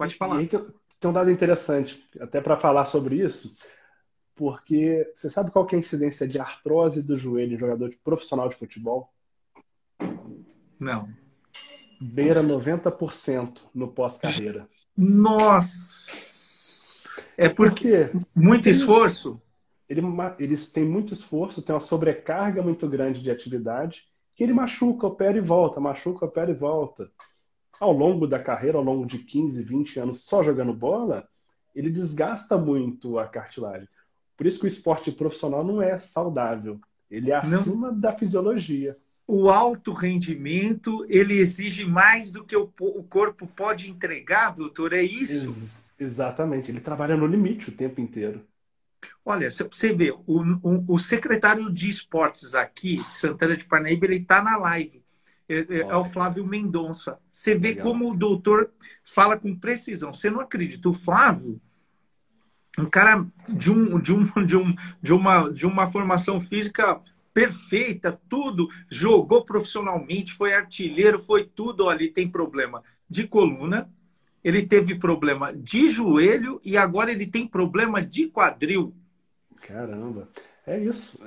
Pode 0.00 0.14
falar. 0.14 0.42
E 0.42 0.46
tem, 0.46 0.58
um 1.04 1.12
dado 1.12 1.30
interessante, 1.30 2.02
até 2.18 2.40
para 2.40 2.56
falar 2.56 2.86
sobre 2.86 3.16
isso, 3.16 3.54
porque 4.34 5.12
você 5.14 5.28
sabe 5.28 5.50
qual 5.50 5.68
é 5.70 5.76
a 5.76 5.78
incidência 5.78 6.26
de 6.26 6.38
artrose 6.38 7.02
do 7.02 7.18
joelho 7.18 7.54
em 7.54 7.58
jogador 7.58 7.90
de 7.90 7.98
profissional 7.98 8.48
de 8.48 8.56
futebol? 8.56 9.12
Não. 10.80 11.06
Beira 12.00 12.42
90% 12.42 13.60
no 13.74 13.88
pós-carreira. 13.88 14.66
Nossa! 14.96 17.02
É 17.36 17.50
porque 17.50 18.06
Por 18.06 18.26
muito 18.34 18.68
eles, 18.68 18.78
esforço. 18.78 19.38
Ele, 19.86 20.00
eles 20.38 20.72
têm 20.72 20.86
muito 20.86 21.12
esforço, 21.12 21.60
tem 21.60 21.74
uma 21.74 21.80
sobrecarga 21.80 22.62
muito 22.62 22.88
grande 22.88 23.20
de 23.20 23.30
atividade, 23.30 24.06
que 24.34 24.42
ele 24.42 24.54
machuca, 24.54 25.06
opera 25.06 25.36
e 25.36 25.42
volta, 25.42 25.78
machuca, 25.78 26.24
opera 26.24 26.50
e 26.50 26.54
volta. 26.54 27.12
Ao 27.78 27.92
longo 27.92 28.26
da 28.26 28.38
carreira, 28.38 28.78
ao 28.78 28.84
longo 28.84 29.06
de 29.06 29.18
15, 29.18 29.62
20 29.62 30.00
anos 30.00 30.24
só 30.24 30.42
jogando 30.42 30.72
bola, 30.72 31.28
ele 31.74 31.90
desgasta 31.90 32.58
muito 32.58 33.18
a 33.18 33.26
cartilagem. 33.26 33.88
Por 34.36 34.46
isso 34.46 34.58
que 34.58 34.64
o 34.64 34.68
esporte 34.68 35.12
profissional 35.12 35.64
não 35.64 35.82
é 35.82 35.98
saudável. 35.98 36.80
Ele 37.10 37.30
é 37.30 37.34
acima 37.34 37.90
não. 37.90 37.98
da 37.98 38.12
fisiologia. 38.12 38.96
O 39.26 39.48
alto 39.48 39.92
rendimento, 39.92 41.04
ele 41.08 41.34
exige 41.34 41.84
mais 41.84 42.30
do 42.30 42.44
que 42.44 42.56
o, 42.56 42.72
o 42.80 43.04
corpo 43.04 43.46
pode 43.46 43.90
entregar, 43.90 44.54
doutor, 44.54 44.92
é 44.92 45.02
isso? 45.02 45.50
Ex 45.50 45.90
exatamente. 45.98 46.70
Ele 46.70 46.80
trabalha 46.80 47.16
no 47.16 47.26
limite 47.26 47.68
o 47.68 47.72
tempo 47.72 48.00
inteiro. 48.00 48.44
Olha, 49.24 49.50
você 49.50 49.92
vê, 49.92 50.10
o, 50.10 50.22
o, 50.26 50.94
o 50.94 50.98
secretário 50.98 51.70
de 51.72 51.88
esportes 51.88 52.54
aqui, 52.54 52.96
de 52.96 53.12
Santana 53.12 53.56
de 53.56 53.64
Parnaíba, 53.64 54.06
ele 54.06 54.16
está 54.16 54.42
na 54.42 54.56
live. 54.56 55.02
É, 55.50 55.66
é, 55.68 55.80
é, 55.80 55.96
o 55.96 56.04
Flávio 56.04 56.46
Mendonça. 56.46 57.18
Você 57.28 57.56
vê 57.56 57.70
Legal. 57.70 57.86
como 57.88 58.12
o 58.12 58.16
doutor 58.16 58.70
fala 59.02 59.36
com 59.36 59.58
precisão. 59.58 60.12
Você 60.12 60.30
não 60.30 60.38
acredita. 60.38 60.88
O 60.88 60.92
Flávio, 60.92 61.60
um 62.78 62.86
cara 62.86 63.26
de, 63.48 63.68
um, 63.68 63.98
de, 63.98 64.12
um, 64.12 64.46
de, 64.46 64.56
um, 64.56 64.74
de, 65.02 65.12
uma, 65.12 65.48
de 65.50 65.66
uma 65.66 65.90
formação 65.90 66.40
física 66.40 67.00
perfeita, 67.34 68.20
tudo, 68.28 68.68
jogou 68.88 69.44
profissionalmente, 69.44 70.32
foi 70.32 70.54
artilheiro, 70.54 71.18
foi 71.18 71.44
tudo 71.44 71.88
ali, 71.88 72.12
tem 72.12 72.28
problema 72.28 72.82
de 73.08 73.26
coluna, 73.26 73.90
ele 74.44 74.64
teve 74.64 74.94
problema 74.94 75.52
de 75.52 75.88
joelho 75.88 76.60
e 76.64 76.76
agora 76.76 77.10
ele 77.10 77.26
tem 77.26 77.46
problema 77.46 78.00
de 78.00 78.28
quadril. 78.28 78.94
Caramba, 79.62 80.28
é 80.64 80.78
isso. 80.78 81.18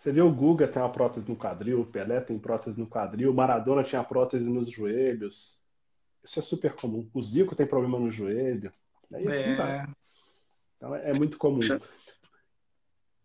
Você 0.00 0.10
vê 0.12 0.22
o 0.22 0.32
Guga 0.32 0.66
tem 0.66 0.80
uma 0.80 0.90
prótese 0.90 1.28
no 1.28 1.36
quadril, 1.36 1.82
o 1.82 1.84
Pelé 1.84 2.22
tem 2.22 2.38
prótese 2.38 2.80
no 2.80 2.86
quadril, 2.86 3.30
o 3.30 3.34
Maradona 3.34 3.84
tinha 3.84 4.02
prótese 4.02 4.48
nos 4.48 4.70
joelhos. 4.70 5.62
Isso 6.24 6.38
é 6.38 6.42
super 6.42 6.72
comum. 6.72 7.06
O 7.12 7.20
Zico 7.20 7.54
tem 7.54 7.66
problema 7.66 7.98
no 7.98 8.10
joelho. 8.10 8.72
É 9.12 9.20
isso, 9.20 9.30
é... 9.60 9.86
Então 10.78 10.94
é 10.94 11.12
muito 11.12 11.36
comum. 11.36 11.60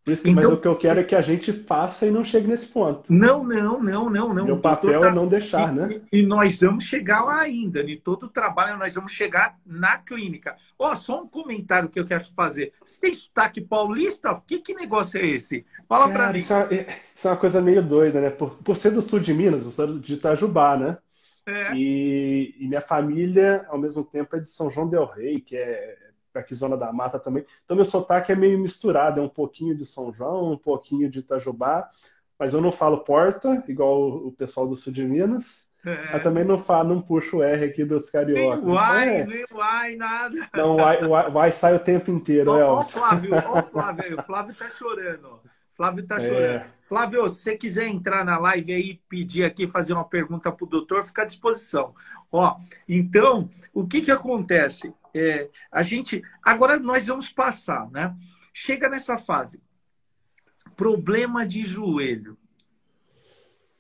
Isso, 0.08 0.28
então, 0.28 0.52
mas 0.52 0.60
o 0.60 0.62
que 0.62 0.68
eu 0.68 0.76
quero 0.76 1.00
é 1.00 1.04
que 1.04 1.16
a 1.16 1.22
gente 1.22 1.52
faça 1.52 2.06
e 2.06 2.12
não 2.12 2.24
chegue 2.24 2.48
nesse 2.48 2.68
ponto. 2.68 3.12
Não, 3.12 3.44
não, 3.44 3.82
não, 3.82 4.08
não, 4.08 4.34
não. 4.34 4.46
Meu 4.46 4.60
papel 4.60 5.00
tá... 5.00 5.08
é 5.08 5.12
não 5.12 5.28
deixar, 5.28 5.74
e, 5.74 5.76
né? 5.76 6.02
E, 6.12 6.20
e, 6.20 6.26
nós 6.26 6.60
vamos 6.60 6.84
chegar 6.84 7.24
lá 7.24 7.42
ainda. 7.42 7.84
De 7.84 7.96
todo 7.96 8.28
o 8.28 8.30
trabalho, 8.30 8.78
nós 8.78 8.94
vamos 8.94 9.12
chegar 9.12 9.58
na 9.66 9.98
clínica. 9.98 10.56
Ó, 10.78 10.92
oh, 10.92 10.96
só 10.96 11.24
um 11.24 11.28
comentário 11.28 11.90
que 11.90 12.00
eu 12.00 12.06
quero 12.06 12.24
fazer. 12.36 12.72
Você 12.86 13.02
tem 13.02 13.14
sotaque 13.16 13.62
paulista? 13.62 14.40
Que, 14.46 14.60
que 14.60 14.76
negócio 14.76 15.20
é 15.20 15.26
esse? 15.26 15.66
Fala 15.90 16.08
para 16.08 16.32
mim. 16.32 16.38
Isso 16.38 16.54
é, 16.54 17.02
isso 17.16 17.28
é, 17.28 17.32
uma 17.32 17.38
coisa 17.38 17.60
meio 17.60 17.82
doida, 17.82 18.22
né? 18.22 18.30
Por, 18.30 18.52
por 18.58 18.78
ser 18.78 18.92
do 18.92 19.02
sul 19.02 19.20
de 19.20 19.34
Minas, 19.34 19.64
eu 19.64 19.72
sou 19.72 19.98
de 19.98 20.14
Itajubá, 20.14 20.78
né? 20.78 20.98
É. 21.48 21.74
E, 21.74 22.56
e 22.60 22.68
minha 22.68 22.82
família, 22.82 23.66
ao 23.70 23.78
mesmo 23.80 24.04
tempo, 24.04 24.36
é 24.36 24.40
de 24.40 24.50
São 24.50 24.70
João 24.70 24.88
del 24.88 25.06
Rei, 25.06 25.42
que 25.42 25.56
é 25.56 25.98
aqui 26.40 26.56
Zona 26.56 26.78
da 26.78 26.92
Mata 26.92 27.20
também. 27.20 27.46
Então 27.64 27.76
meu 27.76 27.86
sotaque 27.86 28.32
é 28.32 28.36
meio 28.36 28.60
misturado, 28.60 29.20
é 29.20 29.24
um 29.24 29.30
pouquinho 29.30 29.76
de 29.76 29.86
São 29.86 30.12
João, 30.12 30.54
um 30.54 30.58
pouquinho 30.58 31.10
de 31.10 31.20
Itajubá, 31.20 31.90
mas 32.38 32.54
eu 32.54 32.62
não 32.62 32.72
falo 32.72 33.00
porta, 33.00 33.64
igual 33.68 34.10
o 34.10 34.32
pessoal 34.32 34.68
do 34.68 34.76
sul 34.76 34.92
de 34.92 35.04
Minas. 35.04 35.66
É. 35.86 36.14
Mas 36.14 36.24
também 36.24 36.44
não 36.44 36.58
falo, 36.58 36.90
não 36.90 37.02
puxo 37.02 37.38
o 37.38 37.44
R 37.44 37.64
aqui 37.64 37.86
dos 37.86 38.10
cariocas. 38.10 38.66
Nem 38.66 38.74
uai, 38.74 39.04
então, 39.04 39.22
é. 39.22 39.36
nem 39.36 39.46
uai, 39.54 39.96
nada. 39.96 40.50
Não, 40.56 40.76
uai, 40.78 41.06
uai, 41.06 41.32
uai 41.32 41.52
sai 41.52 41.76
o 41.76 41.80
tempo 41.80 42.10
inteiro, 42.10 42.52
ó, 42.52 42.60
é, 42.60 42.64
ó, 42.64 42.84
Flávio, 42.84 43.32
ó, 43.36 43.62
Flávio, 43.62 44.20
o 44.20 44.24
Flávio 44.24 44.56
tá 44.56 44.68
chorando. 44.68 45.40
Flávio 45.76 46.08
tá 46.08 46.20
chorando. 46.20 46.64
É. 46.64 46.68
Flávio, 46.82 47.30
se 47.30 47.42
você 47.42 47.58
quiser 47.58 47.88
entrar 47.88 48.24
na 48.24 48.38
live 48.38 48.74
aí 48.74 49.02
pedir 49.10 49.44
aqui, 49.44 49.68
fazer 49.68 49.92
uma 49.92 50.08
pergunta 50.08 50.50
pro 50.50 50.66
doutor, 50.66 51.04
fica 51.04 51.24
à 51.24 51.26
disposição. 51.26 51.94
Ó, 52.32 52.56
então, 52.88 53.50
o 53.74 53.86
que 53.86 54.02
que 54.02 54.12
acontece? 54.12 54.94
É, 55.14 55.50
a 55.70 55.84
gente. 55.84 56.24
Agora 56.42 56.80
nós 56.80 57.08
vamos 57.08 57.30
passar, 57.30 57.90
né? 57.92 58.16
Chega 58.54 58.88
nessa 58.88 59.18
fase. 59.18 59.62
Problema 60.78 61.46
de 61.46 61.64
joelho. 61.64 62.38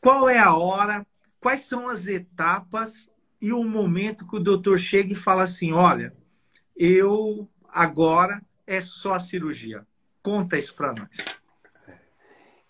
Qual 0.01 0.27
é 0.27 0.37
a 0.37 0.53
hora? 0.53 1.07
Quais 1.39 1.61
são 1.61 1.87
as 1.87 2.07
etapas 2.07 3.09
e 3.41 3.53
o 3.53 3.63
momento 3.63 4.27
que 4.27 4.35
o 4.35 4.39
doutor 4.39 4.77
chega 4.77 5.13
e 5.13 5.15
fala 5.15 5.43
assim: 5.43 5.71
olha, 5.71 6.13
eu 6.75 7.49
agora 7.69 8.41
é 8.67 8.81
só 8.81 9.13
a 9.13 9.19
cirurgia. 9.19 9.87
Conta 10.21 10.57
isso 10.57 10.73
para 10.73 10.93
nós. 10.93 11.34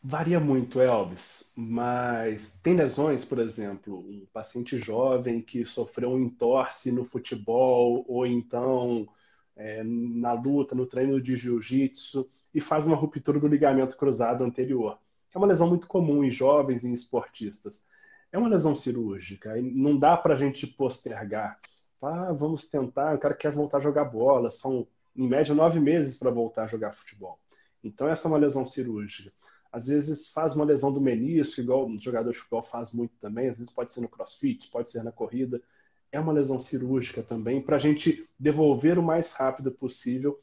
Varia 0.07 0.39
muito, 0.39 0.79
Elvis, 0.79 1.49
mas 1.55 2.59
tem 2.61 2.75
lesões, 2.75 3.25
por 3.25 3.39
exemplo, 3.39 4.01
um 4.07 4.23
paciente 4.31 4.77
jovem 4.77 5.41
que 5.41 5.65
sofreu 5.65 6.11
um 6.11 6.19
entorse 6.19 6.91
no 6.91 7.03
futebol 7.03 8.05
ou 8.07 8.23
então 8.23 9.07
é, 9.55 9.81
na 9.83 10.33
luta, 10.33 10.75
no 10.75 10.85
treino 10.85 11.19
de 11.19 11.35
jiu-jitsu 11.35 12.29
e 12.53 12.61
faz 12.61 12.85
uma 12.85 12.95
ruptura 12.95 13.39
do 13.39 13.47
ligamento 13.47 13.97
cruzado 13.97 14.43
anterior. 14.43 14.99
É 15.33 15.39
uma 15.39 15.47
lesão 15.47 15.67
muito 15.67 15.87
comum 15.87 16.23
em 16.23 16.29
jovens 16.29 16.83
e 16.83 16.87
em 16.87 16.93
esportistas. 16.93 17.87
É 18.31 18.37
uma 18.37 18.47
lesão 18.47 18.75
cirúrgica 18.75 19.57
e 19.57 19.63
não 19.63 19.97
dá 19.97 20.15
para 20.15 20.35
a 20.35 20.37
gente 20.37 20.67
postergar. 20.67 21.59
Ah, 21.99 22.31
vamos 22.31 22.67
tentar, 22.67 23.15
o 23.15 23.19
cara 23.19 23.33
quer 23.33 23.51
voltar 23.51 23.77
a 23.77 23.81
jogar 23.81 24.05
bola, 24.05 24.51
são 24.51 24.87
em 25.15 25.27
média 25.27 25.55
nove 25.55 25.79
meses 25.79 26.19
para 26.19 26.29
voltar 26.29 26.65
a 26.65 26.67
jogar 26.67 26.93
futebol. 26.93 27.39
Então 27.83 28.07
essa 28.07 28.27
é 28.27 28.29
uma 28.29 28.37
lesão 28.37 28.67
cirúrgica 28.67 29.33
às 29.75 29.87
vezes 29.87 30.29
faz 30.29 30.55
uma 30.55 30.63
lesão 30.63 30.89
do 30.89 31.01
menisco, 31.01 31.59
igual 31.59 31.85
o 31.85 32.01
jogador 32.01 32.31
de 32.31 32.37
futebol 32.37 32.63
faz 32.63 32.93
muito 32.93 33.13
também, 33.19 33.49
às 33.49 33.57
vezes 33.57 33.69
pode 33.69 33.91
ser 33.91 33.99
no 33.99 34.07
crossfit, 34.07 34.69
pode 34.71 34.89
ser 34.89 35.03
na 35.03 35.11
corrida. 35.11 35.61
É 36.09 36.17
uma 36.17 36.31
lesão 36.31 36.61
cirúrgica 36.61 37.21
também, 37.21 37.61
para 37.61 37.75
a 37.75 37.79
gente 37.79 38.25
devolver 38.39 38.97
o 38.97 39.03
mais 39.03 39.33
rápido 39.33 39.69
possível. 39.69 40.39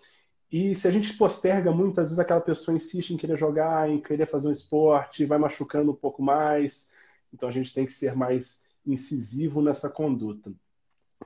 E 0.50 0.74
se 0.74 0.86
a 0.86 0.90
gente 0.90 1.16
posterga 1.16 1.72
muito, 1.72 1.98
às 1.98 2.08
vezes 2.08 2.18
aquela 2.18 2.42
pessoa 2.42 2.76
insiste 2.76 3.14
em 3.14 3.16
querer 3.16 3.38
jogar, 3.38 3.88
em 3.88 4.02
querer 4.02 4.26
fazer 4.26 4.48
um 4.48 4.52
esporte, 4.52 5.24
vai 5.24 5.38
machucando 5.38 5.92
um 5.92 5.96
pouco 5.96 6.22
mais. 6.22 6.92
Então 7.32 7.48
a 7.48 7.52
gente 7.52 7.72
tem 7.72 7.86
que 7.86 7.92
ser 7.92 8.14
mais 8.14 8.62
incisivo 8.84 9.62
nessa 9.62 9.88
conduta. 9.88 10.52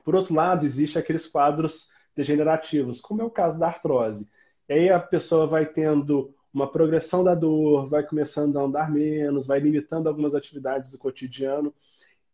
Por 0.01 0.15
outro 0.15 0.33
lado, 0.33 0.65
existem 0.65 1.01
aqueles 1.01 1.27
quadros 1.27 1.91
degenerativos, 2.15 3.01
como 3.01 3.21
é 3.21 3.25
o 3.25 3.29
caso 3.29 3.59
da 3.59 3.67
artrose. 3.67 4.29
E 4.69 4.73
aí 4.73 4.89
a 4.89 4.99
pessoa 4.99 5.45
vai 5.45 5.65
tendo 5.65 6.33
uma 6.57 6.67
progressão 6.67 7.23
da 7.23 7.35
dor, 7.35 7.87
vai 7.87 8.03
começando 8.03 8.57
a 8.57 8.63
andar 8.63 8.89
menos, 8.89 9.45
vai 9.45 9.59
limitando 9.59 10.09
algumas 10.09 10.33
atividades 10.33 10.91
do 10.91 10.97
cotidiano. 10.97 11.71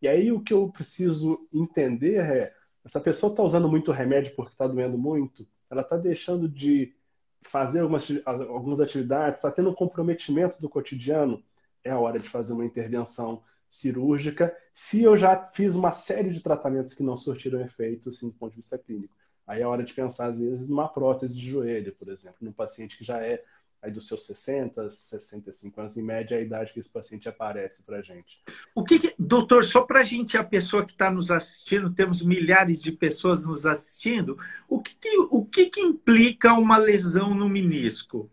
E 0.01 0.07
aí 0.07 0.31
o 0.31 0.39
que 0.39 0.53
eu 0.53 0.69
preciso 0.69 1.45
entender 1.53 2.21
é, 2.21 2.53
essa 2.85 3.01
pessoa 3.01 3.33
está 3.33 3.43
usando 3.43 3.67
muito 3.67 3.91
remédio 3.91 4.33
porque 4.33 4.53
está 4.53 4.65
doendo 4.65 4.97
muito, 4.97 5.45
ela 5.69 5.81
está 5.81 5.97
deixando 5.97 6.47
de 6.47 6.95
fazer 7.41 7.81
algumas, 7.81 8.07
algumas 8.25 8.79
atividades, 8.79 9.39
está 9.39 9.51
tendo 9.51 9.71
um 9.71 9.75
comprometimento 9.75 10.61
do 10.61 10.69
cotidiano, 10.69 11.43
é 11.83 11.91
a 11.91 11.99
hora 11.99 12.17
de 12.17 12.29
fazer 12.29 12.53
uma 12.53 12.65
intervenção 12.65 13.43
cirúrgica. 13.69 14.55
Se 14.73 15.03
eu 15.03 15.17
já 15.17 15.35
fiz 15.51 15.75
uma 15.75 15.91
série 15.91 16.29
de 16.29 16.39
tratamentos 16.39 16.93
que 16.93 17.03
não 17.03 17.17
surtiram 17.17 17.59
efeitos, 17.59 18.07
assim, 18.07 18.29
do 18.29 18.35
ponto 18.35 18.51
de 18.51 18.57
vista 18.57 18.77
clínico, 18.77 19.13
aí 19.45 19.61
é 19.61 19.67
hora 19.67 19.83
de 19.83 19.93
pensar, 19.93 20.27
às 20.27 20.39
vezes, 20.39 20.69
numa 20.69 20.87
prótese 20.87 21.35
de 21.37 21.51
joelho, 21.51 21.93
por 21.99 22.07
exemplo, 22.07 22.37
num 22.39 22.53
paciente 22.53 22.97
que 22.97 23.03
já 23.03 23.21
é 23.21 23.43
aí 23.83 23.91
dos 23.91 24.07
seus 24.07 24.25
60, 24.25 24.89
65 24.89 25.81
anos, 25.81 25.97
em 25.97 26.01
média, 26.01 26.35
é 26.35 26.37
a 26.37 26.41
idade 26.41 26.71
que 26.71 26.79
esse 26.79 26.89
paciente 26.89 27.27
aparece 27.27 27.83
para 27.83 27.97
a 27.97 28.01
gente. 28.01 28.39
O 28.73 28.81
que, 28.81 28.97
que 28.97 29.13
doutor, 29.19 29.65
só 29.65 29.81
para 29.81 29.99
a 29.99 30.03
gente, 30.03 30.37
a 30.37 30.43
pessoa 30.43 30.85
que 30.85 30.93
está 30.93 31.11
nos 31.11 31.29
assistindo, 31.29 31.93
temos 31.93 32.21
milhares 32.21 32.81
de 32.81 32.93
pessoas 32.93 33.45
nos 33.45 33.65
assistindo, 33.65 34.37
o 34.69 34.81
que, 34.81 34.95
que 34.95 35.17
o 35.17 35.45
que, 35.45 35.65
que 35.65 35.81
implica 35.81 36.53
uma 36.53 36.77
lesão 36.77 37.35
no 37.35 37.49
menisco? 37.49 38.31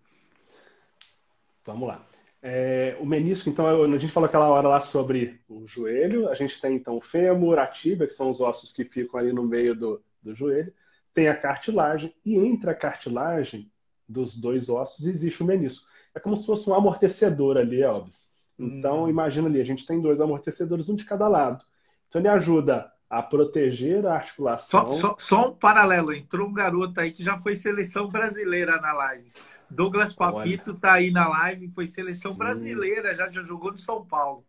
Vamos 1.65 1.89
lá. 1.89 2.07
É, 2.41 2.97
o 3.01 3.05
menisco, 3.05 3.51
então, 3.51 3.67
a 3.67 3.99
gente 3.99 4.13
falou 4.13 4.29
aquela 4.29 4.49
hora 4.49 4.69
lá 4.69 4.81
sobre 4.81 5.41
o 5.49 5.67
joelho, 5.67 6.29
a 6.29 6.35
gente 6.35 6.61
tem 6.61 6.77
então 6.77 6.97
o 6.97 7.01
fêmur, 7.01 7.59
a 7.59 7.67
tíbia, 7.67 8.07
que 8.07 8.13
são 8.13 8.31
os 8.31 8.41
ossos 8.41 8.73
que 8.73 8.85
ficam 8.85 9.19
ali 9.19 9.33
no 9.33 9.43
meio 9.43 9.75
do, 9.75 10.01
do 10.23 10.33
joelho, 10.33 10.73
tem 11.13 11.29
a 11.29 11.37
cartilagem, 11.37 12.15
e 12.25 12.37
entre 12.37 12.71
a 12.71 12.75
cartilagem 12.75 13.69
dos 14.11 14.37
dois 14.37 14.69
ossos 14.69 15.07
existe 15.07 15.43
o 15.43 15.47
menisco. 15.47 15.87
É 16.15 16.19
como 16.19 16.37
se 16.37 16.45
fosse 16.45 16.69
um 16.69 16.75
amortecedor 16.75 17.57
ali, 17.57 17.83
Elvis. 17.83 18.31
Então, 18.59 19.05
hum. 19.05 19.09
imagina 19.09 19.49
ali, 19.49 19.61
a 19.61 19.65
gente 19.65 19.87
tem 19.87 20.01
dois 20.01 20.21
amortecedores, 20.21 20.89
um 20.89 20.97
de 20.97 21.05
cada 21.05 21.29
lado. 21.29 21.65
Então, 22.09 22.21
ele 22.21 22.29
ajuda 22.29 22.93
a 23.09 23.23
proteger 23.23 24.07
a 24.07 24.15
articulação. 24.15 24.93
Só, 24.93 24.99
só, 24.99 25.17
só, 25.19 25.49
um 25.49 25.55
paralelo, 25.55 26.13
entrou 26.13 26.49
um 26.49 26.53
garoto 26.53 27.01
aí 27.01 27.11
que 27.11 27.23
já 27.23 27.39
foi 27.39 27.55
seleção 27.55 28.09
brasileira 28.09 28.81
na 28.81 28.93
live. 28.93 29.27
Douglas 29.71 30.13
Papito 30.13 30.73
está 30.73 30.95
aí 30.95 31.11
na 31.11 31.29
live, 31.29 31.69
foi 31.69 31.87
seleção 31.87 32.33
Sim. 32.33 32.39
brasileira, 32.39 33.15
já, 33.15 33.31
já 33.31 33.43
jogou 33.43 33.71
no 33.71 33.79
São 33.79 34.05
Paulo. 34.05 34.45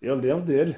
Eu 0.00 0.14
lembro 0.14 0.44
dele. 0.44 0.76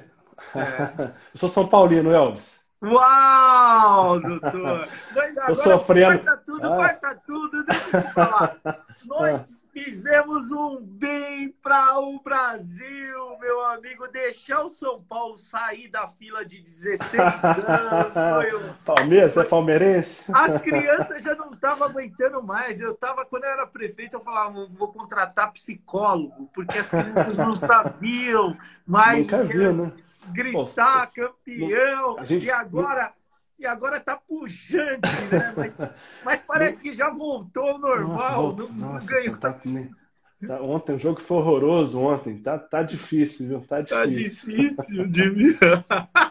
É. 0.55 1.13
Eu 1.33 1.37
sou 1.37 1.49
São 1.49 1.67
Paulino, 1.67 2.11
Elvis. 2.11 2.62
Uau, 2.83 4.19
doutor! 4.21 4.89
Nós 5.15 5.37
agora 5.37 5.55
sofrendo. 5.55 6.23
corta 6.23 6.43
tudo, 6.45 6.67
ah. 6.67 6.75
corta 6.75 7.21
tudo, 7.25 7.63
deixa 7.65 7.97
eu 7.97 8.01
te 8.01 8.13
falar. 8.13 8.57
Nós 9.05 9.61
fizemos 9.71 10.51
um 10.51 10.79
bem 10.81 11.49
para 11.61 11.97
o 11.97 12.21
Brasil, 12.21 13.37
meu 13.39 13.65
amigo. 13.65 14.07
Deixar 14.09 14.63
o 14.63 14.69
São 14.69 15.01
Paulo 15.01 15.35
sair 15.35 15.87
da 15.87 16.07
fila 16.07 16.45
de 16.45 16.61
16 16.61 17.13
anos. 17.15 18.15
Eu... 18.47 18.61
Palmeiras, 18.85 19.35
é 19.35 19.43
palmeirense? 19.43 20.23
As 20.31 20.61
crianças 20.61 21.23
já 21.23 21.33
não 21.35 21.51
estavam 21.51 21.87
aguentando 21.87 22.43
mais. 22.43 22.79
Eu 22.79 22.93
tava, 22.93 23.25
quando 23.25 23.45
eu 23.45 23.49
era 23.49 23.65
prefeito, 23.65 24.17
eu 24.17 24.21
falava, 24.21 24.67
vou 24.71 24.89
contratar 24.89 25.51
psicólogo, 25.53 26.49
porque 26.53 26.77
as 26.77 26.89
crianças 26.89 27.37
não 27.37 27.55
sabiam 27.55 28.55
mais. 28.85 29.25
Nunca 29.25 29.43
viu, 29.43 29.73
né? 29.73 29.91
Gritar 30.31 31.07
campeão, 31.07 32.17
gente... 32.23 32.45
e 32.45 32.51
agora 32.51 33.11
e 33.59 33.65
agora 33.65 33.99
tá 33.99 34.15
pujante, 34.17 35.09
né? 35.31 35.53
Mas, 35.55 35.77
mas 36.23 36.41
parece 36.41 36.79
que 36.79 36.91
já 36.91 37.09
voltou 37.09 37.69
ao 37.69 37.79
normal, 37.79 38.53
nossa, 38.53 38.73
não, 38.73 38.93
não 38.93 39.05
ganhou. 39.05 39.37
Tá, 39.37 39.53
tá, 39.53 40.61
ontem 40.61 40.95
o 40.95 40.99
jogo 40.99 41.21
foi 41.21 41.37
horroroso 41.37 42.01
ontem, 42.01 42.37
tá, 42.39 42.59
tá 42.59 42.83
difícil, 42.83 43.47
viu? 43.47 43.61
Tá, 43.61 43.79
difícil. 43.79 43.95
Tá 43.95 44.05
difícil 44.05 45.07
de 45.07 45.57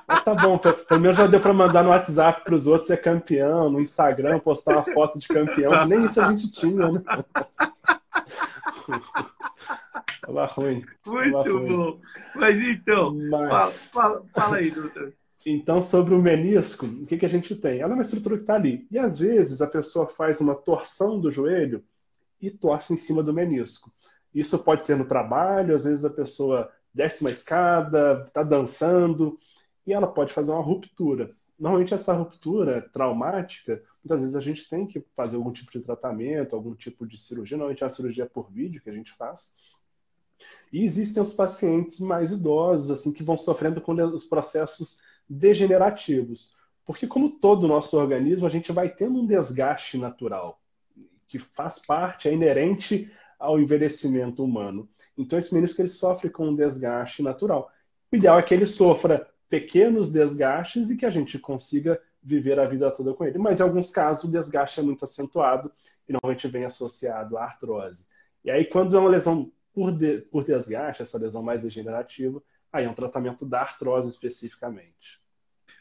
Mas 0.07 0.25
tá 0.25 0.35
bom, 0.35 0.59
pelo 0.59 1.01
menos 1.01 1.17
já 1.17 1.27
deu 1.27 1.41
para 1.41 1.55
mandar 1.55 1.83
no 1.83 1.89
WhatsApp 1.91 2.45
para 2.45 2.55
os 2.55 2.67
outros 2.67 2.87
ser 2.87 3.01
campeão, 3.01 3.71
no 3.71 3.81
Instagram 3.81 4.39
postar 4.41 4.73
uma 4.73 4.83
foto 4.83 5.19
de 5.19 5.27
campeão, 5.27 5.87
nem 5.87 6.05
isso 6.05 6.21
a 6.21 6.31
gente 6.31 6.51
tinha, 6.51 6.93
né? 6.93 7.03
Tava 10.21 10.47
ruim. 10.47 10.83
Muito 11.07 11.33
Tava 11.33 11.59
bom. 11.61 11.91
Ruim. 11.91 12.01
Mas 12.35 12.61
então, 12.61 13.15
Mas... 13.15 13.49
Fala, 13.49 13.71
fala, 13.71 14.25
fala, 14.33 14.57
aí, 14.57 14.71
doutor. 14.71 15.13
Então, 15.45 15.83
sobre 15.83 16.15
o 16.15 16.23
menisco, 16.23 16.87
o 16.87 17.07
que, 17.07 17.17
que 17.17 17.27
a 17.27 17.29
gente 17.29 17.57
tem? 17.57 17.81
Ela 17.81 17.93
é 17.93 17.95
uma 17.95 18.03
estrutura 18.03 18.37
que 18.37 18.43
está 18.43 18.55
ali. 18.55 18.87
E 18.91 18.99
às 18.99 19.19
vezes 19.19 19.61
a 19.61 19.67
pessoa 19.67 20.07
faz 20.07 20.41
uma 20.41 20.55
torção 20.55 21.21
do 21.21 21.31
joelho 21.31 21.83
e 22.41 22.51
torce 22.51 22.93
em 22.93 22.97
cima 22.97 23.23
do 23.23 23.35
menisco. 23.35 23.93
Isso 24.35 24.59
pode 24.59 24.85
ser 24.85 24.97
no 24.97 25.05
trabalho, 25.05 25.75
às 25.75 25.85
vezes 25.85 26.05
a 26.05 26.11
pessoa 26.11 26.71
desce 26.95 27.23
uma 27.23 27.31
escada, 27.31 28.23
está 28.27 28.43
dançando, 28.43 29.39
e 29.87 29.93
ela 29.93 30.07
pode 30.07 30.33
fazer 30.33 30.53
uma 30.53 30.63
ruptura. 30.63 31.35
Normalmente 31.59 31.95
essa 31.95 32.13
ruptura 32.13 32.89
traumática, 32.93 33.83
muitas 34.03 34.21
vezes 34.21 34.37
a 34.37 34.41
gente 34.41 34.69
tem 34.69 34.87
que 34.87 35.05
fazer 35.15 35.37
algum 35.37 35.53
tipo 35.53 35.71
de 35.71 35.81
tratamento, 35.81 36.57
algum 36.57 36.75
tipo 36.75 37.07
de 37.07 37.19
cirurgia, 37.19 37.57
normalmente 37.57 37.83
é 37.85 37.87
a 37.87 37.91
cirurgia 37.91 38.27
por 38.27 38.51
vídeo 38.51 38.81
que 38.83 38.91
a 38.91 38.95
gente 38.95 39.13
faz, 39.13 39.55
e 40.73 40.83
existem 40.83 41.23
os 41.23 41.35
pacientes 41.35 42.01
mais 42.01 42.33
idosos, 42.33 42.91
assim, 42.91 43.13
que 43.13 43.23
vão 43.23 43.37
sofrendo 43.37 43.81
com 43.81 43.93
os 43.93 44.25
processos 44.25 45.01
degenerativos. 45.29 46.57
Porque, 46.87 47.07
como 47.07 47.31
todo 47.31 47.65
o 47.65 47.69
nosso 47.69 47.97
organismo, 47.99 48.47
a 48.47 48.51
gente 48.51 48.73
vai 48.73 48.89
tendo 48.89 49.21
um 49.21 49.27
desgaste 49.27 49.99
natural, 49.99 50.61
que 51.29 51.39
faz 51.39 51.79
parte, 51.79 52.29
é 52.29 52.33
inerente 52.33 53.11
ao 53.39 53.61
envelhecimento 53.61 54.43
humano. 54.43 54.89
Então, 55.17 55.39
esse 55.39 55.55
menisco 55.55 55.81
ele 55.81 55.89
sofre 55.89 56.31
com 56.31 56.49
um 56.49 56.55
desgaste 56.55 57.23
natural. 57.23 57.71
O 58.11 58.17
ideal 58.17 58.39
é 58.39 58.43
que 58.43 58.55
ele 58.55 58.67
sofra 58.67 59.29
pequenos 59.51 60.11
desgastes 60.11 60.89
e 60.89 60.97
que 60.97 61.05
a 61.05 61.11
gente 61.11 61.39
consiga 61.39 62.01
viver 62.23 62.59
a 62.59 62.67
vida 62.67 62.91
toda 62.91 63.13
com 63.13 63.25
ele. 63.25 63.37
Mas, 63.37 63.61
em 63.61 63.63
alguns 63.63 63.91
casos, 63.91 64.25
o 64.25 64.33
desgaste 64.33 64.81
é 64.81 64.83
muito 64.83 65.05
acentuado 65.05 65.71
e 66.09 66.13
normalmente 66.13 66.49
vem 66.49 66.65
associado 66.65 67.37
à 67.37 67.45
artrose. 67.45 68.07
E 68.43 68.51
aí, 68.51 68.65
quando 68.65 68.97
é 68.97 68.99
uma 68.99 69.11
lesão 69.11 69.53
por, 69.75 69.93
de, 69.93 70.19
por 70.31 70.45
desgaste, 70.45 71.03
essa 71.03 71.19
lesão 71.19 71.43
mais 71.43 71.63
degenerativa, 71.63 72.43
aí 72.73 72.85
é 72.85 72.91
um 72.91 72.95
tratamento 72.95 73.45
da 73.45 73.61
artrose 73.61 74.09
especificamente. 74.09 75.21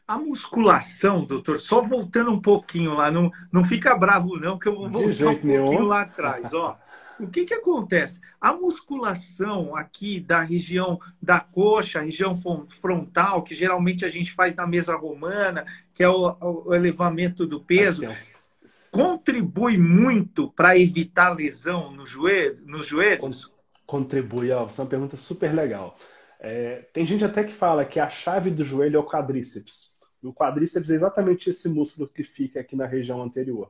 A 0.07 0.17
musculação, 0.17 1.25
doutor, 1.25 1.59
só 1.59 1.81
voltando 1.81 2.31
um 2.31 2.41
pouquinho 2.41 2.93
lá, 2.93 3.11
não, 3.11 3.31
não 3.51 3.63
fica 3.63 3.95
bravo 3.95 4.37
não, 4.37 4.57
que 4.57 4.67
eu 4.67 4.75
vou 4.75 4.89
voltar 4.89 5.23
um 5.23 5.33
pouquinho 5.33 5.63
nenhum. 5.63 5.83
lá 5.83 6.01
atrás, 6.01 6.53
ó. 6.53 6.77
O 7.19 7.27
que 7.27 7.45
que 7.45 7.53
acontece? 7.53 8.19
A 8.39 8.51
musculação 8.51 9.75
aqui 9.75 10.19
da 10.19 10.41
região 10.41 10.99
da 11.21 11.39
coxa, 11.39 12.01
região 12.01 12.33
frontal, 12.67 13.43
que 13.43 13.53
geralmente 13.53 14.03
a 14.03 14.09
gente 14.09 14.31
faz 14.31 14.55
na 14.55 14.65
mesa 14.65 14.95
romana, 14.95 15.63
que 15.93 16.03
é 16.03 16.09
o, 16.09 16.35
o 16.65 16.73
elevamento 16.73 17.45
do 17.45 17.61
peso, 17.61 18.07
contribui 18.89 19.77
muito 19.77 20.51
para 20.51 20.77
evitar 20.77 21.29
lesão 21.29 21.91
no 21.91 22.05
joelho, 22.05 22.59
nos 22.65 22.87
joelhos? 22.87 23.51
Contribui? 23.91 24.49
Ó, 24.51 24.65
essa 24.65 24.81
é 24.81 24.83
uma 24.83 24.89
pergunta 24.89 25.17
super 25.17 25.53
legal. 25.53 25.97
É, 26.39 26.87
tem 26.93 27.05
gente 27.05 27.25
até 27.25 27.43
que 27.43 27.51
fala 27.51 27.83
que 27.83 27.99
a 27.99 28.09
chave 28.09 28.49
do 28.49 28.63
joelho 28.63 28.95
é 28.95 28.99
o 28.99 29.05
quadríceps. 29.05 29.91
O 30.23 30.33
quadríceps 30.33 30.89
é 30.89 30.95
exatamente 30.95 31.49
esse 31.49 31.67
músculo 31.67 32.07
que 32.07 32.23
fica 32.23 32.61
aqui 32.61 32.73
na 32.73 32.85
região 32.85 33.21
anterior. 33.21 33.69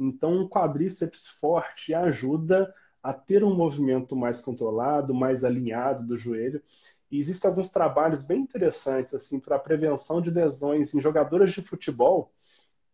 Então, 0.00 0.32
um 0.38 0.48
quadríceps 0.48 1.26
forte 1.26 1.92
ajuda 1.92 2.72
a 3.02 3.12
ter 3.12 3.44
um 3.44 3.54
movimento 3.54 4.16
mais 4.16 4.40
controlado, 4.40 5.14
mais 5.14 5.44
alinhado 5.44 6.06
do 6.06 6.16
joelho. 6.16 6.62
E 7.10 7.18
existem 7.18 7.48
alguns 7.50 7.68
trabalhos 7.68 8.22
bem 8.22 8.40
interessantes 8.40 9.12
assim 9.12 9.38
para 9.38 9.56
a 9.56 9.60
prevenção 9.60 10.22
de 10.22 10.30
lesões 10.30 10.94
em 10.94 11.00
jogadoras 11.00 11.50
de 11.50 11.60
futebol 11.60 12.32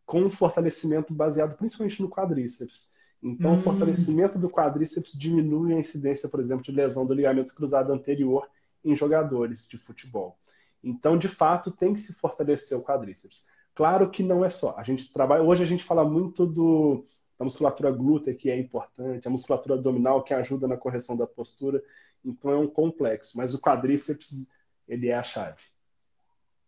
com 0.04 0.22
um 0.22 0.30
fortalecimento 0.30 1.14
baseado 1.14 1.56
principalmente 1.56 2.02
no 2.02 2.10
quadríceps. 2.10 2.92
Então, 3.24 3.52
hum. 3.52 3.56
o 3.56 3.60
fortalecimento 3.60 4.38
do 4.38 4.50
quadríceps 4.50 5.12
diminui 5.18 5.72
a 5.72 5.80
incidência, 5.80 6.28
por 6.28 6.40
exemplo, 6.40 6.62
de 6.62 6.70
lesão 6.70 7.06
do 7.06 7.14
ligamento 7.14 7.54
cruzado 7.54 7.90
anterior 7.90 8.46
em 8.84 8.94
jogadores 8.94 9.66
de 9.66 9.78
futebol. 9.78 10.38
Então, 10.82 11.16
de 11.16 11.26
fato, 11.26 11.70
tem 11.70 11.94
que 11.94 12.00
se 12.00 12.12
fortalecer 12.12 12.76
o 12.76 12.82
quadríceps. 12.82 13.46
Claro 13.74 14.10
que 14.10 14.22
não 14.22 14.44
é 14.44 14.50
só. 14.50 14.74
A 14.76 14.82
gente 14.82 15.10
trabalha. 15.10 15.42
Hoje 15.42 15.62
a 15.62 15.66
gente 15.66 15.82
fala 15.82 16.04
muito 16.04 16.44
do, 16.44 17.06
da 17.38 17.46
musculatura 17.46 17.90
glútea, 17.90 18.34
que 18.34 18.50
é 18.50 18.58
importante, 18.58 19.26
a 19.26 19.30
musculatura 19.30 19.74
abdominal, 19.74 20.22
que 20.22 20.34
ajuda 20.34 20.68
na 20.68 20.76
correção 20.76 21.16
da 21.16 21.26
postura. 21.26 21.82
Então, 22.22 22.50
é 22.50 22.58
um 22.58 22.68
complexo. 22.68 23.38
Mas 23.38 23.54
o 23.54 23.58
quadríceps, 23.60 24.50
ele 24.86 25.08
é 25.08 25.14
a 25.14 25.22
chave. 25.22 25.62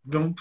Então, 0.07 0.33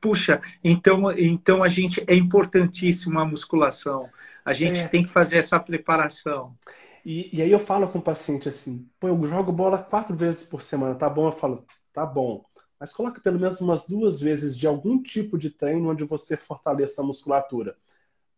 puxa, 0.00 0.40
então, 0.62 1.12
então 1.12 1.62
a 1.62 1.68
gente 1.68 2.02
é 2.06 2.14
importantíssima 2.14 3.22
a 3.22 3.24
musculação. 3.26 4.08
A 4.44 4.52
gente 4.52 4.80
é. 4.80 4.88
tem 4.88 5.02
que 5.02 5.10
fazer 5.10 5.38
essa 5.38 5.60
preparação. 5.60 6.56
E, 7.04 7.36
e, 7.36 7.42
aí 7.42 7.50
eu 7.50 7.58
falo 7.58 7.86
com 7.88 7.98
o 7.98 8.02
paciente 8.02 8.48
assim, 8.48 8.88
pô, 8.98 9.08
eu 9.08 9.26
jogo 9.26 9.52
bola 9.52 9.76
quatro 9.76 10.16
vezes 10.16 10.44
por 10.44 10.62
semana, 10.62 10.94
tá 10.94 11.08
bom? 11.08 11.28
Eu 11.28 11.32
falo, 11.32 11.66
tá 11.92 12.06
bom. 12.06 12.44
Mas 12.80 12.92
coloca 12.92 13.20
pelo 13.20 13.38
menos 13.38 13.60
umas 13.60 13.86
duas 13.86 14.20
vezes 14.20 14.56
de 14.56 14.66
algum 14.66 15.02
tipo 15.02 15.36
de 15.38 15.50
treino 15.50 15.90
onde 15.90 16.04
você 16.04 16.36
fortaleça 16.36 17.02
a 17.02 17.04
musculatura. 17.04 17.76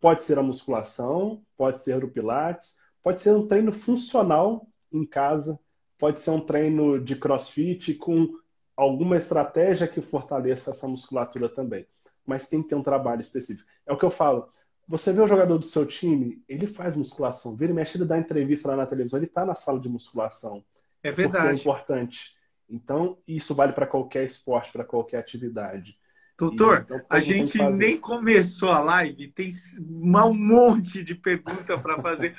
Pode 0.00 0.22
ser 0.22 0.38
a 0.38 0.42
musculação, 0.42 1.42
pode 1.56 1.78
ser 1.78 2.02
o 2.04 2.08
pilates, 2.08 2.76
pode 3.02 3.20
ser 3.20 3.34
um 3.34 3.46
treino 3.46 3.72
funcional 3.72 4.68
em 4.92 5.06
casa, 5.06 5.58
pode 5.96 6.18
ser 6.18 6.30
um 6.30 6.40
treino 6.40 7.00
de 7.00 7.16
crossfit 7.16 7.94
com 7.94 8.34
alguma 8.76 9.16
estratégia 9.16 9.88
que 9.88 10.00
fortaleça 10.00 10.70
essa 10.70 10.86
musculatura 10.86 11.48
também. 11.48 11.86
Mas 12.26 12.48
tem 12.48 12.62
que 12.62 12.68
ter 12.68 12.74
um 12.74 12.82
trabalho 12.82 13.20
específico. 13.20 13.68
É 13.86 13.92
o 13.92 13.96
que 13.96 14.04
eu 14.04 14.10
falo. 14.10 14.48
Você 14.88 15.12
vê 15.12 15.20
o 15.20 15.26
jogador 15.26 15.58
do 15.58 15.66
seu 15.66 15.84
time, 15.86 16.42
ele 16.48 16.66
faz 16.66 16.94
musculação. 16.94 17.56
Vira 17.56 17.72
e 17.72 17.74
mexe, 17.74 17.96
ele 17.96 18.04
dá 18.04 18.18
entrevista 18.18 18.68
lá 18.68 18.76
na 18.76 18.86
televisão, 18.86 19.18
ele 19.18 19.26
está 19.26 19.44
na 19.44 19.54
sala 19.54 19.80
de 19.80 19.88
musculação. 19.88 20.64
É 21.02 21.10
verdade. 21.10 21.48
é 21.48 21.60
importante. 21.60 22.36
Então, 22.68 23.18
isso 23.26 23.54
vale 23.54 23.72
para 23.72 23.86
qualquer 23.86 24.24
esporte, 24.24 24.72
para 24.72 24.84
qualquer 24.84 25.18
atividade. 25.18 25.98
Doutor, 26.38 26.82
então, 26.84 27.00
a 27.08 27.18
gente 27.18 27.58
nem 27.62 27.96
começou 27.96 28.70
a 28.70 28.80
live, 28.80 29.28
tem 29.28 29.48
um 29.78 30.34
monte 30.34 31.02
de 31.02 31.14
pergunta 31.14 31.78
para 31.78 32.00
fazer. 32.02 32.34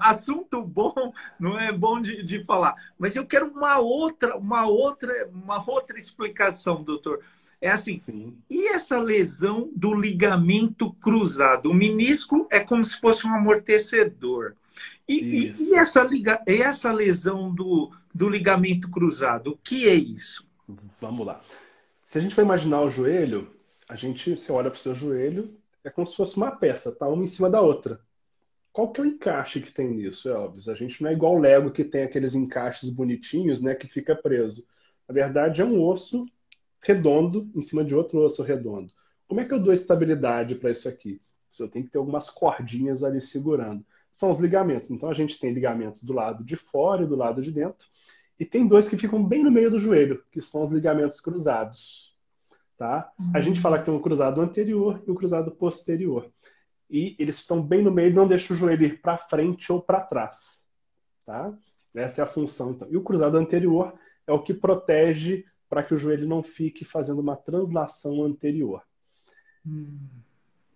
Assunto 0.00 0.62
bom, 0.62 1.14
não 1.40 1.58
é 1.58 1.72
bom 1.72 1.98
de, 1.98 2.22
de, 2.22 2.44
falar. 2.44 2.74
Mas 2.98 3.16
eu 3.16 3.26
quero 3.26 3.46
uma 3.46 3.78
outra, 3.78 4.36
uma 4.36 4.66
outra, 4.66 5.30
uma 5.32 5.64
outra 5.66 5.96
explicação, 5.96 6.82
doutor. 6.82 7.20
É 7.58 7.70
assim, 7.70 8.00
Sim. 8.00 8.36
e 8.50 8.68
essa 8.68 8.98
lesão 8.98 9.70
do 9.74 9.94
ligamento 9.94 10.92
cruzado? 10.94 11.70
O 11.70 11.74
menisco 11.74 12.46
é 12.50 12.60
como 12.60 12.84
se 12.84 13.00
fosse 13.00 13.26
um 13.26 13.34
amortecedor. 13.34 14.56
E, 15.08 15.14
e, 15.14 15.70
e 15.70 15.74
essa, 15.74 16.02
liga, 16.02 16.42
essa 16.46 16.92
lesão 16.92 17.50
do, 17.50 17.90
do 18.14 18.28
ligamento 18.28 18.90
cruzado, 18.90 19.52
o 19.52 19.56
que 19.56 19.88
é 19.88 19.94
isso? 19.94 20.46
Vamos 21.00 21.26
lá. 21.26 21.40
Se 22.12 22.18
a 22.18 22.20
gente 22.20 22.34
for 22.34 22.42
imaginar 22.42 22.82
o 22.82 22.90
joelho, 22.90 23.50
a 23.88 23.96
gente, 23.96 24.36
você 24.36 24.52
olha 24.52 24.70
para 24.70 24.76
o 24.76 24.80
seu 24.82 24.94
joelho, 24.94 25.56
é 25.82 25.88
como 25.88 26.06
se 26.06 26.14
fosse 26.14 26.36
uma 26.36 26.50
peça, 26.50 26.94
tá 26.94 27.08
uma 27.08 27.24
em 27.24 27.26
cima 27.26 27.48
da 27.48 27.62
outra. 27.62 27.98
Qual 28.70 28.92
que 28.92 29.00
é 29.00 29.04
o 29.04 29.06
encaixe 29.06 29.62
que 29.62 29.72
tem 29.72 29.88
nisso? 29.88 30.30
Óbvio, 30.30 30.70
a 30.70 30.74
gente 30.74 31.02
não 31.02 31.08
é 31.08 31.14
igual 31.14 31.34
o 31.34 31.38
Lego 31.38 31.70
que 31.70 31.82
tem 31.82 32.02
aqueles 32.02 32.34
encaixes 32.34 32.90
bonitinhos, 32.90 33.62
né, 33.62 33.74
que 33.74 33.86
fica 33.86 34.14
preso. 34.14 34.62
Na 35.08 35.14
verdade, 35.14 35.62
é 35.62 35.64
um 35.64 35.82
osso 35.82 36.20
redondo 36.82 37.50
em 37.54 37.62
cima 37.62 37.82
de 37.82 37.94
outro 37.94 38.20
osso 38.20 38.42
redondo. 38.42 38.92
Como 39.26 39.40
é 39.40 39.46
que 39.46 39.54
eu 39.54 39.58
dou 39.58 39.72
estabilidade 39.72 40.54
para 40.56 40.70
isso 40.70 40.90
aqui? 40.90 41.18
Eu 41.58 41.66
tenho 41.66 41.86
que 41.86 41.92
ter 41.92 41.96
algumas 41.96 42.28
cordinhas 42.28 43.02
ali 43.02 43.22
segurando. 43.22 43.86
São 44.10 44.30
os 44.30 44.38
ligamentos. 44.38 44.90
Então 44.90 45.08
a 45.08 45.14
gente 45.14 45.40
tem 45.40 45.54
ligamentos 45.54 46.04
do 46.04 46.12
lado 46.12 46.44
de 46.44 46.56
fora 46.56 47.04
e 47.04 47.06
do 47.06 47.16
lado 47.16 47.40
de 47.40 47.50
dentro. 47.50 47.88
E 48.38 48.44
tem 48.44 48.66
dois 48.66 48.88
que 48.88 48.96
ficam 48.96 49.22
bem 49.22 49.42
no 49.42 49.50
meio 49.50 49.70
do 49.70 49.78
joelho, 49.78 50.22
que 50.30 50.40
são 50.40 50.62
os 50.62 50.70
ligamentos 50.70 51.20
cruzados. 51.20 52.16
tá? 52.76 53.10
A 53.32 53.40
gente 53.40 53.60
fala 53.60 53.78
que 53.78 53.84
tem 53.84 53.94
um 53.94 54.02
cruzado 54.02 54.40
anterior 54.40 55.02
e 55.06 55.10
um 55.10 55.14
cruzado 55.14 55.50
posterior. 55.52 56.30
E 56.90 57.16
eles 57.18 57.38
estão 57.38 57.62
bem 57.62 57.82
no 57.82 57.90
meio 57.90 58.10
e 58.10 58.14
não 58.14 58.28
deixam 58.28 58.54
o 58.54 58.58
joelho 58.58 58.84
ir 58.84 59.00
para 59.00 59.16
frente 59.16 59.72
ou 59.72 59.80
para 59.80 60.00
trás, 60.00 60.66
tá? 61.24 61.56
Essa 61.94 62.22
é 62.22 62.24
a 62.24 62.26
função. 62.26 62.72
Então. 62.72 62.88
E 62.90 62.96
o 62.96 63.02
cruzado 63.02 63.36
anterior 63.36 63.94
é 64.26 64.32
o 64.32 64.42
que 64.42 64.52
protege 64.52 65.44
para 65.68 65.82
que 65.82 65.94
o 65.94 65.96
joelho 65.96 66.28
não 66.28 66.42
fique 66.42 66.84
fazendo 66.84 67.20
uma 67.20 67.36
translação 67.36 68.22
anterior. 68.22 68.82
Hum. 69.66 69.98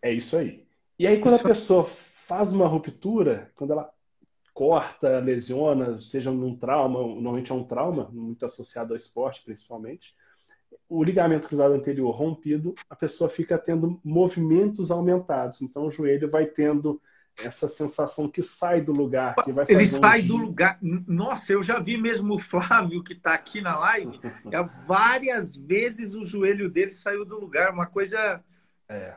É 0.01 0.13
isso 0.13 0.37
aí. 0.37 0.65
E 0.99 1.07
aí, 1.07 1.19
quando 1.19 1.35
isso... 1.35 1.47
a 1.47 1.49
pessoa 1.49 1.85
faz 1.85 2.53
uma 2.53 2.67
ruptura, 2.67 3.51
quando 3.55 3.73
ela 3.73 3.93
corta, 4.57 5.19
lesiona, 5.19 6.01
seja 6.01 6.31
num 6.31 6.57
trauma, 6.57 6.99
normalmente 7.01 7.53
é 7.53 7.55
um 7.55 7.63
trauma, 7.63 8.09
muito 8.11 8.47
associado 8.47 8.95
ao 8.95 8.97
esporte, 8.97 9.43
principalmente, 9.45 10.15
o 10.89 11.05
ligamento 11.05 11.47
cruzado 11.47 11.75
anterior 11.75 12.11
rompido, 12.11 12.75
a 12.89 12.97
pessoa 12.97 13.29
fica 13.29 13.59
tendo 13.59 14.01
movimentos 14.03 14.91
aumentados. 14.91 15.61
Então, 15.61 15.85
o 15.85 15.91
joelho 15.91 16.31
vai 16.31 16.47
tendo 16.47 16.99
essa 17.45 17.69
sensação 17.69 18.31
que 18.31 18.43
sai 18.43 18.81
do 18.81 18.93
lugar, 18.93 19.35
que 19.45 19.53
vai 19.53 19.67
Ele 19.69 19.87
sai 19.87 20.23
um... 20.23 20.27
do 20.27 20.37
lugar. 20.39 20.79
Nossa, 20.81 21.53
eu 21.53 21.63
já 21.63 21.79
vi 21.79 21.99
mesmo 21.99 22.33
o 22.33 22.39
Flávio 22.39 23.05
que 23.05 23.13
está 23.13 23.35
aqui 23.35 23.61
na 23.61 23.79
live. 23.79 24.19
Várias 24.87 25.55
vezes 25.55 26.15
o 26.15 26.25
joelho 26.25 26.71
dele 26.71 26.89
saiu 26.89 27.27
do 27.27 27.39
lugar, 27.39 27.75
uma 27.75 27.87
coisa. 27.87 28.43
É. 28.89 29.13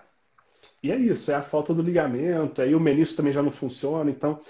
E 0.83 0.91
é 0.91 0.97
isso, 0.97 1.31
é 1.31 1.35
a 1.35 1.41
falta 1.41 1.73
do 1.73 1.81
ligamento, 1.81 2.61
aí 2.61 2.75
o 2.75 2.79
menisco 2.79 3.15
também 3.15 3.31
já 3.31 3.41
não 3.41 3.51
funciona, 3.51 4.11
então. 4.11 4.41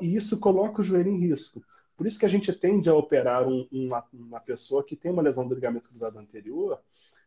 E 0.00 0.16
isso 0.16 0.40
coloca 0.40 0.80
o 0.80 0.84
joelho 0.84 1.10
em 1.10 1.18
risco. 1.18 1.62
Por 1.96 2.06
isso 2.06 2.18
que 2.18 2.26
a 2.26 2.28
gente 2.28 2.52
tende 2.52 2.88
a 2.90 2.94
operar 2.94 3.46
um, 3.46 3.66
uma, 3.70 4.04
uma 4.12 4.40
pessoa 4.40 4.82
que 4.82 4.96
tem 4.96 5.10
uma 5.12 5.22
lesão 5.22 5.46
do 5.46 5.54
ligamento 5.54 5.88
cruzado 5.88 6.18
anterior, 6.18 6.80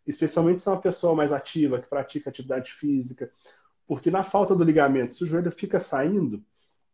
especialmente 0.06 0.62
se 0.62 0.68
é 0.68 0.72
uma 0.72 0.82
pessoa 0.82 1.16
mais 1.16 1.32
ativa, 1.32 1.80
que 1.80 1.88
pratica 1.88 2.30
atividade 2.30 2.72
física, 2.74 3.32
porque 3.88 4.12
na 4.12 4.24
falta 4.24 4.56
do 4.56 4.64
ligamento, 4.64 5.16
se 5.16 5.24
o 5.24 5.28
joelho 5.28 5.52
fica 5.52 5.80
saindo, 5.80 6.44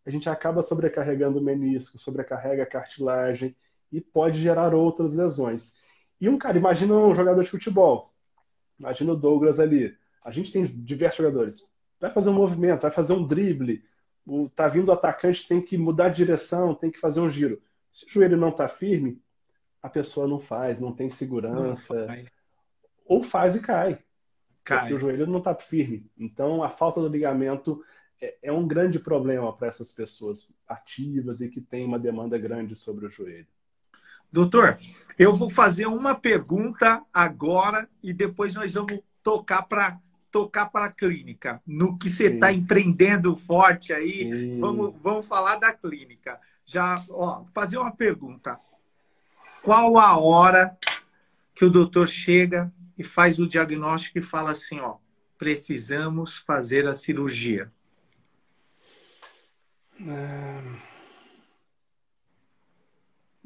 a 0.05 0.09
gente 0.09 0.29
acaba 0.29 0.61
sobrecarregando 0.61 1.39
o 1.39 1.43
menisco, 1.43 1.97
sobrecarrega 1.97 2.63
a 2.63 2.67
cartilagem 2.67 3.55
e 3.91 4.01
pode 4.01 4.39
gerar 4.39 4.73
outras 4.73 5.15
lesões. 5.15 5.75
E 6.19 6.27
um 6.29 6.37
cara, 6.37 6.57
imagina 6.57 6.93
um 6.93 7.13
jogador 7.13 7.41
de 7.43 7.49
futebol, 7.49 8.13
imagina 8.79 9.13
o 9.13 9.15
Douglas 9.15 9.59
ali. 9.59 9.95
A 10.23 10.31
gente 10.31 10.51
tem 10.51 10.65
diversos 10.65 11.17
jogadores. 11.17 11.71
Vai 11.99 12.11
fazer 12.11 12.29
um 12.29 12.33
movimento, 12.33 12.81
vai 12.81 12.91
fazer 12.91 13.13
um 13.13 13.25
drible, 13.25 13.83
o, 14.25 14.49
tá 14.49 14.67
vindo 14.67 14.89
o 14.89 14.91
atacante, 14.91 15.47
tem 15.47 15.61
que 15.61 15.77
mudar 15.77 16.09
de 16.09 16.17
direção, 16.17 16.75
tem 16.75 16.91
que 16.91 16.99
fazer 16.99 17.19
um 17.19 17.29
giro. 17.29 17.61
Se 17.91 18.05
o 18.05 18.09
joelho 18.09 18.37
não 18.37 18.49
está 18.49 18.67
firme, 18.67 19.21
a 19.81 19.89
pessoa 19.89 20.27
não 20.27 20.39
faz, 20.39 20.79
não 20.79 20.93
tem 20.93 21.09
segurança. 21.09 21.93
Não 21.93 22.07
faz. 22.07 22.31
Ou 23.05 23.23
faz 23.23 23.55
e 23.55 23.59
cai. 23.59 23.99
Cai. 24.63 24.79
Porque 24.79 24.93
o 24.93 24.99
joelho 24.99 25.27
não 25.27 25.39
está 25.39 25.55
firme. 25.55 26.09
Então, 26.17 26.63
a 26.63 26.69
falta 26.69 27.01
do 27.01 27.07
ligamento 27.07 27.83
é, 28.21 28.37
é 28.43 28.51
um 28.51 28.67
grande 28.67 28.99
problema 28.99 29.51
para 29.55 29.67
essas 29.67 29.91
pessoas 29.91 30.53
ativas 30.67 31.41
e 31.41 31.49
que 31.49 31.59
têm 31.59 31.85
uma 31.85 31.99
demanda 31.99 32.37
grande 32.37 32.75
sobre 32.75 33.07
o 33.07 33.09
joelho. 33.09 33.47
Doutor, 34.31 34.79
eu 35.19 35.33
vou 35.33 35.49
fazer 35.49 35.87
uma 35.87 36.15
pergunta 36.15 37.03
agora 37.13 37.89
e 38.01 38.13
depois 38.13 38.55
nós 38.55 38.71
vamos 38.73 38.99
tocar 39.21 39.63
para 39.63 39.99
tocar 40.31 40.67
para 40.67 40.85
a 40.85 40.91
clínica. 40.91 41.61
No 41.67 41.97
que 41.97 42.09
você 42.09 42.27
está 42.27 42.51
empreendendo 42.51 43.35
forte 43.35 43.93
aí, 43.93 44.57
vamos, 44.59 44.95
vamos 45.01 45.27
falar 45.27 45.57
da 45.57 45.73
clínica. 45.73 46.39
Já, 46.65 47.03
ó, 47.09 47.43
fazer 47.53 47.77
uma 47.77 47.91
pergunta. 47.91 48.59
Qual 49.61 49.97
a 49.97 50.17
hora 50.17 50.77
que 51.53 51.65
o 51.65 51.69
doutor 51.69 52.07
chega 52.07 52.73
e 52.97 53.03
faz 53.03 53.39
o 53.39 53.47
diagnóstico 53.47 54.17
e 54.17 54.21
fala 54.21 54.51
assim, 54.51 54.79
ó, 54.79 54.97
precisamos 55.37 56.37
fazer 56.37 56.87
a 56.87 56.93
cirurgia? 56.93 57.71
É... 59.99 60.91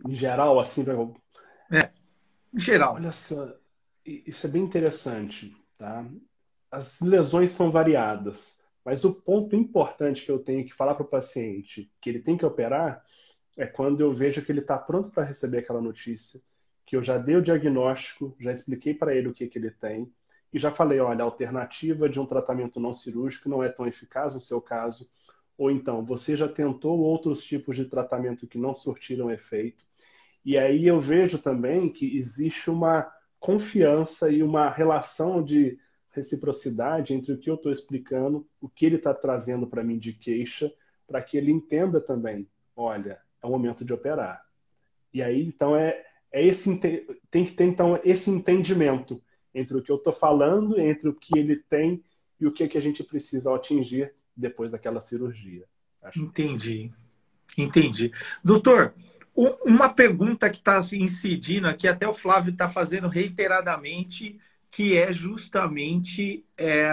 Em 0.07 0.13
geral, 0.13 0.59
assim, 0.59 0.85
é, 1.71 1.89
em 2.53 2.59
geral. 2.59 2.95
Olha 2.95 3.11
só, 3.11 3.51
isso 4.05 4.45
é 4.45 4.49
bem 4.49 4.61
interessante, 4.61 5.55
tá? 5.79 6.05
As 6.71 6.99
lesões 6.99 7.51
são 7.51 7.71
variadas, 7.71 8.59
mas 8.83 9.03
o 9.03 9.13
ponto 9.13 9.55
importante 9.55 10.25
que 10.25 10.31
eu 10.31 10.39
tenho 10.39 10.65
que 10.65 10.73
falar 10.73 10.95
para 10.95 11.05
o 11.05 11.09
paciente 11.09 11.91
que 12.01 12.09
ele 12.09 12.19
tem 12.19 12.37
que 12.37 12.45
operar 12.45 13.03
é 13.57 13.65
quando 13.65 14.01
eu 14.01 14.13
vejo 14.13 14.43
que 14.43 14.51
ele 14.51 14.59
está 14.59 14.77
pronto 14.77 15.09
para 15.09 15.23
receber 15.23 15.59
aquela 15.59 15.81
notícia, 15.81 16.41
que 16.85 16.95
eu 16.95 17.03
já 17.03 17.17
dei 17.17 17.35
o 17.35 17.41
diagnóstico, 17.41 18.35
já 18.39 18.51
expliquei 18.51 18.93
para 18.93 19.15
ele 19.15 19.29
o 19.29 19.33
que, 19.33 19.47
que 19.47 19.57
ele 19.57 19.71
tem, 19.71 20.11
e 20.53 20.59
já 20.59 20.71
falei, 20.71 20.99
olha, 20.99 21.21
a 21.21 21.25
alternativa 21.25 22.07
de 22.07 22.19
um 22.19 22.25
tratamento 22.25 22.79
não 22.79 22.93
cirúrgico 22.93 23.49
não 23.49 23.63
é 23.63 23.69
tão 23.69 23.87
eficaz 23.87 24.33
no 24.33 24.39
seu 24.39 24.61
caso, 24.61 25.09
ou 25.57 25.71
então, 25.71 26.03
você 26.03 26.35
já 26.35 26.47
tentou 26.47 26.99
outros 26.99 27.43
tipos 27.43 27.75
de 27.75 27.85
tratamento 27.85 28.47
que 28.47 28.57
não 28.57 28.73
surtiram 28.73 29.31
efeito. 29.31 29.85
E 30.43 30.57
aí 30.57 30.85
eu 30.85 30.99
vejo 30.99 31.37
também 31.37 31.91
que 31.91 32.17
existe 32.17 32.69
uma 32.69 33.09
confiança 33.39 34.29
e 34.29 34.43
uma 34.43 34.69
relação 34.69 35.43
de 35.43 35.79
reciprocidade 36.15 37.13
entre 37.13 37.33
o 37.33 37.37
que 37.37 37.49
eu 37.49 37.55
estou 37.55 37.71
explicando, 37.71 38.47
o 38.61 38.69
que 38.69 38.85
ele 38.85 38.95
está 38.95 39.13
trazendo 39.13 39.67
para 39.67 39.83
mim 39.83 39.97
de 39.97 40.13
queixa, 40.13 40.73
para 41.07 41.21
que 41.21 41.37
ele 41.37 41.51
entenda 41.51 41.99
também, 42.01 42.47
olha, 42.75 43.19
é 43.41 43.45
o 43.45 43.49
momento 43.49 43.85
de 43.85 43.93
operar. 43.93 44.43
E 45.13 45.21
aí, 45.21 45.45
então, 45.45 45.75
é, 45.75 46.03
é 46.31 46.45
esse 46.45 46.75
tem 47.29 47.45
que 47.45 47.53
ter 47.53 47.65
então 47.65 47.99
esse 48.03 48.29
entendimento 48.29 49.21
entre 49.53 49.77
o 49.77 49.81
que 49.81 49.91
eu 49.91 49.95
estou 49.95 50.11
falando, 50.11 50.79
entre 50.79 51.07
o 51.07 51.13
que 51.13 51.37
ele 51.37 51.57
tem 51.69 52.03
e 52.39 52.45
o 52.45 52.51
que, 52.51 52.63
é 52.63 52.67
que 52.67 52.77
a 52.77 52.81
gente 52.81 53.03
precisa 53.03 53.53
atingir 53.55 54.13
depois 54.35 54.71
daquela 54.71 54.99
cirurgia. 54.99 55.65
Acho 56.01 56.19
Entendi. 56.19 56.91
Entendi. 57.57 58.11
Doutor, 58.43 58.93
uma 59.65 59.89
pergunta 59.89 60.49
que 60.49 60.57
está 60.57 60.79
incidindo 60.93 61.67
aqui, 61.67 61.87
até 61.87 62.07
o 62.07 62.13
Flávio 62.13 62.51
está 62.51 62.67
fazendo 62.67 63.07
reiteradamente, 63.07 64.39
que 64.75 64.97
é 64.97 65.13
justamente 65.13 66.43
é, 66.57 66.85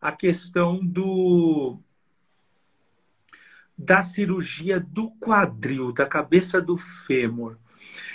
a 0.00 0.10
questão 0.10 0.80
do 0.82 1.78
da 3.76 4.00
cirurgia 4.00 4.80
do 4.80 5.10
quadril, 5.10 5.92
da 5.92 6.06
cabeça 6.06 6.62
do 6.62 6.78
fêmur. 6.78 7.58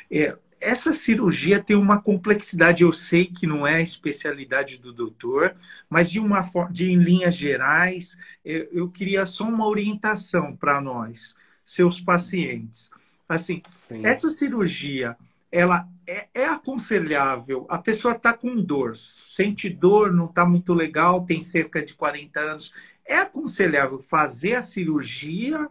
É, 0.09 0.35
essa 0.59 0.91
cirurgia 0.91 1.61
tem 1.61 1.75
uma 1.75 2.01
complexidade, 2.01 2.81
eu 2.81 2.91
sei 2.91 3.27
que 3.27 3.45
não 3.45 3.65
é 3.65 3.75
a 3.75 3.81
especialidade 3.81 4.79
do 4.79 4.91
doutor, 4.91 5.55
mas 5.87 6.09
de 6.09 6.19
uma 6.19 6.41
de 6.71 6.89
em 6.89 6.97
linhas 6.97 7.35
gerais, 7.35 8.17
eu 8.43 8.89
queria 8.89 9.23
só 9.27 9.47
uma 9.47 9.67
orientação 9.67 10.55
para 10.55 10.81
nós, 10.81 11.35
seus 11.63 12.01
pacientes. 12.01 12.89
Assim, 13.29 13.61
Sim. 13.87 14.03
essa 14.03 14.31
cirurgia, 14.31 15.15
ela 15.55 15.87
é, 16.05 16.27
é 16.33 16.45
aconselhável. 16.47 17.65
A 17.69 17.77
pessoa 17.77 18.13
está 18.13 18.33
com 18.33 18.61
dor, 18.61 18.97
sente 18.97 19.69
dor, 19.69 20.11
não 20.11 20.25
está 20.25 20.45
muito 20.45 20.73
legal, 20.73 21.25
tem 21.25 21.39
cerca 21.39 21.81
de 21.81 21.93
40 21.93 22.39
anos. 22.41 22.73
É 23.07 23.19
aconselhável 23.19 23.99
fazer 23.99 24.55
a 24.55 24.61
cirurgia, 24.61 25.69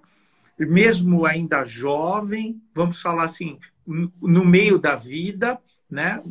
mesmo 0.59 1.27
ainda 1.27 1.67
jovem, 1.67 2.63
vamos 2.73 3.03
falar 3.03 3.25
assim, 3.25 3.59
no 3.87 4.43
meio 4.43 4.79
da 4.79 4.97
vida, 4.97 5.61
né, 5.91 6.23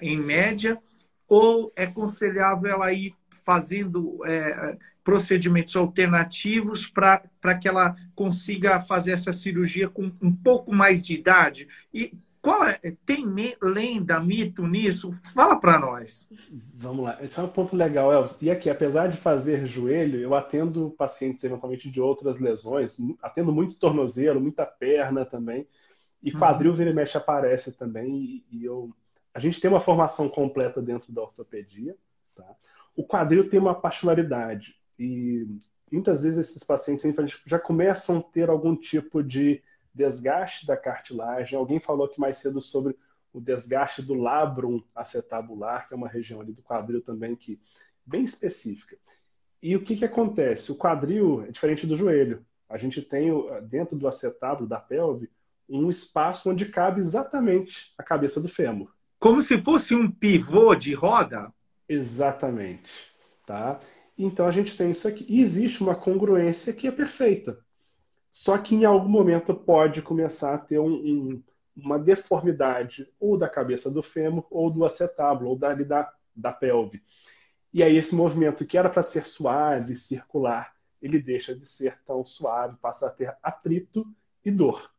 em 0.00 0.16
média, 0.16 0.78
ou 1.26 1.72
é 1.74 1.84
aconselhável 1.84 2.70
ela 2.70 2.92
ir 2.92 3.12
fazendo 3.44 4.24
é, 4.24 4.78
procedimentos 5.02 5.74
alternativos 5.74 6.86
para 6.86 7.58
que 7.60 7.66
ela 7.66 7.96
consiga 8.14 8.78
fazer 8.80 9.12
essa 9.12 9.32
cirurgia 9.32 9.88
com 9.88 10.12
um 10.22 10.32
pouco 10.32 10.72
mais 10.72 11.04
de 11.04 11.14
idade? 11.14 11.66
E 11.92 12.12
qual 12.42 12.64
é, 12.64 12.78
tem 13.04 13.26
lenda, 13.60 14.18
mito 14.18 14.66
nisso? 14.66 15.12
Fala 15.34 15.60
para 15.60 15.78
nós. 15.78 16.26
Vamos 16.74 17.04
lá. 17.04 17.22
Esse 17.22 17.38
é 17.38 17.42
um 17.42 17.48
ponto 17.48 17.76
legal, 17.76 18.10
Elvis. 18.12 18.40
E 18.40 18.50
aqui, 18.50 18.70
apesar 18.70 19.08
de 19.08 19.18
fazer 19.18 19.66
joelho, 19.66 20.18
eu 20.18 20.34
atendo 20.34 20.90
pacientes 20.96 21.44
eventualmente 21.44 21.90
de 21.90 22.00
outras 22.00 22.38
lesões, 22.38 22.96
atendo 23.22 23.52
muito 23.52 23.78
tornozelo, 23.78 24.40
muita 24.40 24.64
perna 24.64 25.26
também. 25.26 25.66
E 26.22 26.32
uhum. 26.32 26.38
quadril, 26.38 26.72
vira 26.72 26.90
e 26.90 26.94
mexe, 26.94 27.16
aparece 27.16 27.72
também. 27.72 28.42
E, 28.50 28.64
eu... 28.64 28.90
A 29.34 29.38
gente 29.38 29.60
tem 29.60 29.70
uma 29.70 29.80
formação 29.80 30.28
completa 30.28 30.80
dentro 30.80 31.12
da 31.12 31.22
ortopedia. 31.22 31.94
Tá? 32.34 32.56
O 32.96 33.04
quadril 33.04 33.50
tem 33.50 33.60
uma 33.60 33.74
particularidade. 33.74 34.76
E 34.98 35.46
muitas 35.92 36.22
vezes 36.22 36.48
esses 36.48 36.64
pacientes 36.64 37.04
já 37.46 37.58
começam 37.58 38.18
a 38.18 38.22
ter 38.22 38.48
algum 38.48 38.74
tipo 38.74 39.22
de 39.22 39.62
desgaste 39.94 40.66
da 40.66 40.76
cartilagem. 40.76 41.58
Alguém 41.58 41.80
falou 41.80 42.06
aqui 42.06 42.20
mais 42.20 42.38
cedo 42.38 42.60
sobre 42.60 42.96
o 43.32 43.40
desgaste 43.40 44.02
do 44.02 44.14
labrum 44.14 44.82
acetabular, 44.94 45.86
que 45.86 45.94
é 45.94 45.96
uma 45.96 46.08
região 46.08 46.40
ali 46.40 46.52
do 46.52 46.62
quadril 46.62 47.02
também 47.02 47.36
que 47.36 47.60
bem 48.04 48.22
específica. 48.24 48.96
E 49.62 49.76
o 49.76 49.84
que, 49.84 49.96
que 49.96 50.04
acontece? 50.04 50.72
O 50.72 50.76
quadril 50.76 51.44
é 51.46 51.50
diferente 51.50 51.86
do 51.86 51.96
joelho. 51.96 52.44
A 52.68 52.76
gente 52.76 53.02
tem 53.02 53.30
dentro 53.68 53.96
do 53.96 54.08
acetábulo 54.08 54.68
da 54.68 54.80
pelve 54.80 55.30
um 55.68 55.88
espaço 55.88 56.50
onde 56.50 56.66
cabe 56.66 57.00
exatamente 57.00 57.92
a 57.96 58.02
cabeça 58.02 58.40
do 58.40 58.48
fêmur. 58.48 58.92
Como 59.18 59.40
se 59.42 59.60
fosse 59.60 59.94
um 59.94 60.10
pivô 60.10 60.74
de 60.74 60.94
roda? 60.94 61.52
Exatamente. 61.88 62.90
Tá? 63.46 63.78
Então 64.16 64.46
a 64.46 64.50
gente 64.50 64.76
tem 64.76 64.90
isso 64.90 65.06
aqui. 65.06 65.24
E 65.28 65.40
existe 65.40 65.82
uma 65.82 65.94
congruência 65.94 66.72
que 66.72 66.88
é 66.88 66.90
perfeita. 66.90 67.58
Só 68.30 68.56
que 68.58 68.74
em 68.74 68.84
algum 68.84 69.08
momento 69.08 69.54
pode 69.54 70.02
começar 70.02 70.54
a 70.54 70.58
ter 70.58 70.78
um, 70.78 70.92
um, 70.92 71.42
uma 71.76 71.98
deformidade 71.98 73.08
ou 73.18 73.36
da 73.36 73.48
cabeça 73.48 73.90
do 73.90 74.02
fêmur 74.02 74.46
ou 74.50 74.70
do 74.70 74.84
acetábulo, 74.84 75.50
ou 75.50 75.58
da, 75.58 75.74
da, 75.74 76.12
da 76.34 76.52
pelve. 76.52 77.02
E 77.72 77.82
aí 77.82 77.96
esse 77.96 78.14
movimento 78.14 78.66
que 78.66 78.78
era 78.78 78.88
para 78.88 79.02
ser 79.02 79.26
suave, 79.26 79.96
circular, 79.96 80.72
ele 81.00 81.20
deixa 81.20 81.54
de 81.54 81.66
ser 81.66 81.98
tão 82.04 82.24
suave, 82.24 82.76
passa 82.80 83.06
a 83.06 83.10
ter 83.10 83.36
atrito 83.42 84.06
e 84.44 84.50
dor. 84.50 84.90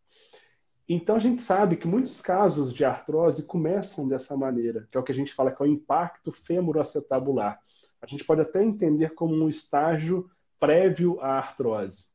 Então 0.87 1.15
a 1.15 1.19
gente 1.19 1.39
sabe 1.39 1.77
que 1.77 1.87
muitos 1.87 2.21
casos 2.21 2.73
de 2.73 2.83
artrose 2.83 3.47
começam 3.47 4.07
dessa 4.07 4.35
maneira, 4.35 4.87
que 4.91 4.97
é 4.97 4.99
o 4.99 5.03
que 5.03 5.11
a 5.11 5.15
gente 5.15 5.33
fala 5.33 5.51
que 5.51 5.61
é 5.61 5.65
o 5.65 5.69
impacto 5.69 6.31
femoroacetabular. 6.31 7.61
A 8.01 8.07
gente 8.07 8.25
pode 8.25 8.41
até 8.41 8.63
entender 8.63 9.13
como 9.13 9.33
um 9.33 9.47
estágio 9.47 10.29
prévio 10.59 11.19
à 11.21 11.37
artrose. 11.37 12.10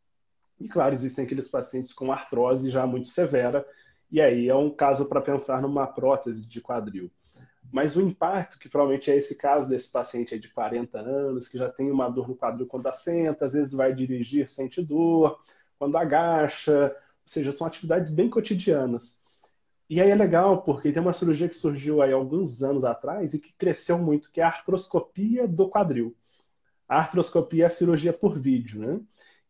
E 0.58 0.68
claro, 0.68 0.94
existem 0.94 1.24
aqueles 1.24 1.48
pacientes 1.48 1.92
com 1.92 2.12
artrose 2.12 2.70
já 2.70 2.86
muito 2.86 3.08
severa, 3.08 3.66
e 4.10 4.20
aí 4.20 4.48
é 4.48 4.54
um 4.54 4.70
caso 4.70 5.08
para 5.08 5.20
pensar 5.20 5.60
numa 5.60 5.86
prótese 5.86 6.48
de 6.48 6.60
quadril. 6.60 7.10
Mas 7.72 7.96
o 7.96 8.00
impacto, 8.00 8.58
que 8.58 8.68
provavelmente 8.68 9.10
é 9.10 9.16
esse 9.16 9.34
caso 9.34 9.68
desse 9.68 9.90
paciente 9.90 10.38
de 10.38 10.48
40 10.48 10.98
anos, 10.98 11.48
que 11.48 11.58
já 11.58 11.68
tem 11.68 11.90
uma 11.90 12.08
dor 12.08 12.28
no 12.28 12.36
quadril 12.36 12.66
quando 12.66 12.86
assenta, 12.86 13.44
às 13.44 13.52
vezes 13.52 13.72
vai 13.72 13.92
dirigir, 13.92 14.48
sente 14.48 14.80
dor, 14.80 15.38
quando 15.78 15.96
agacha, 15.96 16.86
ou 16.86 17.28
seja, 17.28 17.52
são 17.52 17.66
atividades 17.66 18.12
bem 18.12 18.30
cotidianas. 18.30 19.22
E 19.88 20.00
aí 20.00 20.10
é 20.10 20.14
legal, 20.14 20.62
porque 20.62 20.90
tem 20.90 21.02
uma 21.02 21.12
cirurgia 21.12 21.48
que 21.48 21.54
surgiu 21.54 22.02
aí 22.02 22.12
alguns 22.12 22.62
anos 22.62 22.84
atrás 22.84 23.34
e 23.34 23.40
que 23.40 23.52
cresceu 23.54 23.98
muito, 23.98 24.32
que 24.32 24.40
é 24.40 24.44
a 24.44 24.48
artroscopia 24.48 25.46
do 25.46 25.68
quadril. 25.68 26.16
A 26.88 26.98
artroscopia 26.98 27.64
é 27.64 27.66
a 27.66 27.70
cirurgia 27.70 28.12
por 28.12 28.38
vídeo, 28.38 28.80
né? 28.80 29.00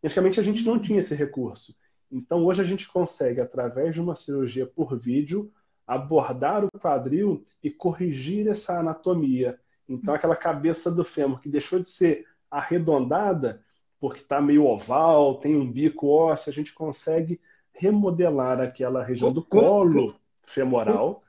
E 0.02 0.06
antigamente 0.06 0.40
a 0.40 0.42
gente 0.42 0.64
não 0.64 0.78
tinha 0.78 0.98
esse 0.98 1.14
recurso. 1.14 1.74
Então 2.10 2.44
hoje 2.44 2.62
a 2.62 2.64
gente 2.64 2.88
consegue, 2.88 3.40
através 3.40 3.94
de 3.94 4.00
uma 4.00 4.16
cirurgia 4.16 4.66
por 4.66 4.96
vídeo, 4.98 5.50
abordar 5.86 6.64
o 6.64 6.70
quadril 6.78 7.44
e 7.62 7.70
corrigir 7.70 8.48
essa 8.48 8.78
anatomia. 8.78 9.58
Então 9.88 10.14
aquela 10.14 10.36
cabeça 10.36 10.90
do 10.90 11.04
fêmur 11.04 11.40
que 11.40 11.48
deixou 11.48 11.78
de 11.78 11.88
ser 11.88 12.24
arredondada, 12.50 13.62
porque 14.00 14.20
está 14.20 14.40
meio 14.40 14.64
oval, 14.64 15.36
tem 15.36 15.56
um 15.56 15.70
bico 15.70 16.08
ósseo, 16.08 16.50
a 16.50 16.52
gente 16.52 16.72
consegue 16.72 17.40
remodelar 17.72 18.60
aquela 18.60 19.02
região 19.02 19.32
do 19.32 19.44
colo 19.44 20.14
femoral 20.44 21.22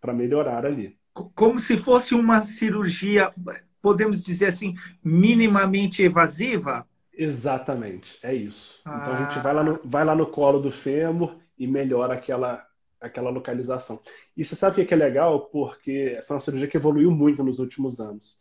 para 0.00 0.12
melhorar 0.12 0.64
ali. 0.66 0.96
Como 1.12 1.58
se 1.58 1.76
fosse 1.76 2.14
uma 2.14 2.42
cirurgia, 2.42 3.32
podemos 3.80 4.22
dizer 4.24 4.46
assim, 4.46 4.74
minimamente 5.04 6.02
evasiva? 6.02 6.86
Exatamente, 7.14 8.18
é 8.22 8.34
isso. 8.34 8.80
Ah. 8.84 8.98
Então 9.00 9.14
a 9.14 9.24
gente 9.24 9.38
vai 9.40 9.54
lá, 9.54 9.62
no, 9.62 9.80
vai 9.84 10.04
lá 10.04 10.14
no 10.14 10.26
colo 10.26 10.60
do 10.60 10.70
fêmur 10.70 11.36
e 11.58 11.66
melhora 11.66 12.14
aquela, 12.14 12.66
aquela 13.00 13.30
localização. 13.30 14.00
E 14.36 14.44
você 14.44 14.56
sabe 14.56 14.80
o 14.80 14.86
que 14.86 14.94
é 14.94 14.96
legal? 14.96 15.46
Porque 15.46 16.14
essa 16.16 16.32
é 16.32 16.34
uma 16.34 16.40
cirurgia 16.40 16.68
que 16.68 16.76
evoluiu 16.76 17.10
muito 17.10 17.44
nos 17.44 17.58
últimos 17.58 18.00
anos. 18.00 18.40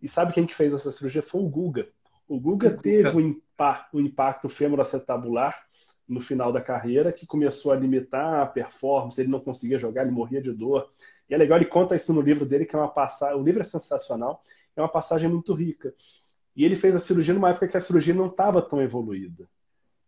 E 0.00 0.08
sabe 0.08 0.32
quem 0.32 0.46
que 0.46 0.54
fez 0.54 0.72
essa 0.72 0.92
cirurgia? 0.92 1.22
Foi 1.22 1.40
o 1.40 1.48
Guga. 1.48 1.88
O 2.28 2.38
Guga 2.38 2.70
teve 2.70 3.16
um 3.16 3.20
impacto, 3.20 3.96
um 3.96 4.00
impacto 4.00 4.48
femoroacetabular 4.48 5.64
no 6.06 6.20
final 6.20 6.52
da 6.52 6.60
carreira 6.60 7.12
que 7.12 7.26
começou 7.26 7.72
a 7.72 7.76
limitar 7.76 8.42
a 8.42 8.46
performance, 8.46 9.20
ele 9.20 9.30
não 9.30 9.40
conseguia 9.40 9.78
jogar, 9.78 10.02
ele 10.02 10.10
morria 10.10 10.40
de 10.40 10.52
dor. 10.52 10.90
E 11.28 11.34
é 11.34 11.36
legal, 11.38 11.58
ele 11.58 11.66
conta 11.66 11.96
isso 11.96 12.12
no 12.12 12.20
livro 12.20 12.44
dele, 12.44 12.66
que 12.66 12.76
é 12.76 12.78
uma 12.78 12.88
passagem, 12.88 13.40
o 13.40 13.42
livro 13.42 13.62
é 13.62 13.64
sensacional, 13.64 14.42
é 14.76 14.80
uma 14.80 14.88
passagem 14.88 15.28
muito 15.28 15.54
rica. 15.54 15.94
E 16.56 16.64
ele 16.64 16.76
fez 16.76 16.94
a 16.94 17.00
cirurgia 17.00 17.34
numa 17.34 17.50
época 17.50 17.68
que 17.68 17.76
a 17.76 17.80
cirurgia 17.80 18.14
não 18.14 18.26
estava 18.26 18.62
tão 18.62 18.80
evoluída. 18.80 19.48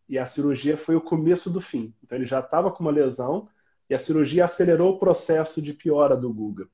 E 0.08 0.18
a 0.18 0.26
cirurgia 0.26 0.76
foi 0.76 0.94
o 0.94 1.00
começo 1.00 1.50
do 1.50 1.60
fim. 1.60 1.92
Então 2.02 2.16
ele 2.16 2.26
já 2.26 2.40
estava 2.40 2.70
com 2.70 2.82
uma 2.82 2.92
lesão 2.92 3.48
e 3.90 3.94
a 3.94 3.98
cirurgia 3.98 4.44
acelerou 4.44 4.94
o 4.94 4.98
processo 4.98 5.60
de 5.60 5.72
piora 5.72 6.16
do 6.16 6.32
Guga. 6.32 6.68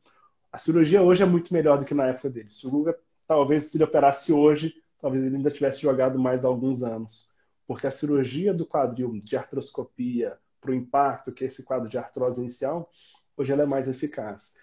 A 0.53 0.59
cirurgia 0.59 1.03
hoje 1.03 1.23
é 1.23 1.27
muito 1.27 1.53
melhor 1.55 1.79
do 1.79 1.85
que 1.85 1.95
na 1.95 2.07
época 2.07 2.29
dele. 2.29 2.51
Se 2.51 2.66
o 2.66 2.70
Guga, 2.70 2.99
talvez, 3.27 3.66
se 3.66 3.77
ele 3.77 3.85
operasse 3.85 4.33
hoje, 4.33 4.75
talvez 5.01 5.25
ele 5.25 5.37
ainda 5.37 5.51
tivesse 5.51 5.81
jogado 5.81 6.18
mais 6.18 6.45
alguns 6.45 6.83
anos 6.83 7.33
porque 7.66 7.87
a 7.87 7.91
cirurgia 7.91 8.53
do 8.53 8.66
quadril 8.66 9.18
de 9.18 9.37
artroscopia 9.37 10.39
para 10.61 10.70
o 10.70 10.75
impacto, 10.75 11.33
que 11.33 11.45
é 11.45 11.47
esse 11.47 11.62
quadro 11.62 11.89
de 11.89 11.99
artrose 11.99 12.41
inicial, 12.41 12.91
hoje 13.37 13.53
ela 13.53 13.62
é 13.62 13.66
mais 13.66 13.89
eficaz. 13.89 14.55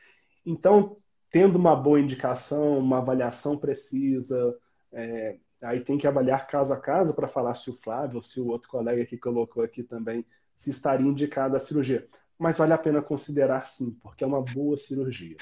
Então, 0.46 0.98
tendo 1.32 1.58
uma 1.58 1.76
boa 1.76 2.00
indicação, 2.00 2.78
uma 2.78 3.00
avaliação 3.00 3.58
precisa, 3.58 4.56
é, 4.92 5.38
aí 5.62 5.82
tem 5.82 5.98
que 5.98 6.08
avaliar 6.08 6.48
caso 6.48 6.74
a 6.74 6.78
caso 6.80 7.14
para 7.14 7.28
falar 7.28 7.54
se 7.54 7.70
o 7.70 7.74
Flávio 7.74 8.22
se 8.22 8.40
o 8.40 8.48
outro 8.48 8.70
colega 8.70 9.06
que 9.06 9.18
colocou 9.18 9.64
aqui 9.64 9.84
também 9.84 10.26
se 10.56 10.72
estaria 10.72 11.08
indicada 11.08 11.58
a 11.58 11.60
cirurgia. 11.60 12.08
Mas 12.38 12.58
vale 12.58 12.74
a 12.74 12.78
pena 12.78 13.02
considerar 13.02 13.66
sim, 13.68 13.92
porque 14.02 14.24
é 14.24 14.28
uma 14.28 14.42
boa 14.42 14.78
cirurgia. 14.78 15.38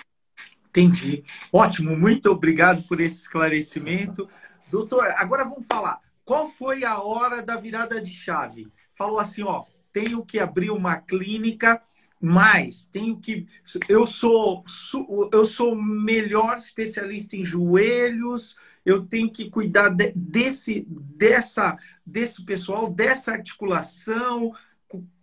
Entendi. 0.70 1.24
Ótimo, 1.52 1.96
muito 1.96 2.30
obrigado 2.30 2.84
por 2.88 3.00
esse 3.00 3.22
esclarecimento. 3.22 4.30
Doutor, 4.70 5.06
agora 5.16 5.44
vamos 5.44 5.66
falar. 5.66 6.00
Qual 6.24 6.50
foi 6.50 6.84
a 6.84 7.02
hora 7.02 7.42
da 7.42 7.56
virada 7.56 8.02
de 8.02 8.12
chave? 8.12 8.68
Falou 8.94 9.18
assim, 9.18 9.44
ó, 9.44 9.64
tenho 9.94 10.26
que 10.26 10.40
abrir 10.40 10.70
uma 10.70 10.98
clínica, 10.98 11.82
mas 12.20 12.86
tenho 12.86 13.18
que 13.18 13.48
eu 13.88 14.06
sou 14.06 14.64
eu 15.32 15.46
sou 15.46 15.76
melhor 15.76 16.58
especialista 16.58 17.36
em 17.36 17.46
joelhos, 17.46 18.56
eu 18.88 19.06
tenho 19.06 19.30
que 19.30 19.50
cuidar 19.50 19.90
de, 19.90 20.14
desse 20.16 20.88
dessa 20.90 21.78
desse 22.06 22.42
pessoal, 22.46 22.90
dessa 22.90 23.34
articulação. 23.34 24.54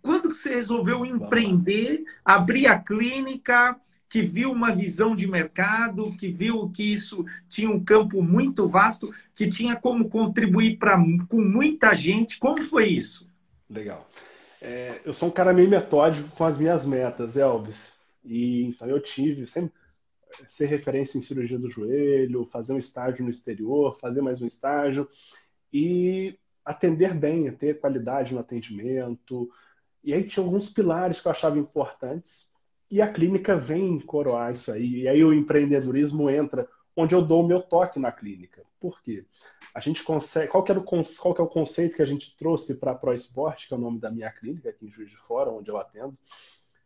Quando 0.03 0.35
você 0.35 0.53
resolveu 0.53 1.03
empreender, 1.03 2.03
abrir 2.23 2.67
a 2.67 2.77
clínica, 2.77 3.75
que 4.07 4.21
viu 4.21 4.51
uma 4.51 4.71
visão 4.71 5.15
de 5.15 5.25
mercado, 5.25 6.15
que 6.15 6.29
viu 6.29 6.69
que 6.69 6.93
isso 6.93 7.25
tinha 7.49 7.67
um 7.67 7.83
campo 7.83 8.21
muito 8.21 8.67
vasto, 8.67 9.11
que 9.33 9.49
tinha 9.49 9.75
como 9.75 10.09
contribuir 10.09 10.77
pra, 10.77 11.03
com 11.27 11.41
muita 11.41 11.95
gente. 11.95 12.37
Como 12.37 12.61
foi 12.61 12.85
isso? 12.85 13.27
Legal. 13.67 14.07
É, 14.61 15.01
eu 15.03 15.11
sou 15.11 15.29
um 15.29 15.31
cara 15.31 15.51
meio 15.51 15.67
metódico 15.67 16.29
com 16.29 16.45
as 16.45 16.59
minhas 16.59 16.85
metas, 16.85 17.35
Elvis. 17.35 17.93
E 18.23 18.65
então 18.65 18.87
eu 18.87 19.01
tive 19.01 19.47
sempre 19.47 19.73
ser 20.47 20.67
referência 20.67 21.17
em 21.17 21.21
cirurgia 21.21 21.59
do 21.59 21.69
joelho, 21.69 22.45
fazer 22.45 22.73
um 22.73 22.79
estágio 22.79 23.23
no 23.23 23.29
exterior, 23.29 23.97
fazer 23.99 24.21
mais 24.21 24.41
um 24.41 24.47
estágio 24.47 25.07
e 25.71 26.37
atender 26.63 27.13
bem, 27.13 27.51
ter 27.51 27.79
qualidade 27.79 28.33
no 28.33 28.39
atendimento. 28.39 29.49
E 30.03 30.13
aí 30.13 30.23
tinha 30.23 30.43
alguns 30.45 30.69
pilares 30.69 31.21
que 31.21 31.27
eu 31.27 31.31
achava 31.31 31.57
importantes 31.57 32.49
e 32.89 33.01
a 33.01 33.11
clínica 33.11 33.57
vem 33.57 33.99
coroar 33.99 34.51
isso 34.51 34.71
aí. 34.71 35.01
E 35.01 35.07
aí 35.07 35.23
o 35.23 35.33
empreendedorismo 35.33 36.29
entra 36.29 36.67
onde 36.95 37.13
eu 37.13 37.21
dou 37.21 37.43
o 37.43 37.47
meu 37.47 37.61
toque 37.61 37.99
na 37.99 38.11
clínica. 38.11 38.63
Por 38.79 39.01
quê? 39.01 39.25
A 39.73 39.79
gente 39.79 40.03
consegue. 40.03 40.49
Qual 40.49 40.63
que, 40.63 40.71
era 40.71 40.79
o, 40.79 40.83
qual 40.83 41.33
que 41.33 41.41
é 41.41 41.43
o 41.43 41.47
conceito 41.47 41.95
que 41.95 42.01
a 42.01 42.05
gente 42.05 42.35
trouxe 42.37 42.75
para 42.75 42.91
a 42.91 42.95
ProSport, 42.95 43.67
que 43.67 43.73
é 43.73 43.77
o 43.77 43.79
nome 43.79 43.99
da 43.99 44.09
minha 44.09 44.31
clínica 44.31 44.69
aqui 44.69 44.85
em 44.85 44.91
Juiz 44.91 45.09
de 45.09 45.17
Fora, 45.17 45.51
onde 45.51 45.69
eu 45.69 45.77
atendo? 45.77 46.17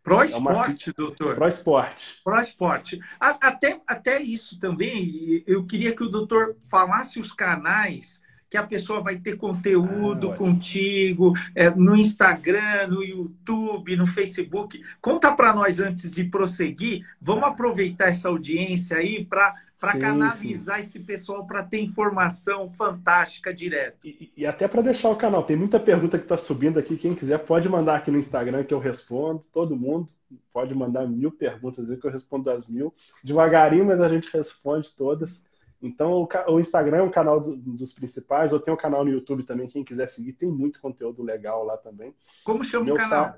ProSport, 0.10 0.88
é 0.88 0.92
uma... 0.92 1.08
doutor? 1.08 1.36
ProSport. 1.36 2.04
ProSport. 2.24 2.94
Até, 3.20 3.80
até 3.88 4.22
isso 4.22 4.60
também, 4.60 5.44
eu 5.46 5.66
queria 5.66 5.96
que 5.96 6.04
o 6.04 6.10
doutor 6.10 6.56
falasse 6.70 7.20
os 7.20 7.32
canais 7.32 8.22
que 8.50 8.58
a 8.58 8.66
pessoa 8.66 9.02
vai 9.02 9.18
ter 9.18 9.38
conteúdo 9.38 10.32
ah, 10.32 10.36
contigo 10.36 11.34
é, 11.54 11.70
no 11.70 11.96
Instagram, 11.96 12.88
no 12.88 13.04
YouTube, 13.04 13.96
no 13.96 14.08
Facebook. 14.08 14.82
Conta 15.00 15.32
para 15.32 15.54
nós 15.54 15.80
antes 15.80 16.12
de 16.12 16.24
prosseguir. 16.24 17.06
Vamos 17.22 17.44
aproveitar 17.44 18.08
essa 18.08 18.28
audiência 18.28 18.98
aí 18.98 19.24
para 19.24 19.54
para 19.80 19.98
canalizar 19.98 20.76
sim. 20.76 20.82
esse 20.82 21.00
pessoal 21.00 21.46
para 21.48 21.64
ter 21.64 21.80
informação 21.80 22.70
fantástica 22.70 23.54
direto. 23.54 24.06
E, 24.06 24.32
e 24.36 24.46
até 24.46 24.68
para 24.68 24.82
deixar 24.82 25.10
o 25.10 25.16
canal, 25.16 25.44
tem 25.44 25.56
muita 25.56 25.80
pergunta 25.80 26.18
que 26.18 26.26
está 26.26 26.36
subindo 26.36 26.78
aqui. 26.78 26.98
Quem 26.98 27.16
quiser 27.16 27.38
pode 27.40 27.70
mandar 27.70 27.96
aqui 27.96 28.12
no 28.12 28.20
Instagram 28.20 28.64
que 28.66 28.74
eu 28.74 28.80
respondo. 28.80 29.40
Todo 29.54 29.76
mundo 29.76 30.10
pode 30.52 30.76
mandar 30.76 31.08
mil 31.08 31.32
perguntas 31.32 31.88
que 31.88 32.06
eu 32.06 32.12
respondo 32.12 32.52
as 32.52 32.68
mil. 32.68 32.94
Devagarinho, 33.24 33.86
mas 33.86 34.02
a 34.02 34.10
gente 34.10 34.30
responde 34.32 34.94
todas. 34.96 35.48
Então, 35.82 36.28
o, 36.48 36.60
Instagram 36.60 36.98
é 36.98 37.04
um 37.04 37.12
canal 37.12 37.40
dos 37.40 37.94
principais. 37.94 38.52
Eu 38.52 38.60
tenho 38.60 38.76
um 38.76 38.80
canal 38.80 39.06
no 39.06 39.12
YouTube 39.12 39.44
também, 39.44 39.70
quem 39.70 39.84
quiser 39.84 40.08
seguir, 40.08 40.34
tem 40.34 40.50
muito 40.50 40.82
conteúdo 40.82 41.24
legal 41.24 41.64
lá 41.64 41.78
também. 41.78 42.14
Como 42.44 42.66
chama 42.66 42.86
Meu 42.86 42.96
o 42.96 42.98
canal? 42.98 43.36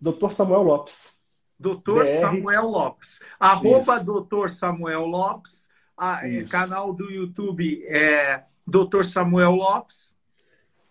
Doutor 0.00 0.32
Samuel 0.32 0.62
Lopes. 0.62 1.20
Doutor 1.58 2.06
Samuel 2.06 2.66
Lopes. 2.66 3.20
Arroba 3.38 3.98
Doutor 3.98 4.50
Samuel 4.50 5.06
Lopes. 5.06 5.70
A, 5.96 6.26
é, 6.26 6.44
canal 6.44 6.92
do 6.92 7.10
YouTube 7.10 7.82
é 7.86 8.44
Doutor 8.66 9.04
Samuel 9.04 9.52
Lopes. 9.52 10.18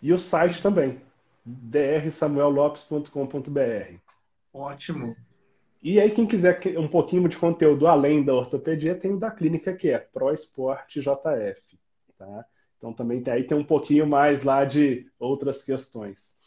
E 0.01 0.14
o 0.14 0.18
site 0.18 0.64
também, 0.64 1.01
drsamuellopes.com.br. 1.45 3.95
Ótimo. 4.53 5.16
E 5.84 5.99
aí, 5.99 6.12
quem 6.12 6.28
quiser 6.28 6.62
um 6.78 6.88
pouquinho 6.88 7.28
de 7.28 7.38
conteúdo 7.38 7.88
além 7.88 8.24
da 8.24 8.34
ortopedia, 8.34 8.95
tem 8.95 9.14
o 9.14 9.18
da 9.18 9.32
clínica, 9.32 9.74
que 9.74 9.89
é 9.89 9.97
Pro 9.97 10.32
Esporte 10.32 11.01
JF. 11.01 11.80
Tá? 12.18 12.45
Então, 12.78 12.93
também 12.93 13.22
tem, 13.22 13.34
aí 13.34 13.43
tem 13.43 13.57
um 13.57 13.64
pouquinho 13.64 14.05
mais 14.05 14.43
lá 14.43 14.64
de 14.64 15.07
outras 15.20 15.64
questões. 15.64 16.38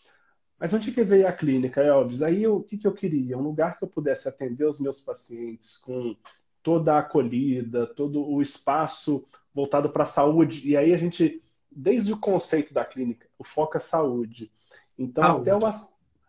Mas 0.64 0.72
onde 0.72 0.92
que 0.92 1.04
veio 1.04 1.28
a 1.28 1.32
clínica, 1.32 1.82
Elvis? 1.82 2.22
Aí 2.22 2.46
o 2.46 2.62
que, 2.62 2.78
que 2.78 2.86
eu 2.86 2.94
queria? 2.94 3.36
Um 3.36 3.42
lugar 3.42 3.76
que 3.76 3.84
eu 3.84 3.88
pudesse 3.88 4.26
atender 4.26 4.64
os 4.64 4.80
meus 4.80 4.98
pacientes 4.98 5.76
com 5.76 6.16
toda 6.62 6.94
a 6.94 7.00
acolhida, 7.00 7.86
todo 7.86 8.26
o 8.26 8.40
espaço 8.40 9.26
voltado 9.54 9.90
para 9.90 10.04
a 10.04 10.06
saúde. 10.06 10.66
E 10.66 10.74
aí 10.74 10.94
a 10.94 10.96
gente, 10.96 11.44
desde 11.70 12.14
o 12.14 12.18
conceito 12.18 12.72
da 12.72 12.82
clínica, 12.82 13.28
o 13.38 13.44
foco 13.44 13.76
é 13.76 13.80
saúde. 13.80 14.50
Então, 14.98 15.42
até 15.42 15.54
o, 15.54 15.60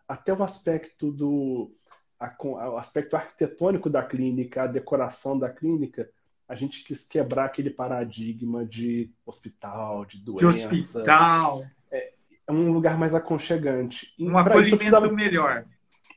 até 0.06 0.34
o 0.34 0.42
aspecto 0.42 1.10
do 1.10 1.70
a, 2.20 2.30
o 2.44 2.76
aspecto 2.76 3.16
arquitetônico 3.16 3.88
da 3.88 4.02
clínica, 4.02 4.64
a 4.64 4.66
decoração 4.66 5.38
da 5.38 5.48
clínica, 5.48 6.10
a 6.46 6.54
gente 6.54 6.84
quis 6.84 7.08
quebrar 7.08 7.46
aquele 7.46 7.70
paradigma 7.70 8.66
de 8.66 9.10
hospital, 9.24 10.04
de 10.04 10.18
doença. 10.18 10.68
De 10.68 10.74
hospital. 10.74 11.64
É, 12.48 12.52
um 12.52 12.72
lugar 12.72 12.98
mais 12.98 13.14
aconchegante. 13.14 14.14
um 14.18 14.36
acolhimento 14.38 14.76
precisava... 14.76 15.10
melhor. 15.10 15.64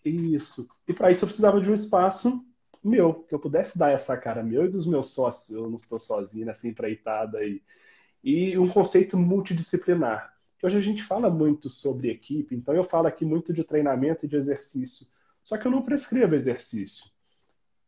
Isso. 0.04 0.68
E 0.88 0.94
para 0.94 1.12
isso 1.12 1.24
eu 1.24 1.28
precisava 1.28 1.60
de 1.60 1.70
um 1.70 1.74
espaço 1.74 2.44
meu, 2.84 3.14
que 3.14 3.36
eu 3.36 3.40
pudesse 3.40 3.78
dar 3.78 3.92
essa 3.92 4.16
cara 4.16 4.42
meu 4.42 4.66
e 4.66 4.70
dos 4.70 4.88
meus 4.88 5.10
sócios. 5.10 5.56
Eu 5.56 5.70
não 5.70 5.78
estou 5.78 6.00
sozinho 6.00 6.46
nessa 6.46 6.68
empreitada 6.68 7.40
aí. 7.40 7.62
E 8.24 8.58
um 8.58 8.68
conceito 8.68 9.18
multidisciplinar. 9.18 10.34
Hoje 10.62 10.78
a 10.78 10.82
gente 10.82 11.04
fala 11.04 11.30
muito 11.30 11.70
sobre 11.70 12.10
equipe, 12.10 12.54
então 12.54 12.76
eu 12.76 12.84
falo 12.84 13.08
aqui 13.08 13.24
muito 13.24 13.54
de 13.54 13.64
treinamento 13.64 14.26
e 14.26 14.30
de 14.30 14.36
exercício. 14.36 15.08
Só 15.44 15.58
que 15.58 15.66
eu 15.66 15.72
não 15.72 15.82
prescrevo 15.82 16.36
exercício. 16.36 17.10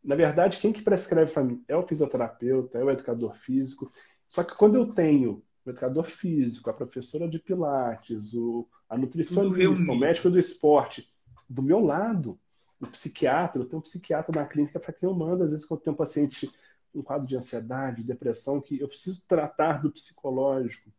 Na 0.03 0.15
verdade, 0.15 0.57
quem 0.57 0.71
que 0.71 0.81
prescreve 0.81 1.31
para 1.31 1.43
mim 1.43 1.63
é 1.67 1.75
o 1.75 1.83
fisioterapeuta, 1.85 2.79
é 2.79 2.83
o 2.83 2.89
educador 2.89 3.35
físico. 3.35 3.91
Só 4.27 4.43
que 4.43 4.55
quando 4.55 4.75
eu 4.75 4.93
tenho 4.93 5.43
o 5.65 5.69
educador 5.69 6.05
físico, 6.05 6.69
a 6.69 6.73
professora 6.73 7.27
de 7.27 7.39
pilates, 7.39 8.33
o, 8.33 8.67
a 8.89 8.97
nutricionista, 8.97 9.91
o 9.91 9.95
médico 9.95 10.29
do 10.29 10.39
esporte, 10.39 11.11
do 11.49 11.61
meu 11.61 11.79
lado, 11.79 12.39
o 12.79 12.87
psiquiatra, 12.87 13.61
eu 13.61 13.65
tenho 13.65 13.79
um 13.79 13.83
psiquiatra 13.83 14.39
na 14.39 14.47
clínica 14.47 14.79
para 14.79 14.93
quem 14.93 15.07
eu 15.07 15.15
mando, 15.15 15.43
às 15.43 15.51
vezes, 15.51 15.65
quando 15.65 15.81
tem 15.81 15.93
um 15.93 15.95
paciente 15.95 16.51
um 16.93 17.01
quadro 17.01 17.27
de 17.27 17.37
ansiedade, 17.37 18.03
depressão, 18.03 18.59
que 18.59 18.79
eu 18.79 18.87
preciso 18.87 19.25
tratar 19.27 19.81
do 19.81 19.91
psicológico. 19.91 20.91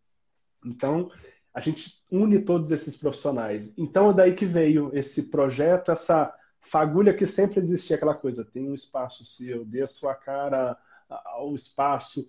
Então, 0.65 1.11
a 1.53 1.61
gente 1.61 2.03
une 2.11 2.39
todos 2.41 2.71
esses 2.71 2.97
profissionais. 2.97 3.77
Então, 3.77 4.11
é 4.11 4.15
daí 4.15 4.35
que 4.35 4.47
veio 4.47 4.91
esse 4.95 5.25
projeto, 5.25 5.93
essa 5.93 6.35
fagulha 6.61 7.13
que 7.13 7.27
sempre 7.27 7.59
existia 7.59 7.97
aquela 7.97 8.15
coisa, 8.15 8.45
tem 8.45 8.71
um 8.71 8.75
espaço 8.75 9.25
seu, 9.25 9.65
dê 9.65 9.83
a 9.83 9.87
sua 9.87 10.15
cara 10.15 10.79
ao 11.27 11.55
espaço 11.55 12.27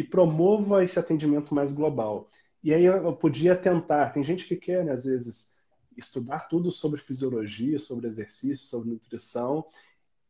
e 0.00 0.02
promova 0.02 0.82
esse 0.82 0.98
atendimento 0.98 1.54
mais 1.54 1.74
global. 1.74 2.26
E 2.64 2.72
aí 2.72 2.86
eu 2.86 3.12
podia 3.12 3.54
tentar, 3.54 4.14
tem 4.14 4.24
gente 4.24 4.46
que 4.46 4.56
quer, 4.56 4.82
né, 4.82 4.92
às 4.92 5.04
vezes, 5.04 5.54
estudar 5.94 6.48
tudo 6.48 6.70
sobre 6.70 6.98
fisiologia, 6.98 7.78
sobre 7.78 8.06
exercício, 8.06 8.64
sobre 8.64 8.88
nutrição, 8.88 9.66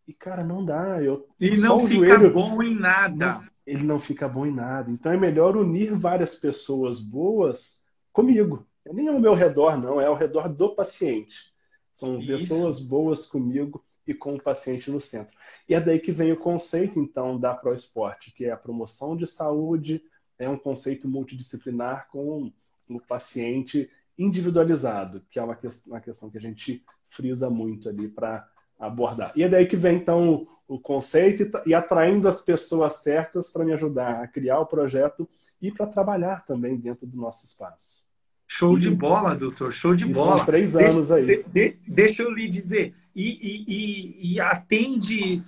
e 0.08 0.12
cara, 0.12 0.42
não 0.42 0.64
dá. 0.64 1.00
Eu, 1.00 1.28
e 1.38 1.56
não 1.56 1.86
fica 1.86 2.06
joelho, 2.16 2.32
bom 2.32 2.60
em 2.60 2.74
nada. 2.74 3.34
Não, 3.34 3.42
ele 3.64 3.84
não 3.84 4.00
fica 4.00 4.28
bom 4.28 4.44
em 4.44 4.52
nada. 4.52 4.90
Então 4.90 5.12
é 5.12 5.16
melhor 5.16 5.56
unir 5.56 5.96
várias 5.96 6.34
pessoas 6.34 6.98
boas 7.00 7.80
comigo. 8.12 8.66
Nem 8.92 9.06
ao 9.06 9.20
meu 9.20 9.34
redor, 9.34 9.80
não, 9.80 10.00
é 10.00 10.06
ao 10.06 10.16
redor 10.16 10.48
do 10.48 10.74
paciente. 10.74 11.52
São 11.92 12.18
Isso. 12.18 12.26
pessoas 12.26 12.80
boas 12.80 13.24
comigo 13.24 13.84
e 14.06 14.14
com 14.14 14.34
o 14.34 14.42
paciente 14.42 14.90
no 14.90 15.00
centro. 15.00 15.36
E 15.68 15.74
é 15.74 15.80
daí 15.80 15.98
que 15.98 16.12
vem 16.12 16.32
o 16.32 16.36
conceito, 16.36 16.98
então, 16.98 17.38
da 17.38 17.54
ProEsport, 17.54 18.32
que 18.34 18.44
é 18.44 18.50
a 18.50 18.56
promoção 18.56 19.16
de 19.16 19.26
saúde, 19.26 20.02
é 20.38 20.48
um 20.48 20.58
conceito 20.58 21.08
multidisciplinar 21.08 22.08
com 22.10 22.52
o 22.88 23.00
paciente 23.00 23.90
individualizado, 24.18 25.24
que 25.30 25.38
é 25.38 25.42
uma, 25.42 25.58
uma 25.86 26.00
questão 26.00 26.30
que 26.30 26.38
a 26.38 26.40
gente 26.40 26.84
frisa 27.08 27.48
muito 27.48 27.88
ali 27.88 28.08
para 28.08 28.48
abordar. 28.78 29.32
E 29.36 29.42
é 29.42 29.48
daí 29.48 29.66
que 29.66 29.76
vem, 29.76 29.96
então, 29.96 30.46
o 30.66 30.78
conceito 30.78 31.50
e 31.66 31.74
atraindo 31.74 32.28
as 32.28 32.40
pessoas 32.40 32.96
certas 32.96 33.50
para 33.50 33.64
me 33.64 33.72
ajudar 33.72 34.22
a 34.22 34.28
criar 34.28 34.60
o 34.60 34.66
projeto 34.66 35.28
e 35.60 35.70
para 35.70 35.86
trabalhar 35.86 36.44
também 36.44 36.76
dentro 36.76 37.06
do 37.06 37.16
nosso 37.16 37.44
espaço. 37.44 38.09
Show 38.52 38.76
de 38.76 38.90
bola, 38.90 39.36
doutor, 39.36 39.72
show 39.72 39.94
de 39.94 40.04
bola. 40.04 40.38
São 40.38 40.46
três 40.46 40.74
anos 40.74 41.06
deixa, 41.06 41.14
aí. 41.14 41.24
De, 41.24 41.52
de, 41.52 41.78
deixa 41.86 42.22
eu 42.24 42.32
lhe 42.32 42.48
dizer, 42.48 42.92
e, 43.14 43.64
e, 43.68 44.32
e, 44.34 44.40
atende, 44.40 45.40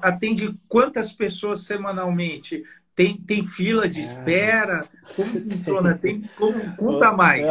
atende 0.00 0.52
quantas 0.68 1.12
pessoas 1.12 1.60
semanalmente? 1.60 2.64
Tem, 2.96 3.16
tem 3.16 3.44
fila 3.44 3.88
de 3.88 3.98
é. 3.98 4.02
espera? 4.02 4.88
Como 5.14 5.30
funciona? 5.40 5.96
Tem, 5.96 6.22
como, 6.36 6.76
conta 6.76 7.12
mais. 7.12 7.48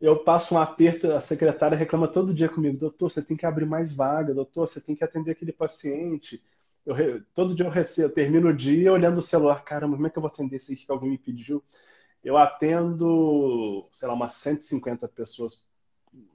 eu 0.00 0.16
passo 0.16 0.56
um 0.56 0.58
aperto, 0.58 1.12
a 1.12 1.20
secretária 1.20 1.78
reclama 1.78 2.08
todo 2.08 2.34
dia 2.34 2.48
comigo, 2.48 2.76
doutor, 2.76 3.12
você 3.12 3.22
tem 3.22 3.36
que 3.36 3.46
abrir 3.46 3.64
mais 3.64 3.94
vaga, 3.94 4.34
doutor, 4.34 4.66
você 4.66 4.80
tem 4.80 4.96
que 4.96 5.04
atender 5.04 5.30
aquele 5.30 5.52
paciente. 5.52 6.42
Eu, 6.84 7.22
todo 7.32 7.54
dia 7.54 7.64
eu 7.64 7.70
recebo, 7.70 8.08
eu 8.08 8.12
termino 8.12 8.48
o 8.48 8.52
dia 8.52 8.92
olhando 8.92 9.18
o 9.18 9.22
celular, 9.22 9.62
caramba, 9.62 9.94
como 9.94 10.08
é 10.08 10.10
que 10.10 10.18
eu 10.18 10.22
vou 10.22 10.30
atender 10.32 10.56
isso 10.56 10.72
aqui 10.72 10.84
que 10.84 10.90
alguém 10.90 11.10
me 11.10 11.18
pediu? 11.18 11.62
Eu 12.22 12.36
atendo, 12.36 13.88
sei 13.92 14.06
lá, 14.06 14.14
umas 14.14 14.34
150 14.34 15.08
pessoas 15.08 15.68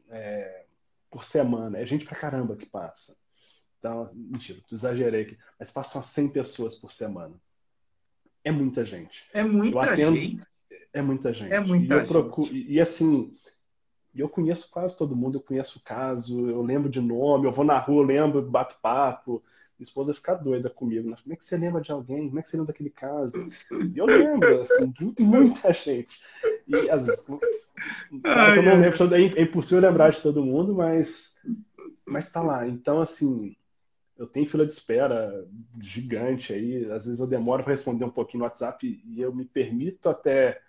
é, 0.09 0.65
por 1.09 1.23
semana. 1.23 1.77
É 1.77 1.85
gente 1.85 2.05
pra 2.05 2.17
caramba 2.17 2.55
que 2.55 2.65
passa. 2.65 3.15
Então, 3.79 4.09
mentira, 4.13 4.59
tu 4.67 4.75
exagerei 4.75 5.21
aqui. 5.21 5.37
Mas 5.59 5.71
passam 5.71 6.03
100 6.03 6.29
pessoas 6.29 6.75
por 6.75 6.91
semana. 6.91 7.35
É 8.43 8.51
muita 8.51 8.85
gente. 8.85 9.25
É 9.33 9.43
muita 9.43 9.93
atendo, 9.93 10.15
gente. 10.15 10.45
É 10.93 11.01
muita 11.01 11.33
gente. 11.33 11.53
É 11.53 11.59
muita 11.59 11.95
e 11.95 11.99
gente. 11.99 12.07
Procuro, 12.07 12.55
e, 12.55 12.73
e, 12.73 12.81
assim, 12.81 13.35
eu 14.15 14.27
conheço 14.27 14.69
quase 14.69 14.97
todo 14.97 15.15
mundo, 15.15 15.37
eu 15.37 15.41
conheço 15.41 15.79
o 15.79 15.81
caso, 15.81 16.49
eu 16.49 16.61
lembro 16.61 16.89
de 16.89 17.01
nome, 17.01 17.45
eu 17.45 17.51
vou 17.51 17.65
na 17.65 17.77
rua, 17.77 18.01
eu 18.01 18.07
lembro, 18.07 18.41
bato 18.41 18.77
papo. 18.81 19.43
Esposa 19.79 20.13
fica 20.13 20.33
doida 20.33 20.69
comigo. 20.69 21.09
Né? 21.09 21.15
Como 21.21 21.33
é 21.33 21.35
que 21.35 21.45
você 21.45 21.57
lembra 21.57 21.81
de 21.81 21.91
alguém? 21.91 22.27
Como 22.27 22.39
é 22.39 22.41
que 22.41 22.49
você 22.49 22.57
lembra 22.57 22.73
daquele 22.73 22.89
caso? 22.89 23.37
E 23.71 23.97
eu 23.97 24.05
lembro, 24.05 24.61
assim, 24.61 24.89
de 24.89 25.23
muita 25.23 25.71
gente. 25.71 26.19
E 26.67 26.89
às 26.89 27.05
vezes. 27.05 27.25
Ai, 28.23 28.57
eu 28.57 28.63
não 28.63 28.81
lembro, 28.81 29.15
é, 29.15 29.21
é 29.21 29.41
impossível 29.43 29.87
lembrar 29.87 30.09
de 30.09 30.21
todo 30.21 30.43
mundo, 30.43 30.73
mas, 30.73 31.35
mas 32.05 32.31
tá 32.31 32.41
lá. 32.41 32.67
Então, 32.67 33.01
assim, 33.01 33.55
eu 34.17 34.25
tenho 34.25 34.47
fila 34.47 34.65
de 34.65 34.71
espera 34.71 35.45
gigante 35.79 36.53
aí. 36.53 36.89
Às 36.91 37.05
vezes 37.05 37.19
eu 37.19 37.27
demoro 37.27 37.63
para 37.63 37.73
responder 37.73 38.03
um 38.03 38.09
pouquinho 38.09 38.39
no 38.39 38.45
WhatsApp 38.45 39.01
e 39.05 39.21
eu 39.21 39.33
me 39.33 39.45
permito 39.45 40.09
até 40.09 40.59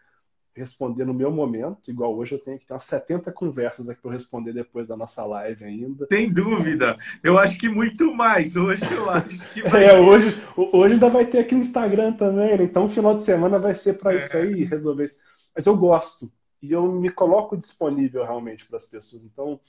responder 0.59 1.05
no 1.05 1.15
meu 1.15 1.31
momento, 1.31 1.91
igual 1.91 2.17
hoje 2.17 2.35
eu 2.35 2.39
tenho 2.39 2.59
que 2.59 2.67
ter 2.67 2.75
umas 2.75 2.85
70 2.85 3.33
conversas 3.33 3.89
aqui 3.89 4.03
para 4.03 4.13
responder 4.13 4.53
depois 4.53 4.89
da 4.89 4.97
nossa 4.97 5.25
live 5.25 5.65
ainda. 5.65 6.07
Sem 6.09 6.33
dúvida. 6.33 6.97
Eu 7.23 7.39
acho 7.39 7.59
que 7.59 7.69
muito 7.69 8.13
mais. 8.15 8.57
Hoje 8.57 8.83
eu 8.93 9.09
acho 9.11 9.49
que 9.53 9.63
vai 9.69 9.85
É, 9.85 9.99
hoje, 9.99 10.37
hoje 10.57 10.95
ainda 10.95 11.09
vai 11.09 11.27
ter 11.27 11.39
aqui 11.39 11.55
o 11.55 11.59
Instagram 11.59 12.13
também, 12.13 12.59
né? 12.59 12.65
Então 12.65 12.87
o 12.87 12.89
final 12.89 13.15
de 13.15 13.23
semana 13.23 13.59
vai 13.59 13.75
ser 13.75 13.95
para 13.95 14.15
é. 14.15 14.19
isso 14.19 14.37
aí, 14.37 14.65
resolver 14.65 15.05
isso. 15.05 15.23
Mas 15.55 15.67
eu 15.67 15.77
gosto. 15.77 16.31
E 16.61 16.73
eu 16.73 16.91
me 16.93 17.11
coloco 17.11 17.57
disponível 17.57 18.25
realmente 18.25 18.67
para 18.67 18.77
as 18.77 18.85
pessoas. 18.87 19.25
Então, 19.25 19.61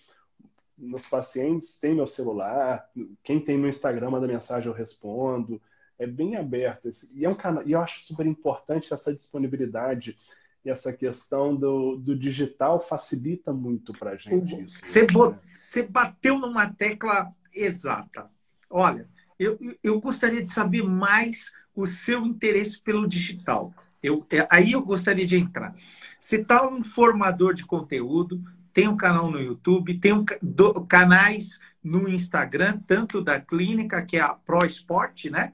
meus 0.77 1.05
pacientes 1.05 1.79
têm 1.79 1.93
meu 1.93 2.07
celular, 2.07 2.89
quem 3.23 3.39
tem 3.39 3.57
meu 3.57 3.69
Instagram 3.69 4.11
manda 4.11 4.27
mensagem, 4.27 4.67
eu 4.67 4.73
respondo. 4.73 5.61
É 5.99 6.07
bem 6.07 6.37
aberto. 6.37 6.89
E 7.13 7.25
é 7.25 7.29
um 7.29 7.35
canal, 7.35 7.61
e 7.67 7.73
eu 7.73 7.81
acho 7.81 8.01
super 8.03 8.25
importante 8.25 8.93
essa 8.93 9.13
disponibilidade 9.13 10.17
e 10.63 10.69
essa 10.69 10.91
questão 10.91 11.55
do, 11.55 11.95
do 11.95 12.15
digital 12.15 12.79
facilita 12.79 13.53
muito 13.53 13.93
para 13.93 14.11
a 14.11 14.15
gente 14.15 14.63
isso. 14.63 14.79
Você, 14.83 15.81
né? 15.81 15.87
bateu 15.89 16.37
numa 16.37 16.67
tecla 16.67 17.31
exata. 17.53 18.29
Olha, 18.69 19.07
eu, 19.37 19.57
eu 19.81 19.99
gostaria 19.99 20.41
de 20.41 20.49
saber 20.49 20.83
mais 20.83 21.51
o 21.73 21.85
seu 21.85 22.25
interesse 22.25 22.81
pelo 22.81 23.07
digital. 23.07 23.73
Eu, 24.03 24.25
é, 24.29 24.47
aí 24.51 24.73
eu 24.73 24.81
gostaria 24.81 25.25
de 25.25 25.37
entrar. 25.37 25.73
Você 26.19 26.37
está 26.37 26.67
um 26.67 26.83
formador 26.83 27.53
de 27.53 27.65
conteúdo, 27.65 28.43
tem 28.73 28.87
um 28.87 28.97
canal 28.97 29.31
no 29.31 29.39
YouTube, 29.39 29.97
tem 29.99 30.13
um, 30.13 30.25
do, 30.41 30.85
canais 30.85 31.59
no 31.83 32.07
Instagram, 32.09 32.79
tanto 32.85 33.21
da 33.21 33.39
clínica, 33.39 34.01
que 34.01 34.17
é 34.17 34.21
a 34.21 34.29
Pro 34.33 34.65
Esporte, 34.65 35.29
né? 35.29 35.53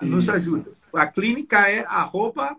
Nos 0.00 0.28
ajuda. 0.28 0.70
A 0.94 1.06
clínica 1.06 1.68
é 1.68 1.84
arroba 1.84 2.56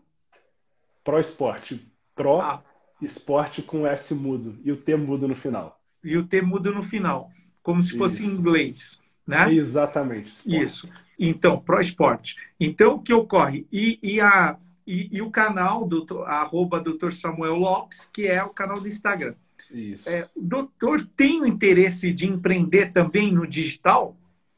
Pro 1.06 1.20
Esporte. 1.20 1.88
Pro 2.16 2.42
ah. 2.42 2.64
Esporte 3.02 3.62
com 3.62 3.86
S 3.86 4.14
mudo. 4.14 4.58
E 4.64 4.72
o 4.72 4.76
T 4.76 4.96
mudo 4.98 5.28
no 5.28 5.36
final. 5.36 5.80
E 6.04 6.18
o 6.18 6.26
T 6.26 6.42
mudo 6.42 6.74
no 6.74 6.82
final. 6.82 7.30
Como 7.62 7.82
se 7.82 7.96
fosse 7.98 8.24
Isso. 8.24 8.32
em 8.32 8.34
inglês. 8.34 9.00
Né? 9.26 9.54
Exatamente. 9.54 10.32
Esporte. 10.32 10.64
Isso. 10.64 10.90
Então, 11.18 11.60
Pro 11.60 11.80
Esporte. 11.80 12.36
Então, 12.60 12.96
o 12.96 13.02
que 13.02 13.14
ocorre? 13.14 13.68
E, 13.72 14.00
e, 14.02 14.20
a, 14.20 14.58
e, 14.86 15.16
e 15.16 15.22
o 15.22 15.30
canal, 15.30 15.88
do, 15.88 16.24
arroba 16.24 16.80
Dr. 16.80 17.12
Samuel 17.12 17.56
Lopes, 17.56 18.10
que 18.12 18.28
é 18.28 18.44
o 18.44 18.54
canal 18.54 18.82
do 18.82 18.88
Instagram. 18.88 19.36
Isso. 19.72 20.10
É, 20.10 20.28
doutor 20.36 21.08
tem 21.16 21.42
o 21.42 21.48
interesse 21.48 22.12
de 22.12 22.28
empreender 22.28 22.92
também 22.92 23.32
no 23.32 23.48
digital? 23.48 24.18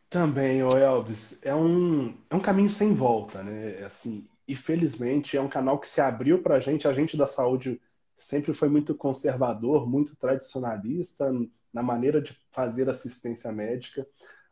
Também, 0.09 0.59
Elvis, 0.59 1.39
é 1.41 1.53
um, 1.53 2.13
é 2.29 2.35
um 2.35 2.39
caminho 2.39 2.69
sem 2.69 2.93
volta, 2.93 3.43
né? 3.43 3.83
Assim, 3.85 4.25
e 4.47 4.55
felizmente 4.55 5.35
é 5.35 5.41
um 5.41 5.49
canal 5.49 5.79
que 5.79 5.87
se 5.87 5.99
abriu 5.99 6.41
para 6.41 6.55
a 6.55 6.59
gente. 6.59 6.87
A 6.87 6.93
gente 6.93 7.17
da 7.17 7.27
saúde 7.27 7.81
sempre 8.17 8.53
foi 8.53 8.69
muito 8.69 8.95
conservador, 8.95 9.87
muito 9.87 10.15
tradicionalista 10.15 11.31
na 11.73 11.83
maneira 11.83 12.21
de 12.21 12.37
fazer 12.49 12.89
assistência 12.89 13.51
médica, 13.51 14.07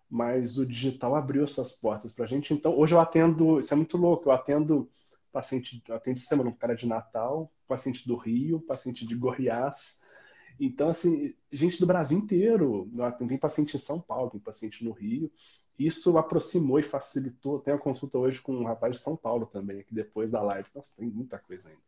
mas 0.10 0.58
o 0.58 0.66
digital 0.66 1.16
abriu 1.16 1.48
suas 1.48 1.72
portas 1.74 2.14
para 2.14 2.26
a 2.26 2.28
gente. 2.28 2.54
Então, 2.54 2.78
hoje 2.78 2.94
eu 2.94 3.00
atendo, 3.00 3.58
isso 3.60 3.74
é 3.74 3.78
muito 3.78 3.98
louco, 3.98 4.30
eu 4.30 4.34
atendo 4.34 4.90
paciente, 5.32 5.82
eu 5.88 5.96
atendo 5.96 6.20
semana, 6.20 6.50
um 6.50 6.56
cara 6.56 6.76
de 6.76 6.86
Natal, 6.86 7.52
paciente 7.68 8.08
do 8.08 8.16
Rio, 8.16 8.62
paciente 8.62 9.06
de 9.06 9.16
Goiás. 9.16 10.00
Então, 10.60 10.90
assim, 10.90 11.34
gente 11.52 11.80
do 11.80 11.88
Brasil 11.88 12.18
inteiro. 12.18 12.90
Tem 13.18 13.38
paciente 13.38 13.76
em 13.76 13.80
São 13.80 14.00
Paulo, 14.00 14.30
tem 14.30 14.40
paciente 14.40 14.84
no 14.84 14.92
Rio. 14.92 15.32
Isso 15.78 16.18
aproximou 16.18 16.80
e 16.80 16.84
facilitou. 16.84 17.60
Tem 17.60 17.74
uma 17.74 17.80
consulta 17.80 18.18
hoje 18.18 18.42
com 18.42 18.56
um 18.56 18.64
rapaz 18.64 18.96
de 18.96 19.04
São 19.04 19.16
Paulo 19.16 19.46
também, 19.46 19.80
aqui 19.80 19.94
depois 19.94 20.32
da 20.32 20.42
live. 20.42 20.70
Nossa, 20.74 20.96
tem 20.96 21.08
muita 21.08 21.38
coisa 21.38 21.70
ainda. 21.70 21.82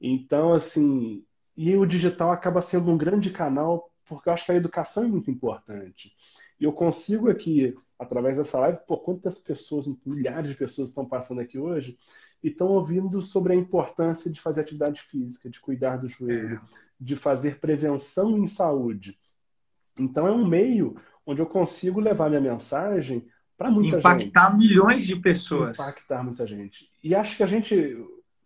Então, 0.00 0.54
assim, 0.54 1.24
e 1.56 1.76
o 1.76 1.86
digital 1.86 2.32
acaba 2.32 2.62
sendo 2.62 2.90
um 2.90 2.96
grande 2.96 3.30
canal, 3.30 3.90
porque 4.06 4.28
eu 4.28 4.32
acho 4.32 4.46
que 4.46 4.52
a 4.52 4.56
educação 4.56 5.04
é 5.04 5.06
muito 5.06 5.30
importante. 5.30 6.16
E 6.58 6.64
eu 6.64 6.72
consigo 6.72 7.28
aqui, 7.28 7.76
através 7.98 8.38
dessa 8.38 8.58
live, 8.58 8.78
por 8.86 9.02
quantas 9.02 9.38
pessoas, 9.38 9.86
milhares 10.04 10.50
de 10.50 10.56
pessoas 10.56 10.88
estão 10.88 11.04
passando 11.04 11.40
aqui 11.40 11.58
hoje, 11.58 11.98
e 12.42 12.48
estão 12.48 12.68
ouvindo 12.68 13.20
sobre 13.22 13.52
a 13.52 13.56
importância 13.56 14.30
de 14.30 14.40
fazer 14.40 14.62
atividade 14.62 15.00
física, 15.00 15.48
de 15.48 15.60
cuidar 15.60 15.98
do 15.98 16.08
joelho, 16.08 16.56
é. 16.56 16.60
de 16.98 17.14
fazer 17.14 17.60
prevenção 17.60 18.36
em 18.38 18.46
saúde. 18.46 19.18
Então, 19.98 20.26
é 20.26 20.32
um 20.32 20.46
meio 20.46 20.96
onde 21.26 21.40
eu 21.40 21.46
consigo 21.46 22.00
levar 22.00 22.28
minha 22.28 22.40
mensagem 22.40 23.26
para 23.56 23.70
muita 23.70 23.98
Impactar 23.98 24.18
gente. 24.18 24.28
Impactar 24.28 24.56
milhões 24.56 25.06
de 25.06 25.16
pessoas. 25.16 25.78
Impactar 25.78 26.24
muita 26.24 26.46
gente. 26.46 26.90
E 27.02 27.14
acho 27.14 27.36
que 27.36 27.42
a 27.42 27.46
gente 27.46 27.96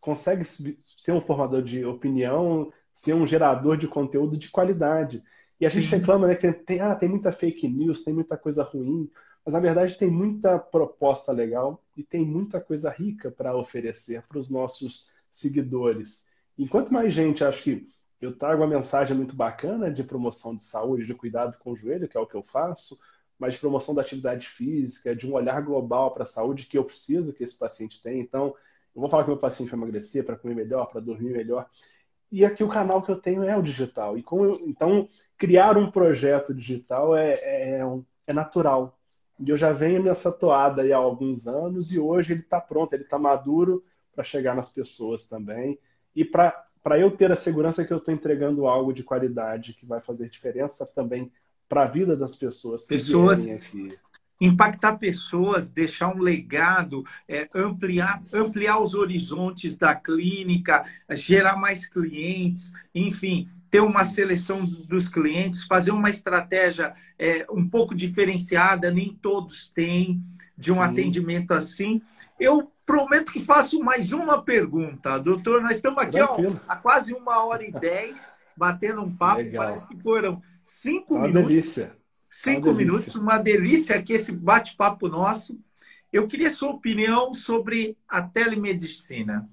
consegue 0.00 0.44
ser 0.44 1.12
um 1.12 1.20
formador 1.20 1.62
de 1.62 1.84
opinião, 1.84 2.72
ser 2.92 3.14
um 3.14 3.26
gerador 3.26 3.76
de 3.76 3.88
conteúdo 3.88 4.36
de 4.36 4.50
qualidade. 4.50 5.22
E 5.60 5.66
a 5.66 5.68
gente 5.68 5.88
Sim. 5.88 5.96
reclama 5.96 6.26
né, 6.26 6.34
que 6.34 6.52
tem, 6.52 6.80
ah, 6.80 6.94
tem 6.94 7.08
muita 7.08 7.32
fake 7.32 7.66
news, 7.66 8.04
tem 8.04 8.12
muita 8.12 8.36
coisa 8.36 8.62
ruim, 8.62 9.10
mas 9.44 9.54
na 9.54 9.60
verdade 9.60 9.96
tem 9.96 10.10
muita 10.10 10.58
proposta 10.58 11.32
legal 11.32 11.82
e 11.96 12.02
tem 12.02 12.24
muita 12.24 12.60
coisa 12.60 12.90
rica 12.90 13.30
para 13.30 13.56
oferecer 13.56 14.22
para 14.28 14.38
os 14.38 14.50
nossos 14.50 15.10
seguidores. 15.30 16.26
Enquanto 16.58 16.92
mais 16.92 17.12
gente, 17.12 17.44
acho 17.44 17.62
que 17.62 17.88
eu 18.26 18.36
trago 18.36 18.62
uma 18.62 18.68
mensagem 18.68 19.16
muito 19.16 19.34
bacana 19.36 19.90
de 19.90 20.02
promoção 20.02 20.54
de 20.54 20.64
saúde, 20.64 21.06
de 21.06 21.14
cuidado 21.14 21.56
com 21.58 21.72
o 21.72 21.76
joelho, 21.76 22.08
que 22.08 22.16
é 22.16 22.20
o 22.20 22.26
que 22.26 22.34
eu 22.34 22.42
faço, 22.42 22.98
mas 23.38 23.54
de 23.54 23.60
promoção 23.60 23.94
da 23.94 24.02
atividade 24.02 24.48
física, 24.48 25.14
de 25.14 25.26
um 25.26 25.34
olhar 25.34 25.60
global 25.62 26.10
para 26.12 26.24
a 26.24 26.26
saúde 26.26 26.66
que 26.66 26.76
eu 26.76 26.84
preciso 26.84 27.32
que 27.32 27.44
esse 27.44 27.58
paciente 27.58 28.02
tenha. 28.02 28.20
Então, 28.20 28.54
eu 28.94 29.00
vou 29.00 29.08
falar 29.08 29.24
que 29.24 29.30
meu 29.30 29.38
paciente 29.38 29.70
vai 29.70 29.78
emagrecer 29.78 30.24
para 30.24 30.36
comer 30.36 30.54
melhor, 30.54 30.86
para 30.86 31.00
dormir 31.00 31.32
melhor. 31.32 31.68
E 32.32 32.44
aqui 32.44 32.64
o 32.64 32.68
canal 32.68 33.02
que 33.02 33.10
eu 33.10 33.20
tenho 33.20 33.44
é 33.44 33.56
o 33.56 33.62
digital. 33.62 34.18
E 34.18 34.24
eu, 34.28 34.60
então, 34.66 35.08
criar 35.38 35.76
um 35.76 35.90
projeto 35.90 36.52
digital 36.54 37.16
é, 37.16 37.34
é, 37.34 37.80
é 38.26 38.32
natural. 38.32 38.98
E 39.38 39.50
eu 39.50 39.56
já 39.56 39.72
venho 39.72 40.02
nessa 40.02 40.32
toada 40.32 40.82
há 40.82 40.96
alguns 40.96 41.46
anos 41.46 41.92
e 41.92 41.98
hoje 41.98 42.32
ele 42.32 42.40
está 42.40 42.60
pronto, 42.60 42.92
ele 42.94 43.04
está 43.04 43.18
maduro 43.18 43.84
para 44.14 44.24
chegar 44.24 44.56
nas 44.56 44.72
pessoas 44.72 45.28
também. 45.28 45.78
E 46.14 46.24
para 46.24 46.65
para 46.87 47.01
eu 47.01 47.11
ter 47.11 47.32
a 47.32 47.34
segurança 47.34 47.84
que 47.84 47.93
eu 47.93 47.97
estou 47.97 48.14
entregando 48.14 48.68
algo 48.68 48.93
de 48.93 49.03
qualidade 49.03 49.74
que 49.74 49.84
vai 49.84 50.01
fazer 50.01 50.28
diferença 50.28 50.87
também 50.87 51.32
para 51.68 51.82
a 51.82 51.87
vida 51.89 52.16
das 52.16 52.37
pessoas 52.37 52.82
que 52.82 52.95
pessoas 52.95 53.45
aqui. 53.49 53.89
Impactar 54.41 54.97
pessoas, 54.97 55.68
deixar 55.68 56.14
um 56.14 56.20
legado, 56.20 57.03
é, 57.26 57.49
ampliar, 57.57 58.22
ampliar 58.32 58.78
os 58.78 58.95
horizontes 58.95 59.76
da 59.76 59.97
clínica, 59.97 60.84
gerar 61.11 61.57
mais 61.57 61.89
clientes, 61.89 62.72
enfim, 62.95 63.49
ter 63.68 63.80
uma 63.80 64.05
seleção 64.05 64.64
dos 64.64 65.09
clientes, 65.09 65.64
fazer 65.64 65.91
uma 65.91 66.09
estratégia 66.09 66.95
é, 67.18 67.45
um 67.51 67.68
pouco 67.68 67.97
diferenciada, 67.97 68.93
nem 68.93 69.12
todos 69.12 69.66
têm, 69.70 70.22
de 70.57 70.70
um 70.70 70.76
Sim. 70.76 70.82
atendimento 70.82 71.51
assim. 71.51 72.01
Eu 72.39 72.70
Prometo 72.87 73.32
que 73.32 73.41
faço 73.41 73.80
mais 73.80 74.12
uma 74.12 74.41
pergunta. 74.41 75.18
Doutor, 75.18 75.61
nós 75.61 75.72
estamos 75.72 76.01
aqui 76.01 76.20
ó, 76.20 76.37
há 76.68 76.76
quase 76.76 77.12
uma 77.12 77.45
hora 77.45 77.64
e 77.64 77.72
dez, 77.72 78.45
batendo 78.57 79.03
um 79.03 79.14
papo. 79.14 79.43
Legal. 79.43 79.64
Parece 79.64 79.89
que 79.89 80.01
foram 80.01 80.41
cinco 80.62 81.16
uma 81.16 81.26
minutos. 81.26 81.49
Delícia. 81.49 81.91
Cinco 82.30 82.68
uma 82.68 82.78
minutos, 82.78 83.07
delícia. 83.07 83.20
uma 83.20 83.39
delícia 83.39 83.97
aqui 83.97 84.12
esse 84.12 84.30
bate-papo 84.30 85.09
nosso. 85.09 85.59
Eu 86.12 86.28
queria 86.28 86.49
sua 86.49 86.70
opinião 86.70 87.34
sobre 87.34 87.99
a 88.09 88.22
telemedicina. 88.22 89.51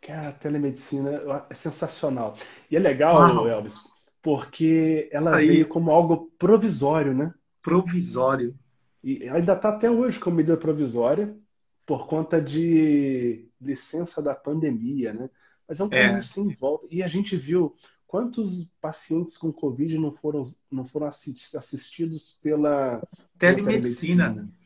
Cara, 0.00 0.28
a 0.28 0.32
telemedicina 0.32 1.22
é 1.50 1.54
sensacional. 1.54 2.34
E 2.70 2.76
é 2.76 2.78
legal, 2.78 3.14
Uau. 3.14 3.46
Elvis, 3.46 3.78
porque 4.22 5.10
ela 5.12 5.36
Aí. 5.36 5.48
veio 5.48 5.68
como 5.68 5.90
algo 5.90 6.30
provisório, 6.38 7.12
né? 7.12 7.32
Provisório. 7.60 8.54
E 9.02 9.28
ainda 9.28 9.52
está 9.52 9.68
até 9.68 9.90
hoje 9.90 10.18
como 10.18 10.36
medida 10.36 10.56
provisória 10.56 11.36
por 11.86 12.06
conta 12.06 12.40
de 12.40 13.48
licença 13.60 14.22
da 14.22 14.34
pandemia, 14.34 15.12
né? 15.12 15.30
Mas 15.68 15.80
é 15.80 15.84
um 15.84 15.88
caminho 15.88 16.18
é. 16.18 16.22
sem 16.22 16.48
volta. 16.50 16.86
E 16.90 17.02
a 17.02 17.06
gente 17.06 17.36
viu 17.36 17.74
quantos 18.06 18.66
pacientes 18.80 19.36
com 19.36 19.52
Covid 19.52 19.98
não 19.98 20.12
foram, 20.12 20.42
não 20.70 20.84
foram 20.84 21.06
assistidos 21.06 22.38
pela 22.42 23.02
telemedicina. 23.38 24.30
Telemedicina. 24.30 24.64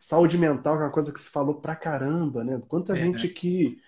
Saúde 0.00 0.36
mental, 0.36 0.76
que 0.76 0.82
é 0.82 0.86
uma 0.86 0.92
coisa 0.92 1.12
que 1.12 1.20
se 1.20 1.30
falou 1.30 1.54
pra 1.54 1.74
caramba, 1.74 2.44
né? 2.44 2.60
Quanta 2.68 2.92
é. 2.92 2.96
gente 2.96 3.26
que 3.28 3.80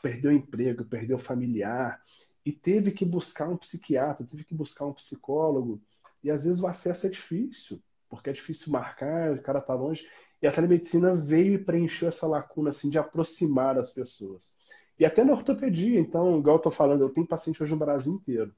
perdeu 0.00 0.32
emprego, 0.32 0.84
perdeu 0.84 1.18
familiar 1.18 2.00
e 2.46 2.50
teve 2.50 2.92
que 2.92 3.04
buscar 3.04 3.46
um 3.46 3.58
psiquiatra, 3.58 4.24
teve 4.24 4.42
que 4.42 4.54
buscar 4.54 4.86
um 4.86 4.94
psicólogo. 4.94 5.78
E 6.24 6.30
às 6.30 6.44
vezes 6.44 6.60
o 6.60 6.66
acesso 6.66 7.06
é 7.06 7.10
difícil, 7.10 7.82
porque 8.08 8.30
é 8.30 8.32
difícil 8.32 8.72
marcar, 8.72 9.32
o 9.32 9.42
cara 9.42 9.60
tá 9.60 9.74
longe. 9.74 10.08
E 10.42 10.46
a 10.46 10.52
telemedicina 10.52 11.14
veio 11.14 11.54
e 11.54 11.58
preencheu 11.58 12.08
essa 12.08 12.26
lacuna 12.26 12.70
assim, 12.70 12.88
de 12.88 12.98
aproximar 12.98 13.78
as 13.78 13.90
pessoas. 13.90 14.56
E 14.98 15.04
até 15.04 15.24
na 15.24 15.32
ortopedia, 15.32 15.98
então, 15.98 16.38
igual 16.38 16.56
eu 16.56 16.58
estou 16.58 16.72
falando, 16.72 17.02
eu 17.02 17.10
tenho 17.10 17.26
paciente 17.26 17.62
hoje 17.62 17.72
no 17.72 17.78
Brasil 17.78 18.12
inteiro. 18.12 18.54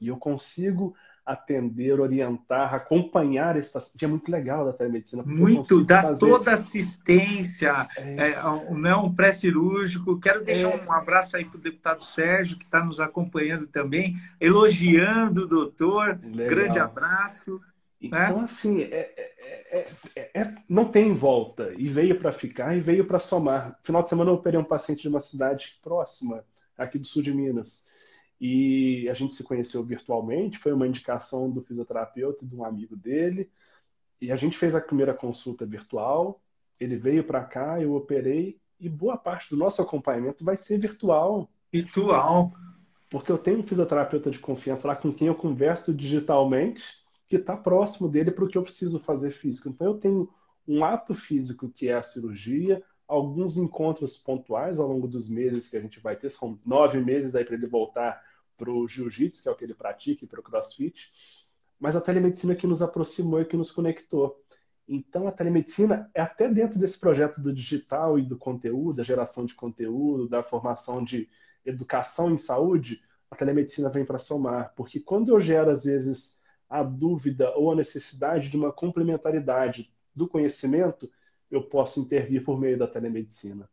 E 0.00 0.08
eu 0.08 0.16
consigo 0.16 0.94
atender, 1.24 2.00
orientar, 2.00 2.74
acompanhar 2.74 3.56
esse 3.56 3.70
paciente. 3.70 4.04
É 4.04 4.08
muito 4.08 4.28
legal 4.28 4.64
da 4.64 4.72
telemedicina. 4.72 5.22
Muito, 5.22 5.84
dá 5.84 6.02
fazer... 6.02 6.18
toda 6.18 6.52
assistência, 6.52 7.88
é... 7.96 8.30
É, 8.30 8.42
não 8.72 9.06
um 9.06 9.14
pré-cirúrgico. 9.14 10.18
Quero 10.18 10.42
deixar 10.42 10.70
é... 10.70 10.84
um 10.84 10.90
abraço 10.90 11.36
aí 11.36 11.44
para 11.44 11.58
o 11.58 11.60
deputado 11.60 12.02
Sérgio, 12.02 12.58
que 12.58 12.64
está 12.64 12.84
nos 12.84 12.98
acompanhando 12.98 13.68
também, 13.68 14.14
elogiando 14.40 15.42
o 15.42 15.46
doutor. 15.46 16.18
Legal. 16.24 16.48
Grande 16.48 16.78
abraço. 16.80 17.60
Então, 18.00 18.38
né? 18.38 18.44
assim, 18.44 18.82
é, 18.82 19.31
é, 19.72 19.88
é, 20.14 20.30
é, 20.34 20.54
não 20.68 20.84
tem 20.84 21.14
volta. 21.14 21.72
E 21.78 21.88
veio 21.88 22.18
para 22.18 22.30
ficar 22.30 22.76
e 22.76 22.80
veio 22.80 23.06
para 23.06 23.18
somar. 23.18 23.78
Final 23.82 24.02
de 24.02 24.10
semana 24.10 24.30
eu 24.30 24.34
operei 24.34 24.60
um 24.60 24.64
paciente 24.64 25.02
de 25.02 25.08
uma 25.08 25.20
cidade 25.20 25.78
próxima, 25.82 26.44
aqui 26.76 26.98
do 26.98 27.06
sul 27.06 27.22
de 27.22 27.32
Minas. 27.32 27.86
E 28.38 29.08
a 29.08 29.14
gente 29.14 29.32
se 29.32 29.42
conheceu 29.42 29.82
virtualmente, 29.82 30.58
foi 30.58 30.72
uma 30.72 30.86
indicação 30.86 31.50
do 31.50 31.62
fisioterapeuta 31.62 32.44
e 32.44 32.48
de 32.48 32.54
um 32.54 32.64
amigo 32.64 32.96
dele. 32.96 33.50
E 34.20 34.30
a 34.30 34.36
gente 34.36 34.58
fez 34.58 34.74
a 34.74 34.80
primeira 34.80 35.14
consulta 35.14 35.64
virtual. 35.64 36.42
Ele 36.78 36.96
veio 36.96 37.24
para 37.24 37.42
cá, 37.42 37.80
eu 37.80 37.94
operei. 37.94 38.60
E 38.78 38.88
boa 38.88 39.16
parte 39.16 39.48
do 39.48 39.56
nosso 39.56 39.80
acompanhamento 39.80 40.44
vai 40.44 40.56
ser 40.56 40.76
virtual. 40.76 41.48
Virtual. 41.72 42.50
Porque 43.08 43.32
eu 43.32 43.38
tenho 43.38 43.60
um 43.60 43.66
fisioterapeuta 43.66 44.30
de 44.30 44.38
confiança 44.38 44.88
lá 44.88 44.96
com 44.96 45.12
quem 45.12 45.28
eu 45.28 45.34
converso 45.34 45.94
digitalmente 45.94 47.01
que 47.32 47.36
está 47.36 47.56
próximo 47.56 48.10
dele 48.10 48.30
para 48.30 48.44
o 48.44 48.48
que 48.48 48.58
eu 48.58 48.62
preciso 48.62 48.98
fazer 48.98 49.30
físico. 49.30 49.66
Então, 49.66 49.86
eu 49.86 49.94
tenho 49.94 50.28
um 50.68 50.84
ato 50.84 51.14
físico 51.14 51.70
que 51.70 51.88
é 51.88 51.94
a 51.94 52.02
cirurgia, 52.02 52.82
alguns 53.08 53.56
encontros 53.56 54.18
pontuais 54.18 54.78
ao 54.78 54.86
longo 54.86 55.08
dos 55.08 55.30
meses 55.30 55.66
que 55.66 55.74
a 55.74 55.80
gente 55.80 55.98
vai 55.98 56.14
ter, 56.14 56.28
são 56.28 56.60
nove 56.62 57.00
meses 57.00 57.34
aí 57.34 57.42
para 57.42 57.54
ele 57.54 57.66
voltar 57.66 58.22
para 58.54 58.70
o 58.70 58.86
jiu-jitsu, 58.86 59.42
que 59.42 59.48
é 59.48 59.52
o 59.52 59.54
que 59.54 59.64
ele 59.64 59.72
pratica, 59.72 60.26
e 60.26 60.28
para 60.28 60.40
o 60.40 60.42
crossfit, 60.42 61.10
mas 61.80 61.96
a 61.96 62.02
telemedicina 62.02 62.54
que 62.54 62.66
nos 62.66 62.82
aproximou 62.82 63.40
e 63.40 63.46
que 63.46 63.56
nos 63.56 63.72
conectou. 63.72 64.38
Então, 64.86 65.26
a 65.26 65.32
telemedicina 65.32 66.10
é 66.12 66.20
até 66.20 66.50
dentro 66.50 66.78
desse 66.78 67.00
projeto 67.00 67.40
do 67.40 67.50
digital 67.50 68.18
e 68.18 68.22
do 68.22 68.36
conteúdo, 68.36 68.98
da 68.98 69.02
geração 69.02 69.46
de 69.46 69.54
conteúdo, 69.54 70.28
da 70.28 70.42
formação 70.42 71.02
de 71.02 71.30
educação 71.64 72.30
em 72.30 72.36
saúde, 72.36 73.02
a 73.30 73.36
telemedicina 73.36 73.88
vem 73.88 74.04
para 74.04 74.18
somar, 74.18 74.74
porque 74.76 75.00
quando 75.00 75.30
eu 75.30 75.40
gero, 75.40 75.70
às 75.70 75.84
vezes, 75.84 76.41
a 76.72 76.82
dúvida 76.82 77.52
ou 77.54 77.70
a 77.70 77.76
necessidade 77.76 78.48
de 78.48 78.56
uma 78.56 78.72
complementaridade 78.72 79.92
do 80.16 80.26
conhecimento, 80.26 81.10
eu 81.50 81.62
posso 81.62 82.00
intervir 82.00 82.42
por 82.42 82.58
meio 82.58 82.78
da 82.78 82.86
telemedicina. 82.86 83.68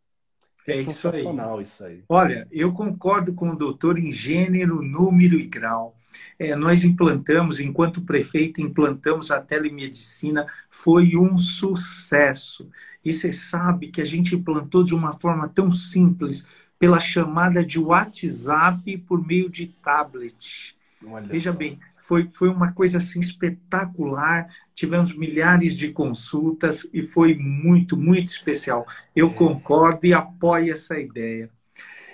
É, 0.67 0.73
é 0.73 0.81
isso 0.81 1.07
aí. 1.07 1.23
isso 1.63 1.83
aí. 1.85 2.03
Olha, 2.09 2.45
eu 2.51 2.73
concordo 2.73 3.33
com 3.33 3.51
o 3.51 3.55
doutor 3.55 3.97
em 3.97 4.11
gênero, 4.11 4.81
número 4.81 5.39
e 5.39 5.47
grau. 5.47 5.95
É, 6.37 6.53
nós 6.57 6.83
implantamos, 6.83 7.61
enquanto 7.61 8.01
prefeito, 8.01 8.59
implantamos 8.59 9.31
a 9.31 9.39
telemedicina, 9.39 10.45
foi 10.69 11.15
um 11.15 11.37
sucesso. 11.37 12.69
E 13.03 13.13
você 13.13 13.31
sabe 13.31 13.87
que 13.87 14.01
a 14.01 14.05
gente 14.05 14.35
implantou 14.35 14.83
de 14.83 14.93
uma 14.93 15.13
forma 15.13 15.47
tão 15.47 15.71
simples, 15.71 16.45
pela 16.77 16.99
chamada 16.99 17.63
de 17.63 17.79
WhatsApp 17.79 18.97
por 18.99 19.25
meio 19.25 19.49
de 19.49 19.67
tablet. 19.67 20.75
Olha 21.05 21.27
Veja 21.27 21.51
só. 21.51 21.57
bem, 21.57 21.79
foi, 22.09 22.27
foi 22.27 22.49
uma 22.49 22.73
coisa 22.73 22.97
assim 22.97 23.19
espetacular. 23.19 24.51
Tivemos 24.73 25.15
milhares 25.15 25.77
de 25.77 25.91
consultas 25.91 26.87
e 26.91 27.03
foi 27.03 27.35
muito, 27.35 27.95
muito 27.95 28.29
especial. 28.29 28.87
Eu 29.15 29.27
é. 29.27 29.33
concordo 29.33 30.07
e 30.07 30.13
apoio 30.13 30.73
essa 30.73 30.99
ideia. 30.99 31.51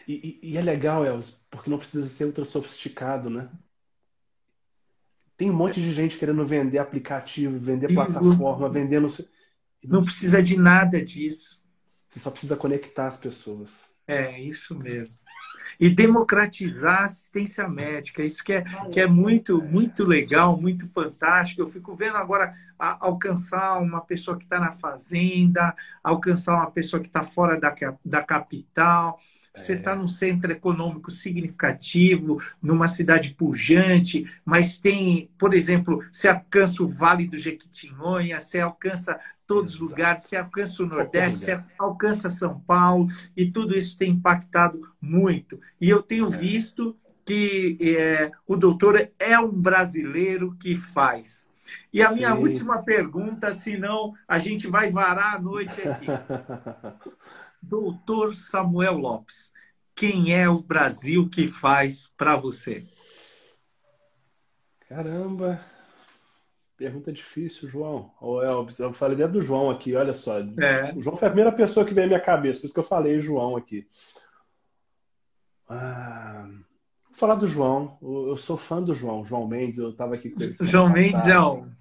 E, 0.05 0.39
e, 0.43 0.49
e 0.51 0.57
é 0.57 0.61
legal, 0.61 1.05
Elvis, 1.05 1.41
porque 1.49 1.69
não 1.69 1.77
precisa 1.77 2.05
ser 2.09 2.26
ultra 2.26 2.43
sofisticado, 2.43 3.30
né? 3.30 3.49
Tem 5.38 5.49
um 5.49 5.55
monte 5.55 5.81
de 5.81 5.93
gente 5.93 6.17
querendo 6.17 6.45
vender 6.45 6.77
aplicativo, 6.77 7.57
vender 7.57 7.93
plataforma, 7.93 8.67
vendendo. 8.69 9.07
Não 9.81 10.03
precisa 10.03 10.43
de 10.43 10.57
nada 10.57 11.01
disso. 11.01 11.63
Você 12.09 12.19
só 12.19 12.30
precisa 12.30 12.57
conectar 12.57 13.07
as 13.07 13.17
pessoas. 13.17 13.89
É, 14.07 14.40
isso 14.40 14.77
mesmo. 14.77 15.19
E 15.80 15.90
democratizar 15.90 17.02
a 17.02 17.06
assistência 17.06 17.68
médica, 17.68 18.23
isso 18.23 18.44
que 18.44 18.53
é, 18.53 18.64
que 18.91 18.99
é 18.99 19.07
muito, 19.07 19.61
muito 19.61 20.06
legal, 20.06 20.60
muito 20.60 20.88
fantástico. 20.90 21.61
Eu 21.61 21.68
fico 21.68 21.95
vendo 21.95 22.15
agora 22.15 22.53
a, 22.77 23.06
alcançar 23.06 23.80
uma 23.80 24.02
pessoa 24.02 24.38
que 24.38 24.44
está 24.44 24.60
na 24.60 24.72
fazenda, 24.72 25.76
alcançar 26.03 26.53
uma 26.56 26.72
pessoa 26.72 27.02
que 27.02 27.07
está 27.07 27.23
fora 27.23 27.60
da, 27.60 27.73
da 28.03 28.23
capital. 28.23 29.18
Você 29.56 29.73
está 29.73 29.91
é. 29.91 29.95
num 29.95 30.07
centro 30.07 30.52
econômico 30.52 31.10
significativo, 31.10 32.41
numa 32.61 32.88
cidade 32.88 33.34
pujante, 33.34 34.26
mas 34.44 34.77
tem, 34.77 35.30
por 35.38 35.53
exemplo, 35.53 36.03
você 36.11 36.27
alcança 36.27 36.84
o 36.84 36.88
Vale 36.88 37.27
do 37.27 37.38
Jequitinhonha, 37.38 38.40
você 38.40 38.60
alcança 38.60 39.19
todos 39.48 39.76
os 39.76 39.80
lugares, 39.80 40.23
você 40.23 40.36
alcança 40.36 40.84
o 40.84 40.88
Nordeste, 40.88 41.40
você 41.40 41.64
alcança 41.80 42.30
São 42.30 42.60
Paulo, 42.60 43.07
e 43.36 43.49
tudo 43.49 43.77
isso 43.77 43.98
tem 43.98 44.11
impactado 44.11 44.82
muito. 44.99 45.60
E 45.80 45.90
eu 45.90 46.02
tenho 46.02 46.26
é. 46.34 46.38
visto 46.38 46.95
que 47.23 47.77
é, 47.82 48.32
o 48.48 48.56
doutor 48.56 49.10
é 49.18 49.40
um 49.40 49.52
brasileiro 49.52 50.56
que 50.60 50.76
faz. 50.76 51.49
E 51.91 52.03
a 52.03 52.11
minha 52.11 52.32
Sim. 52.32 52.38
última 52.38 52.84
pergunta, 52.84 53.52
senão 53.52 54.14
a 54.27 54.38
gente 54.38 54.68
vai 54.68 54.91
varar 54.91 55.36
a 55.36 55.41
noite 55.41 55.82
aqui. 55.88 56.06
Doutor 57.68 58.34
Samuel 58.34 58.98
Lopes, 58.98 59.52
quem 59.96 60.34
é 60.34 60.48
o 60.48 60.62
Brasil 60.62 61.28
que 61.28 61.48
faz 61.48 62.12
para 62.16 62.36
você? 62.38 62.86
Caramba, 64.88 65.60
pergunta 66.78 67.12
difícil, 67.12 67.68
João. 67.68 68.12
Eu 68.80 68.94
falei 68.94 69.18
dentro 69.18 69.34
do 69.34 69.42
João 69.42 69.72
aqui, 69.72 69.96
olha 69.96 70.14
só. 70.14 70.40
É. 70.40 70.94
O 70.96 71.02
João 71.02 71.18
foi 71.18 71.28
a 71.28 71.32
primeira 71.32 71.52
pessoa 71.52 71.86
que 71.86 71.94
veio 71.94 72.06
à 72.06 72.10
minha 72.10 72.20
cabeça, 72.20 72.60
por 72.60 72.66
isso 72.68 72.74
que 72.74 72.80
eu 72.80 72.84
falei 72.84 73.20
João 73.20 73.58
aqui. 73.58 73.88
Ah, 75.68 76.48
vou 77.10 77.18
falar 77.18 77.36
do 77.36 77.48
João. 77.48 77.98
Eu 78.02 78.38
sou 78.38 78.58
fã 78.58 78.82
do 78.82 78.94
João, 78.94 79.26
João 79.26 79.48
Mendes. 79.48 79.80
Eu 79.80 79.90
estava 79.90 80.14
aqui 80.14 80.30
com 80.30 80.44
ele. 80.44 80.56
João 80.62 80.88
Mendes 80.88 81.26
é 81.26 81.40
um 81.40 81.74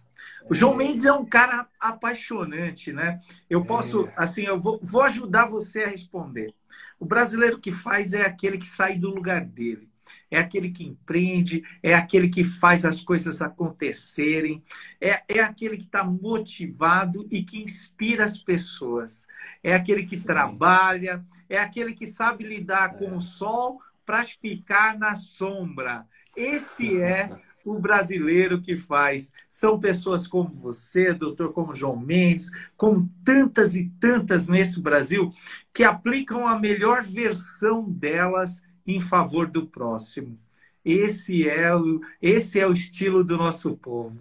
o 0.49 0.55
João 0.55 0.77
Mendes 0.77 1.05
é 1.05 1.13
um 1.13 1.25
cara 1.25 1.67
apaixonante, 1.81 2.93
né? 2.93 3.21
Eu 3.49 3.65
posso, 3.65 4.07
é. 4.07 4.13
assim, 4.17 4.43
eu 4.43 4.61
vou, 4.61 4.79
vou 4.83 5.03
ajudar 5.03 5.47
você 5.47 5.85
a 5.85 5.89
responder. 5.89 6.55
O 6.99 7.05
brasileiro 7.05 7.59
que 7.59 7.73
faz 7.73 8.13
é 8.13 8.23
aquele 8.23 8.59
que 8.59 8.67
sai 8.67 8.97
do 8.97 9.11
lugar 9.11 9.45
dele. 9.45 9.89
É 10.31 10.39
aquele 10.39 10.71
que 10.71 10.85
empreende, 10.85 11.63
é 11.83 11.95
aquele 11.95 12.29
que 12.29 12.45
faz 12.45 12.85
as 12.85 13.01
coisas 13.01 13.41
acontecerem, 13.41 14.63
é, 15.01 15.23
é 15.29 15.41
aquele 15.41 15.77
que 15.77 15.85
está 15.85 16.05
motivado 16.05 17.27
e 17.31 17.43
que 17.43 17.63
inspira 17.63 18.25
as 18.25 18.37
pessoas. 18.37 19.27
É 19.63 19.75
aquele 19.75 20.05
que 20.05 20.19
Sim. 20.19 20.25
trabalha, 20.25 21.25
é 21.49 21.59
aquele 21.59 21.95
que 21.95 22.07
sabe 22.07 22.45
lidar 22.45 22.95
é. 22.95 22.99
com 22.99 23.17
o 23.17 23.21
sol 23.21 23.81
para 24.05 24.23
ficar 24.25 24.99
na 24.99 25.15
sombra. 25.15 26.07
Esse 26.37 27.01
é 27.01 27.31
o 27.65 27.79
brasileiro 27.79 28.61
que 28.61 28.77
faz. 28.77 29.33
São 29.49 29.81
pessoas 29.81 30.27
como 30.27 30.51
você, 30.51 31.13
doutor, 31.13 31.53
como 31.53 31.75
João 31.75 31.97
Mendes, 31.97 32.51
como 32.77 33.09
tantas 33.25 33.75
e 33.75 33.91
tantas 33.99 34.49
nesse 34.49 34.81
Brasil, 34.81 35.33
que 35.73 35.83
aplicam 35.83 36.47
a 36.47 36.59
melhor 36.59 37.03
versão 37.03 37.91
delas 37.91 38.63
em 38.87 39.01
favor 39.01 39.47
do 39.47 39.67
próximo. 39.67 40.39
Esse 40.85 41.49
é 41.49 41.75
o, 41.75 42.01
esse 42.21 42.61
é 42.61 42.67
o 42.67 42.73
estilo 42.73 43.25
do 43.25 43.39
nosso 43.39 43.75
povo. 43.77 44.21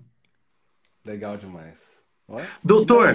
Legal 1.04 1.36
demais. 1.36 1.78
Olha, 2.26 2.48
doutor, 2.64 3.14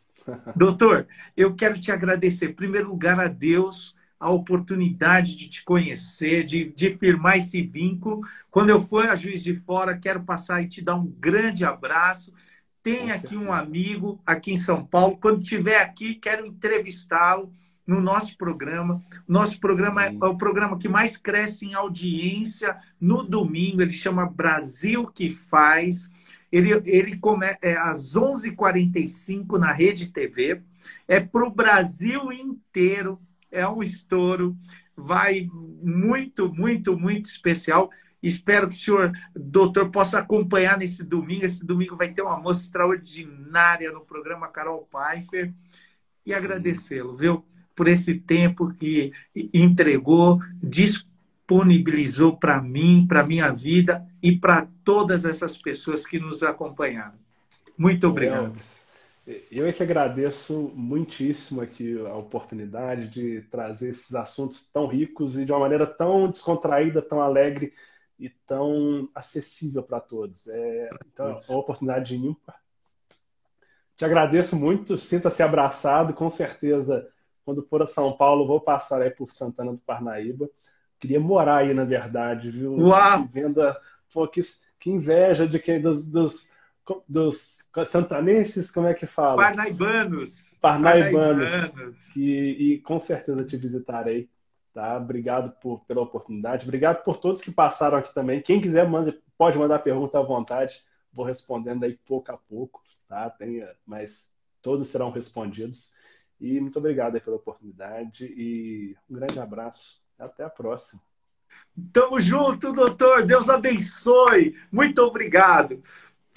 doutor, 0.56 1.06
eu 1.36 1.54
quero 1.54 1.78
te 1.78 1.92
agradecer, 1.92 2.48
em 2.48 2.54
primeiro 2.54 2.88
lugar, 2.88 3.20
a 3.20 3.28
Deus 3.28 3.94
a 4.18 4.30
oportunidade 4.30 5.36
de 5.36 5.48
te 5.48 5.64
conhecer, 5.64 6.44
de, 6.44 6.72
de 6.72 6.96
firmar 6.96 7.38
esse 7.38 7.62
vínculo. 7.62 8.22
Quando 8.50 8.70
eu 8.70 8.80
for 8.80 9.08
a 9.08 9.14
Juiz 9.14 9.42
de 9.42 9.54
Fora, 9.54 9.96
quero 9.96 10.22
passar 10.24 10.62
e 10.62 10.68
te 10.68 10.82
dar 10.82 10.96
um 10.96 11.06
grande 11.06 11.64
abraço. 11.64 12.32
Tem 12.82 13.10
aqui 13.10 13.36
um 13.36 13.52
amigo 13.52 14.20
aqui 14.26 14.52
em 14.52 14.56
São 14.56 14.84
Paulo. 14.84 15.18
Quando 15.20 15.42
estiver 15.42 15.80
aqui, 15.80 16.14
quero 16.14 16.46
entrevistá-lo 16.46 17.52
no 17.86 18.00
nosso 18.00 18.36
programa. 18.36 19.00
Nosso 19.26 19.60
programa 19.60 20.04
é, 20.04 20.08
é 20.08 20.26
o 20.26 20.36
programa 20.36 20.78
que 20.78 20.88
mais 20.88 21.16
cresce 21.16 21.64
em 21.66 21.74
audiência 21.74 22.76
no 23.00 23.22
domingo. 23.22 23.80
Ele 23.80 23.92
chama 23.92 24.28
Brasil 24.28 25.06
que 25.06 25.30
Faz. 25.30 26.10
Ele, 26.50 26.72
ele 26.84 27.16
come, 27.18 27.46
é 27.62 27.76
às 27.76 28.14
11h45 28.14 29.58
na 29.58 29.72
Rede 29.72 30.10
TV. 30.10 30.60
É 31.06 31.20
para 31.20 31.46
o 31.46 31.50
Brasil 31.50 32.32
inteiro 32.32 33.20
é 33.50 33.66
um 33.68 33.82
estouro, 33.82 34.56
vai 34.96 35.48
muito, 35.82 36.52
muito, 36.52 36.98
muito 36.98 37.26
especial. 37.26 37.90
Espero 38.22 38.68
que 38.68 38.74
o 38.74 38.78
senhor, 38.78 39.12
doutor, 39.34 39.90
possa 39.90 40.18
acompanhar 40.18 40.76
nesse 40.76 41.04
domingo. 41.04 41.44
Esse 41.44 41.64
domingo 41.64 41.96
vai 41.96 42.12
ter 42.12 42.22
uma 42.22 42.38
moça 42.38 42.62
extraordinária 42.62 43.92
no 43.92 44.00
programa 44.00 44.48
Carol 44.48 44.88
Pfeiffer. 44.90 45.52
E 46.26 46.34
agradecê-lo, 46.34 47.14
viu? 47.14 47.44
Por 47.74 47.86
esse 47.86 48.16
tempo 48.16 48.74
que 48.74 49.12
entregou, 49.54 50.40
disponibilizou 50.60 52.36
para 52.36 52.60
mim, 52.60 53.06
para 53.08 53.24
minha 53.24 53.50
vida 53.52 54.04
e 54.20 54.36
para 54.36 54.66
todas 54.82 55.24
essas 55.24 55.56
pessoas 55.56 56.04
que 56.04 56.18
nos 56.18 56.42
acompanharam. 56.42 57.18
Muito 57.78 58.08
obrigado. 58.08 58.58
Eu 59.50 59.66
é 59.66 59.72
que 59.74 59.82
agradeço 59.82 60.72
muitíssimo 60.74 61.60
aqui 61.60 62.00
a 62.06 62.14
oportunidade 62.14 63.08
de 63.08 63.42
trazer 63.50 63.90
esses 63.90 64.14
assuntos 64.14 64.72
tão 64.72 64.86
ricos 64.86 65.36
e 65.36 65.44
de 65.44 65.52
uma 65.52 65.60
maneira 65.60 65.86
tão 65.86 66.30
descontraída, 66.30 67.02
tão 67.02 67.20
alegre 67.20 67.74
e 68.18 68.30
tão 68.30 69.06
acessível 69.14 69.82
para 69.82 70.00
todos. 70.00 70.48
É, 70.48 70.88
então, 71.06 71.28
é 71.28 71.52
uma 71.52 71.60
oportunidade 71.60 72.16
ímpar. 72.16 72.58
Te 73.98 74.04
agradeço 74.06 74.56
muito, 74.56 74.96
sinta-se 74.96 75.42
abraçado, 75.42 76.14
com 76.14 76.30
certeza, 76.30 77.06
quando 77.44 77.62
for 77.62 77.82
a 77.82 77.86
São 77.86 78.16
Paulo, 78.16 78.46
vou 78.46 78.62
passar 78.62 79.02
aí 79.02 79.10
por 79.10 79.30
Santana 79.30 79.74
do 79.74 79.80
Parnaíba. 79.80 80.48
Queria 80.98 81.20
morar 81.20 81.58
aí, 81.58 81.74
na 81.74 81.84
verdade, 81.84 82.50
viu? 82.50 82.74
Uau! 82.76 83.28
Vendo, 83.30 83.60
pô, 84.10 84.26
que, 84.26 84.40
que 84.80 84.88
inveja 84.88 85.46
de 85.46 85.58
quem 85.58 85.82
dos, 85.82 86.10
dos 86.10 86.50
dos 87.08 87.68
santanenses, 87.86 88.70
como 88.70 88.86
é 88.86 88.94
que 88.94 89.06
fala? 89.06 89.36
Parnaibanos. 89.36 90.56
Parnaibanos. 90.60 91.50
Parnaibanos. 91.50 92.12
Que, 92.12 92.50
e 92.50 92.78
com 92.80 92.98
certeza 92.98 93.44
te 93.44 93.56
visitarei. 93.56 94.28
Tá? 94.72 94.96
Obrigado 94.96 95.52
por, 95.60 95.84
pela 95.86 96.02
oportunidade. 96.02 96.64
Obrigado 96.64 97.02
por 97.02 97.16
todos 97.16 97.40
que 97.40 97.50
passaram 97.50 97.98
aqui 97.98 98.12
também. 98.14 98.42
Quem 98.42 98.60
quiser 98.60 98.88
manda, 98.88 99.16
pode 99.36 99.58
mandar 99.58 99.80
pergunta 99.80 100.18
à 100.18 100.22
vontade. 100.22 100.82
Vou 101.12 101.24
respondendo 101.24 101.84
aí 101.84 101.98
pouco 102.06 102.30
a 102.30 102.36
pouco, 102.36 102.82
tá? 103.08 103.28
Tem, 103.30 103.66
mas 103.86 104.32
todos 104.62 104.88
serão 104.88 105.10
respondidos. 105.10 105.92
E 106.40 106.60
muito 106.60 106.78
obrigado 106.78 107.20
pela 107.20 107.36
oportunidade 107.36 108.24
e 108.26 108.96
um 109.10 109.14
grande 109.14 109.40
abraço. 109.40 110.00
Até 110.18 110.44
a 110.44 110.50
próxima. 110.50 111.00
Tamo 111.92 112.20
junto, 112.20 112.72
doutor. 112.72 113.24
Deus 113.24 113.48
abençoe. 113.48 114.56
Muito 114.70 115.00
obrigado. 115.02 115.82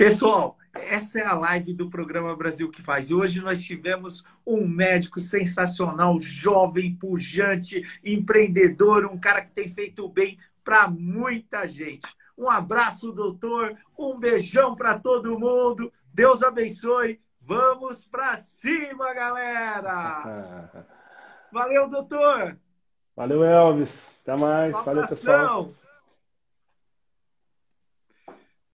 Pessoal, 0.02 0.58
essa 0.74 1.20
é 1.20 1.24
a 1.24 1.36
live 1.36 1.76
do 1.76 1.88
programa 1.88 2.36
Brasil 2.36 2.72
que 2.72 2.82
faz. 2.82 3.12
E 3.12 3.14
hoje 3.14 3.40
nós 3.40 3.62
tivemos 3.62 4.26
um 4.44 4.68
médico 4.68 5.20
sensacional, 5.20 6.20
jovem, 6.20 6.96
pujante, 6.96 7.84
empreendedor, 8.04 9.06
um 9.06 9.20
cara 9.20 9.44
que 9.44 9.52
tem 9.52 9.70
feito 9.70 10.10
bem 10.10 10.40
para 10.64 10.88
muita 10.88 11.68
gente. 11.68 12.08
Um 12.36 12.50
abraço, 12.50 13.12
doutor, 13.12 13.78
um 13.96 14.18
beijão 14.18 14.74
para 14.74 14.98
todo 14.98 15.38
mundo. 15.38 15.94
Deus 16.12 16.42
abençoe. 16.42 17.22
Vamos 17.40 18.04
para 18.04 18.38
cima, 18.38 19.14
galera! 19.14 20.88
Valeu, 21.54 21.88
doutor. 21.88 22.58
Valeu, 23.16 23.44
Elvis. 23.44 24.10
Até 24.24 24.36
mais. 24.36 24.72
Valeu, 24.84 25.08
pessoal. 25.08 25.70